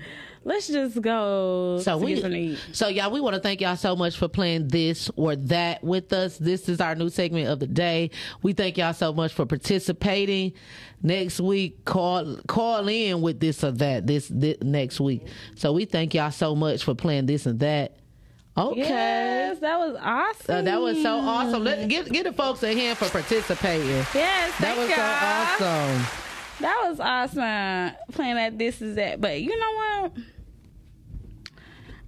[0.48, 2.60] let's just go So we, get something to eat.
[2.72, 6.11] so y'all, we want to thank y'all so much for playing this or that with
[6.14, 6.38] us.
[6.38, 8.11] This is our new segment of the day.
[8.41, 10.53] We thank y'all so much for participating.
[11.03, 14.07] Next week, call call in with this or that.
[14.07, 15.28] This, this next week.
[15.56, 17.98] So we thank y'all so much for playing this and that.
[18.57, 18.80] Okay.
[18.80, 20.56] Yes, that was awesome.
[20.56, 21.64] Uh, that was so awesome.
[21.64, 23.88] Let give give the folks a hand for participating.
[23.88, 25.60] Yes, That thank was y'all.
[25.60, 26.24] so awesome.
[26.61, 27.95] That was awesome.
[28.14, 29.22] Playing that this is that.
[29.22, 30.11] But you know what?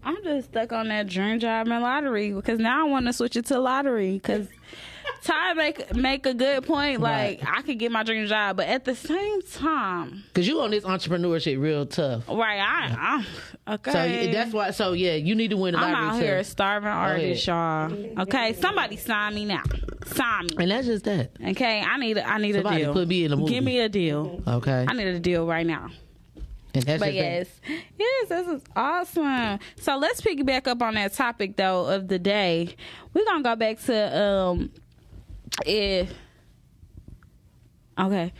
[0.04, 3.36] I'm just stuck on that dream job and lottery because now I want to switch
[3.36, 4.48] it to lottery because
[5.24, 7.02] Ty make make a good point.
[7.02, 10.72] Like I could get my dream job, but at the same time, Cause you on
[10.72, 12.28] this entrepreneurship real tough.
[12.30, 12.60] right?
[12.62, 13.26] I,
[13.68, 13.92] I okay.
[13.92, 14.72] So that's why.
[14.72, 16.24] So yeah, you need to win the I'm out too.
[16.26, 17.92] here a starving artist, y'all.
[18.22, 19.64] Okay, somebody sign me now.
[20.06, 20.56] Sign me.
[20.60, 21.32] And that's just that.
[21.50, 22.94] Okay, I need a, I need Somebody a deal.
[22.94, 23.54] put me in a movie.
[23.54, 24.42] Give me a deal.
[24.48, 24.86] Okay.
[24.88, 25.90] I need a deal right now.
[26.74, 27.70] And that's But just that.
[27.70, 29.60] yes, yes, this is awesome.
[29.78, 32.76] So let's piggyback up on that topic though of the day.
[33.14, 34.72] We're gonna go back to um,
[35.66, 36.14] if
[38.00, 38.32] okay,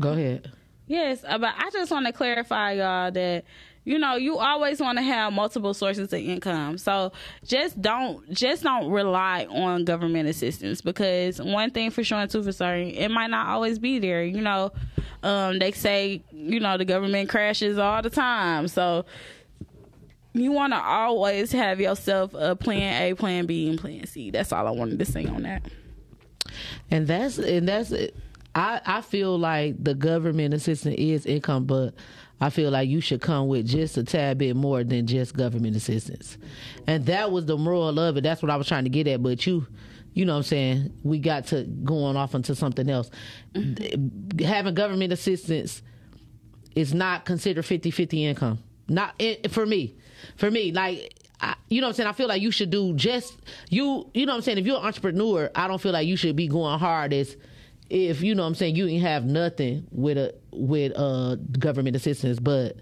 [0.00, 0.50] Go ahead.
[0.86, 3.44] yes, uh, but I just want to clarify y'all that
[3.88, 6.76] you know you always want to have multiple sources of income.
[6.76, 7.10] So
[7.42, 12.42] just don't just don't rely on government assistance because one thing for sure and two
[12.42, 14.22] for certain, it might not always be there.
[14.22, 14.72] You know,
[15.22, 19.06] um, they say you know the government crashes all the time, so
[20.34, 24.30] you want to always have yourself a plan A, plan B, and plan C.
[24.30, 25.62] That's all I wanted to say on that.
[26.90, 28.14] And that's and that's it.
[28.54, 31.94] I I feel like the government assistance is income, but
[32.40, 35.76] I feel like you should come with just a tad bit more than just government
[35.76, 36.38] assistance.
[36.86, 38.22] And that was the moral of it.
[38.22, 39.22] That's what I was trying to get at.
[39.22, 39.66] But you,
[40.14, 40.92] you know what I'm saying?
[41.02, 43.10] We got to going off into something else.
[43.54, 44.44] Mm-hmm.
[44.44, 45.82] Having government assistance
[46.76, 48.58] is not considered 50 50 income.
[48.88, 49.96] Not it, for me.
[50.36, 52.08] For me, like, I, you know what I'm saying?
[52.08, 53.36] I feel like you should do just,
[53.68, 54.58] you, you know what I'm saying?
[54.58, 57.36] If you're an entrepreneur, I don't feel like you should be going hard as
[57.90, 61.96] if, you know what I'm saying, you ain't have nothing with a, with uh government
[61.96, 62.76] assistance, but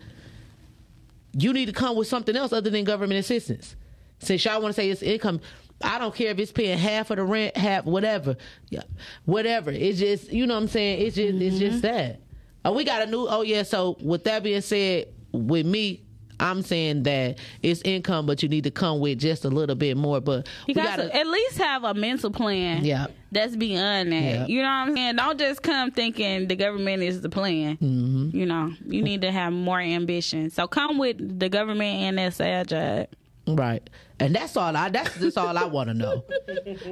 [1.33, 3.77] you need to come with something else other than government assistance.
[4.19, 5.41] Since y'all want to say it's income,
[5.83, 8.37] I don't care if it's paying half of the rent, half whatever,
[8.71, 8.83] yeah,
[9.27, 9.71] whatever.
[9.71, 11.07] It's just you know what I'm saying.
[11.07, 12.21] It's just it's just that.
[12.65, 13.27] Oh, we got a new.
[13.29, 13.63] Oh yeah.
[13.63, 16.03] So with that being said, with me.
[16.41, 19.97] I'm saying that it's income, but you need to come with just a little bit
[19.97, 20.21] more.
[20.21, 22.85] But You got gotta, at least have a mental plan.
[22.85, 23.07] Yeah.
[23.33, 24.23] That's beyond that.
[24.23, 24.47] Yeah.
[24.47, 25.17] You know what I'm saying?
[25.17, 27.77] Don't just come thinking the government is the plan.
[27.77, 28.37] Mm-hmm.
[28.37, 30.51] You know, you need to have more ambition.
[30.51, 33.09] So come with the government and that job.
[33.47, 33.89] Right.
[34.19, 36.25] And that's all I that's just all I want to know.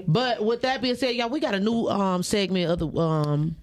[0.06, 3.56] But with that being said, y'all, we got a new um segment of the um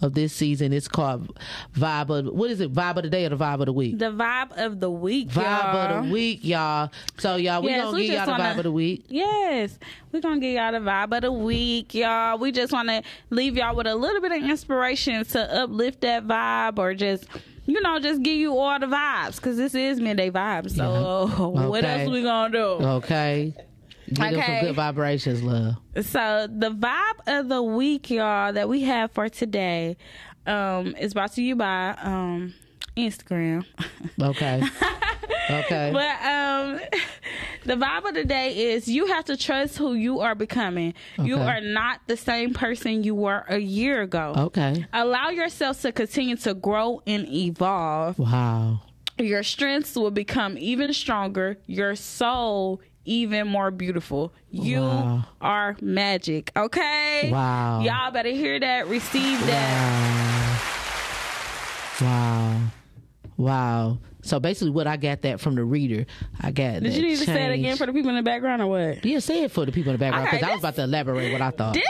[0.00, 0.72] of this season.
[0.72, 1.38] It's called
[1.74, 2.72] Vibe of what is it?
[2.72, 3.98] Vibe of the day or the vibe of the week?
[3.98, 5.28] The vibe of the week.
[5.30, 5.42] Vibe
[5.74, 5.76] y'all.
[5.98, 6.90] of the week, y'all.
[7.18, 9.04] So y'all, we Yes, gonna we give y'all the wanna- vibe of the week.
[9.08, 9.78] Yes,
[10.12, 12.38] we're gonna give y'all the vibe of the week, y'all.
[12.38, 16.26] We just want to leave y'all with a little bit of inspiration to uplift that
[16.26, 17.26] vibe, or just
[17.66, 20.74] you know, just give you all the vibes because this is MiDday Vibez.
[20.74, 22.02] So what Okay.
[22.04, 22.64] else we gonna do?
[22.86, 23.52] Okay.
[24.08, 24.58] Get them Okay.
[24.58, 25.76] some good vibrations, love.
[26.02, 29.96] So the vibe of the week, y'all, that we have for today,
[30.46, 32.54] um, is brought to you by um
[32.96, 33.64] Instagram.
[34.20, 34.62] Okay.
[35.50, 35.90] okay.
[35.92, 36.80] But um,
[37.64, 40.94] the vibe of the day is you have to trust who you are becoming.
[41.18, 44.34] You are not the same person you were a year ago.
[44.36, 44.84] okay.
[44.92, 48.18] Allow yourself to continue to grow and evolve.
[48.18, 48.80] Wow.
[49.18, 51.58] Your strengths will become even stronger.
[51.66, 54.32] Your soul even more beautiful.
[54.50, 55.24] You Wow.
[55.40, 56.52] are magic.
[56.54, 57.30] Okay.
[57.32, 57.80] Wow.
[57.80, 58.86] Y'all better hear that.
[58.88, 60.62] Receive that.
[62.00, 62.08] Wow.
[62.08, 62.60] Wow.
[63.36, 63.98] wow.
[64.22, 66.04] So basically, what I got that from the reader.
[66.40, 66.74] I got.
[66.74, 66.82] That.
[66.82, 69.04] Did you need to say it again for the people in the background or what?
[69.04, 70.82] Yeah, say it for the people in the background Okay, because I was about to
[70.84, 71.74] elaborate what I thought.
[71.74, 71.84] This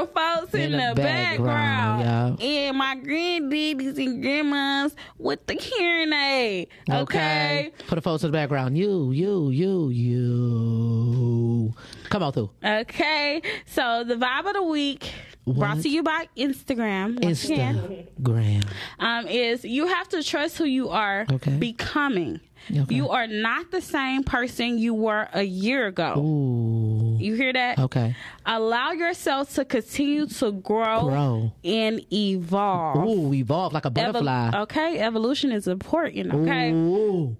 [0.00, 6.68] the folks in, the, background, and my granddaddies and grandmas with the hearing aid.
[6.90, 7.72] Okay.
[7.86, 8.76] Put the folks in the background.
[8.78, 11.74] You, you, you, you.
[12.10, 12.50] Come on through.
[12.64, 13.42] Okay.
[13.66, 15.12] So the vibe of the week.
[15.46, 17.20] Brought to you by Instagram.
[17.20, 18.66] Instagram.
[18.98, 21.56] um, is you have to trust who you are Okay.
[21.56, 22.40] becoming.
[22.70, 22.94] Okay.
[22.94, 26.18] You are not the same person you were a year ago.
[26.18, 26.97] Ooh.
[27.18, 27.78] You hear that?
[27.78, 28.14] Okay.
[28.46, 31.52] Allow yourself to continue to grow, Grow.
[31.64, 33.08] and evolve.
[33.08, 34.50] Ooh, evolve like a butterfly.
[34.62, 36.32] okay, evolution is important.
[36.32, 37.36] Okay, Ooh.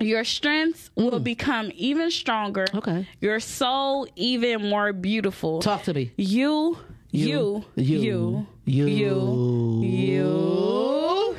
[0.00, 1.24] your strengths will mm.
[1.24, 2.66] become even stronger.
[2.74, 3.06] Okay.
[3.20, 5.60] your soul even more beautiful.
[5.60, 6.12] Talk to me.
[6.16, 6.78] You,
[7.10, 8.26] you, You.
[8.56, 8.86] you, You.
[8.86, 11.36] you, you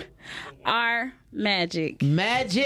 [0.65, 2.01] are magic.
[2.01, 2.65] Magic.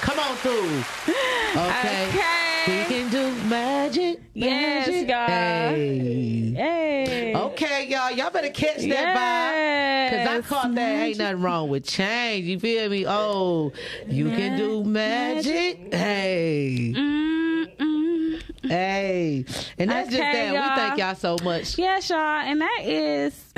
[0.00, 0.82] Come on through.
[1.48, 2.06] Okay.
[2.08, 2.78] Okay.
[2.78, 4.20] We can do magic.
[4.34, 5.08] Yes, magic.
[5.08, 5.26] y'all.
[5.26, 6.52] Hey.
[6.52, 7.34] Hey.
[7.34, 8.10] Okay, y'all.
[8.12, 10.10] Y'all better catch that vibe.
[10.10, 11.02] Cause I Yes, caught that.
[11.06, 12.46] Ain't nothing wrong with change.
[12.46, 13.04] You feel me?
[13.06, 13.72] Oh,
[14.06, 15.92] you can do magic.
[15.92, 16.92] Hey.
[16.96, 18.42] Mm-mm.
[18.62, 19.44] Hey.
[19.78, 20.50] And that's just that.
[20.50, 20.76] We y'all.
[20.76, 21.78] thank y'all so much.
[21.78, 23.52] Yes, y'all, and that is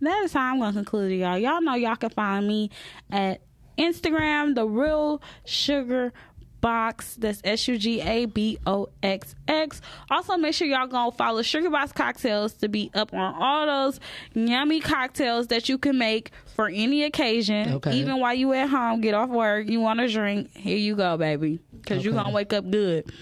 [0.00, 1.38] that is how I'm gonna conclude it, y'all.
[1.38, 2.70] Y'all know y'all can find me
[3.10, 3.40] at
[3.78, 6.12] Instagram, the real sugar
[6.62, 7.16] box.
[7.16, 9.82] That's S U G A B O X X.
[10.10, 14.00] Also, make sure y'all gonna follow Sugar Box Cocktails to be up on all those
[14.32, 17.74] yummy cocktails that you can make for any occasion.
[17.74, 17.92] Okay.
[17.96, 20.56] Even while you at home, get off work, you want to drink.
[20.56, 23.12] Here you go, baby, because you're gonna wake up good.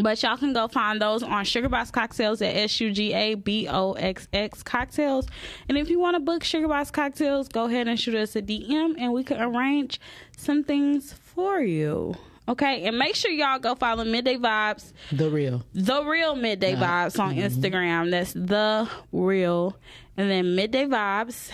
[0.00, 3.34] But y'all can go find those on Sugar Box Cocktails at S U G A
[3.34, 5.28] B O X X Cocktails.
[5.68, 8.40] And if you want to book Sugar Box Cocktails, go ahead and shoot us a
[8.40, 10.00] DM and we can arrange
[10.34, 12.14] some things for you.
[12.48, 15.64] Okay, and make sure y'all go follow MiDday Vibez, The real.
[15.74, 18.10] the real MiDday Vibez on Instagram.
[18.10, 19.76] That's the real,
[20.16, 21.50] and then MiDday Vibez.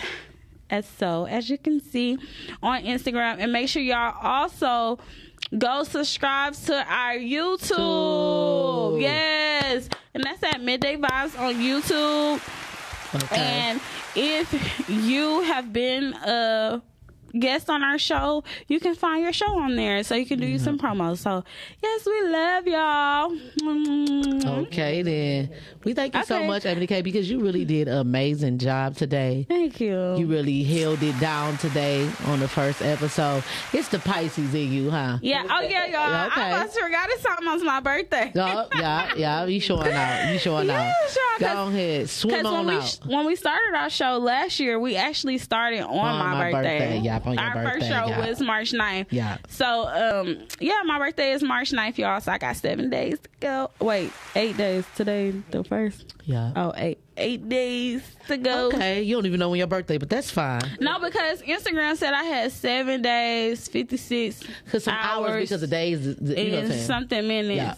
[0.71, 2.17] As so, as you can see
[2.61, 4.99] on Instagram, and make sure y'all also
[5.57, 7.75] go subscribe to our YouTube.
[7.75, 8.99] Cool.
[8.99, 12.39] Yes, and that's at MiDday Vibez on YouTube.
[13.15, 13.35] Okay.
[13.41, 13.81] And
[14.15, 16.81] if you have been a
[17.37, 20.45] guest on our show, you can find your show on there so you can do
[20.47, 21.17] you some promos.
[21.19, 21.43] So,
[21.83, 23.35] yes, we love y'all.
[24.63, 25.49] Okay then.
[25.83, 29.45] We thank you so much, Ebony K, because you really did an amazing job today.
[29.47, 30.15] Thank you.
[30.17, 33.43] You really held it down today on the first episode.
[33.73, 35.19] It's the Pisces in you, huh?
[35.21, 35.45] yeah.
[35.49, 36.27] Oh, yeah, y'all.
[36.27, 36.41] Okay.
[36.41, 38.31] I almost forgot it's almost my birthday.
[38.35, 39.45] Yeah, yeah, yeah.
[39.45, 40.31] You showing out.
[40.33, 41.09] You showing Yeah, out.
[41.11, 42.09] sure, Go ahead.
[42.09, 42.99] Swim Because when on we out.
[43.05, 46.79] when we started our show last year, we actually started on, On my, my birthday.
[46.79, 48.27] birthday, yeah, on your our first show yeah.
[48.27, 49.07] was March 9th.
[49.09, 49.37] Yeah.
[49.49, 52.19] So um yeah, my birthday is March 9th, y'all.
[52.21, 53.71] So I got seven days to go.
[53.79, 56.15] Wait, eight days today, the first.
[56.25, 56.51] Yeah.
[56.55, 58.67] Oh, eight eight days to go.
[58.67, 59.03] Okay.
[59.03, 60.61] You don't even know when your birthday, but that's fine.
[60.79, 65.69] No, because Instagram said I had seven days, fifty six Because some hours, because of
[65.69, 66.05] days.
[66.05, 67.55] You know what I'm and something minutes.
[67.55, 67.75] Yeah.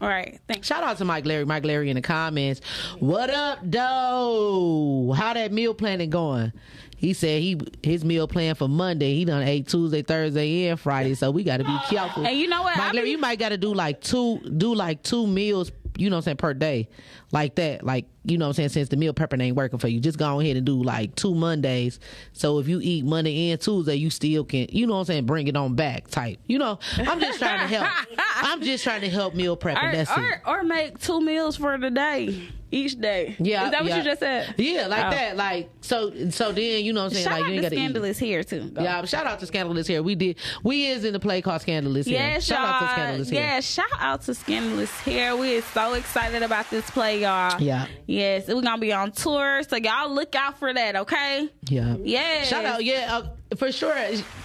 [0.00, 0.66] All right, thanks.
[0.66, 1.46] Shout out to Mike Larry.
[1.46, 2.60] Mike Larry in the comments.
[2.98, 5.14] What up, though?
[5.16, 6.52] How that meal planning going?
[6.96, 9.14] He said he his meal plan for Monday.
[9.14, 11.14] He done ate Tuesday, Thursday, and Friday.
[11.14, 12.26] So we got to be careful.
[12.26, 12.76] And you know what?
[12.76, 15.70] Mike I be- you might got to do like two, do like two meals.
[15.98, 16.88] You know what I'm saying per day,
[17.32, 17.84] like that.
[17.84, 18.68] Like you know what I'm saying.
[18.70, 21.34] Since the meal prepping ain't working for you, just go ahead and do like two
[21.34, 22.00] Mondays.
[22.32, 24.66] So if you eat Monday and Tuesday, you still can.
[24.70, 25.26] You know what I'm saying.
[25.26, 26.38] Bring it on back, type.
[26.46, 26.78] You know.
[26.98, 27.88] I'm just trying to help.
[28.36, 29.82] I'm just trying to help meal prepping.
[29.82, 30.18] Or, That's it.
[30.18, 33.36] or, or make two meals for the day each day.
[33.38, 33.98] Yeah, is that what yeah.
[33.98, 34.54] you just said?
[34.58, 35.10] Yeah, like Oh.
[35.10, 35.36] that.
[35.36, 36.30] Like so.
[36.30, 37.24] So then you know what I'm saying.
[37.24, 37.78] Shout like out you ain't got to eat.
[37.78, 38.70] Scandalous here too.
[38.70, 38.82] Go.
[38.82, 40.02] Yeah, shout out to Scandalous here.
[40.02, 40.36] We did.
[40.62, 42.40] We is in the play called Scandalous here.
[42.40, 43.40] Shout out to Scandalous here.
[43.40, 45.36] Yeah, shout out to Scandalous here.
[45.36, 47.60] We are so excited about this play, y'all.
[47.60, 47.86] Yeah.
[48.06, 51.48] Yes, we're gonna be on tour, so y'all look out for that, okay?
[51.68, 51.96] Yeah.
[52.02, 52.42] Yeah.
[52.44, 53.94] Shout out, yeah, uh, for sure,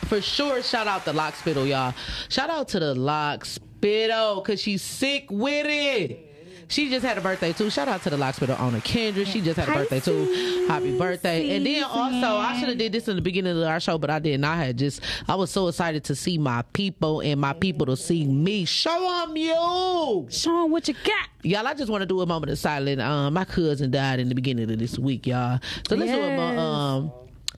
[0.06, 0.62] for sure.
[0.62, 1.94] Shout out the Lock Spittle, y'all.
[2.30, 6.31] Shout out to the Lock Spittle because she's sick with it.
[6.72, 7.70] She just had a birthday too.
[7.70, 9.26] Shout out to the Lock Spittle owner Kendra.
[9.26, 10.66] She just had a birthday too.
[10.70, 11.56] Happy birthday!
[11.56, 14.10] And then also, I should have did this in the beginning of our show, but
[14.10, 14.46] I didn't.
[14.46, 17.98] I had just, I was so excited to see my people and my people to
[17.98, 18.64] see me.
[18.64, 20.28] Show them you.
[20.30, 21.28] Show 'em what you got.
[21.44, 23.02] Y'all, I just want to do a moment of silence.
[23.02, 25.60] Um, my cousin died in the beginning of this week, y'all.
[25.90, 27.12] So let's do a um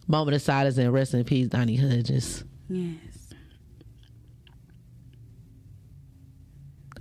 [0.07, 2.44] moment of silence and rest in peace, Donnie Hudgens.
[2.68, 2.98] Yes.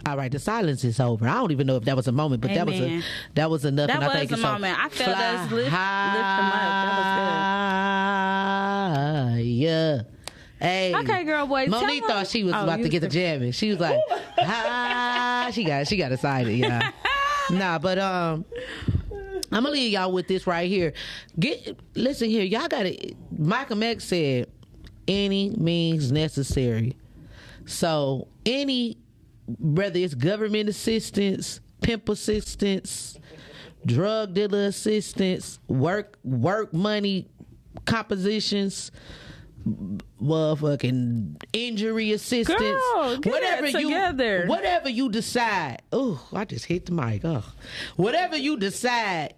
[0.05, 1.29] All right, the silence is over.
[1.29, 3.03] I don't even know if that was a moment, but that was a
[3.35, 3.87] that was enough.
[3.87, 4.79] That and I was think a it's so- moment.
[4.79, 5.73] I felt us lift- lift 'em
[8.93, 10.07] higher.
[10.61, 10.95] Hey.
[10.95, 13.51] Okay, girl, boy, Monique thought she was Oh, about to get the was- jamming.
[13.53, 13.99] She was like,
[14.39, 16.91] ah, she got she got excited, yeah.
[17.51, 18.45] nah, but um,
[19.51, 20.93] I'm gonna leave y'all with this right here.
[21.39, 23.15] Get listen here, y'all got to.
[23.37, 24.47] Michael X said,
[25.09, 26.97] "Any means necessary."
[27.67, 28.99] So any,
[29.59, 33.19] whether it's government assistance, pimp assistance,
[33.87, 37.29] drug dealer assistance, work work money
[37.85, 38.93] compositions,
[40.23, 44.45] motherfucking injury assistance, Girl, whatever you together.
[44.47, 45.83] whatever you decide.
[45.93, 47.25] Oh, I just hit the mic.
[47.25, 47.45] Oh,
[47.97, 49.35] whatever you decide,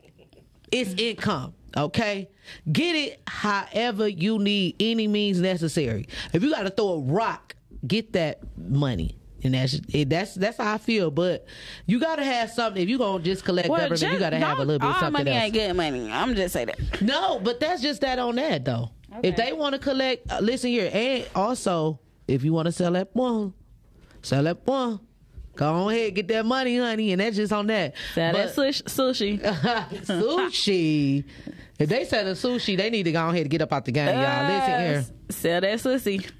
[0.70, 1.54] it's income.
[1.76, 2.30] Okay,
[2.70, 6.06] get it however you need, any means necessary.
[6.32, 9.16] If you got to throw a rock, get that money.
[9.44, 11.10] And that's it, that's that's how I feel.
[11.10, 11.46] But
[11.86, 12.82] you gotta have something.
[12.82, 15.24] If you gonna just collect government, you gotta have a little bit of all something
[15.24, 15.44] money else.
[15.44, 16.10] ain't good money.
[16.10, 17.02] I'm just saying that.
[17.02, 18.90] No, but that's just that on that though.
[19.22, 22.92] If they want to collect, uh, listen here, and also if you want to sell
[22.92, 23.52] that one,
[24.22, 24.98] sell that one.
[25.56, 27.94] Go on ahead, get that money, honey, and that's just on that.
[28.14, 29.40] Sell that But- sush- sushi.
[30.04, 31.24] sushi.
[31.78, 33.92] If they sell the sushi, they need to go ahead and get up out the
[33.92, 34.48] game, y'all.
[34.48, 35.04] Listen here.
[35.28, 36.30] Uh, Sell that sushi.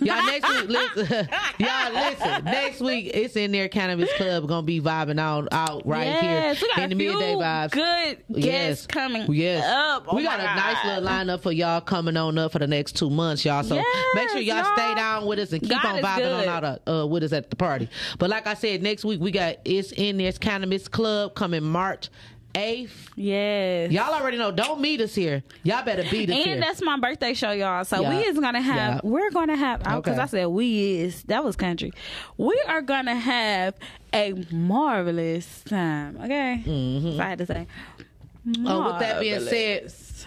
[0.00, 1.28] Y'all next week, listen.
[1.58, 2.44] y'all listen.
[2.44, 3.68] Next week, it's in there.
[3.68, 7.38] Cannabis Club gonna be vibing out, out right yes, we here got in the MiDday
[7.38, 7.70] Vibez.
[7.72, 9.64] good guests coming Yes.
[9.64, 10.04] up.
[10.08, 12.96] Oh we got a nice little lineup for y'all coming on up for the next
[12.96, 13.62] two months, y'all.
[13.62, 14.76] So Yes, make sure y'all, y'all.
[14.76, 16.48] stay down with us and keep God on vibing good.
[16.48, 17.88] on out uh, with us at the party.
[18.18, 22.10] But like I said, next week we got it's in there's Cannabis Club coming March
[22.54, 23.10] eighth.
[23.16, 23.90] Yes.
[23.92, 24.50] Y'all already know.
[24.50, 25.42] Don't meet us here.
[25.62, 26.60] Y'all better beat us and here.
[26.60, 27.84] that's my birthday show, y'all.
[27.84, 28.10] So Yeah.
[28.16, 29.00] we is gonna have, Yeah.
[29.04, 30.16] we're gonna have, because Okay.
[30.20, 31.92] I said we is, that was country.
[32.36, 33.74] We are gonna have
[34.12, 36.18] a marvelous time.
[36.22, 37.66] Okay, so I had to say.
[38.46, 38.66] Mm-hmm.
[38.66, 40.26] Oh, with that being said, marvelous.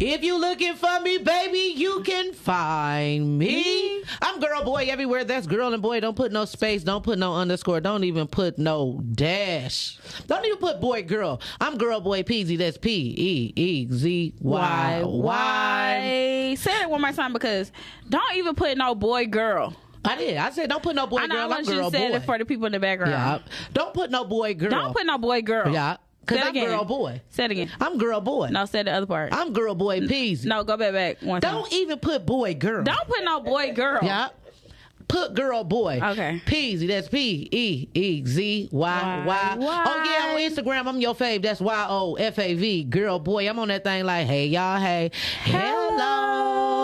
[0.00, 4.02] If you're looking for me, baby, you can find me.
[4.20, 5.22] I'm girl boy everywhere.
[5.24, 6.00] That's girl and boy.
[6.00, 6.82] Don't put no space.
[6.82, 7.80] Don't put no underscore.
[7.80, 9.98] Don't even put no dash.
[10.26, 11.40] Don't even put boy girl.
[11.60, 12.58] I'm girl boy Peezyy.
[12.58, 16.54] That's P E E Z Y Y.
[16.58, 17.70] Say it one more time because
[18.08, 19.74] don't even put no boy girl.
[20.04, 20.36] I did.
[20.36, 21.40] I said don't put no boy I know girl.
[21.40, 21.98] I I'm want you girl boy.
[21.98, 23.12] it for the people in the background.
[23.12, 23.38] yeah.
[23.72, 24.70] Don't put no boy girl.
[24.70, 25.72] Don't put no boy girl.
[25.72, 25.98] Yeah.
[26.26, 26.68] Cause I'm again.
[26.68, 27.20] girl boy.
[27.30, 27.70] Say it again.
[27.80, 28.48] I'm girl boy.
[28.50, 29.34] No, say the other part.
[29.34, 30.44] I'm girl boy Peezyy.
[30.44, 31.40] no, go back back one.
[31.40, 32.84] Don't even put boy girl.
[32.84, 34.00] Don't put no boy girl.
[34.02, 34.28] Yeah.
[35.08, 35.98] Put girl boy.
[36.00, 36.40] Okay.
[36.46, 36.86] Peezyy.
[36.86, 39.54] That's P E E Z Y Y.
[39.56, 39.84] Why?
[39.86, 41.42] Oh yeah, on Instagram I'm your fave.
[41.42, 42.84] That's Y O F A V.
[42.84, 43.48] Girl boy.
[43.48, 45.10] I'm on that thing like, hey y'all, hey.
[45.42, 45.90] Hello.
[45.96, 46.79] Hello,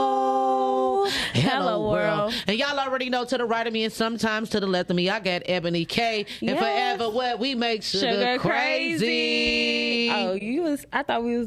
[1.78, 2.34] world.
[2.46, 4.96] And y'all already know to the right of me and sometimes to the left of
[4.96, 6.26] me, I got Ebony K.
[6.40, 6.58] And Yes.
[6.58, 10.08] forever what we make sugar, Sugar crazy.
[10.08, 10.10] crazy.
[10.12, 10.86] Oh, you was.
[10.92, 11.44] I thought we was.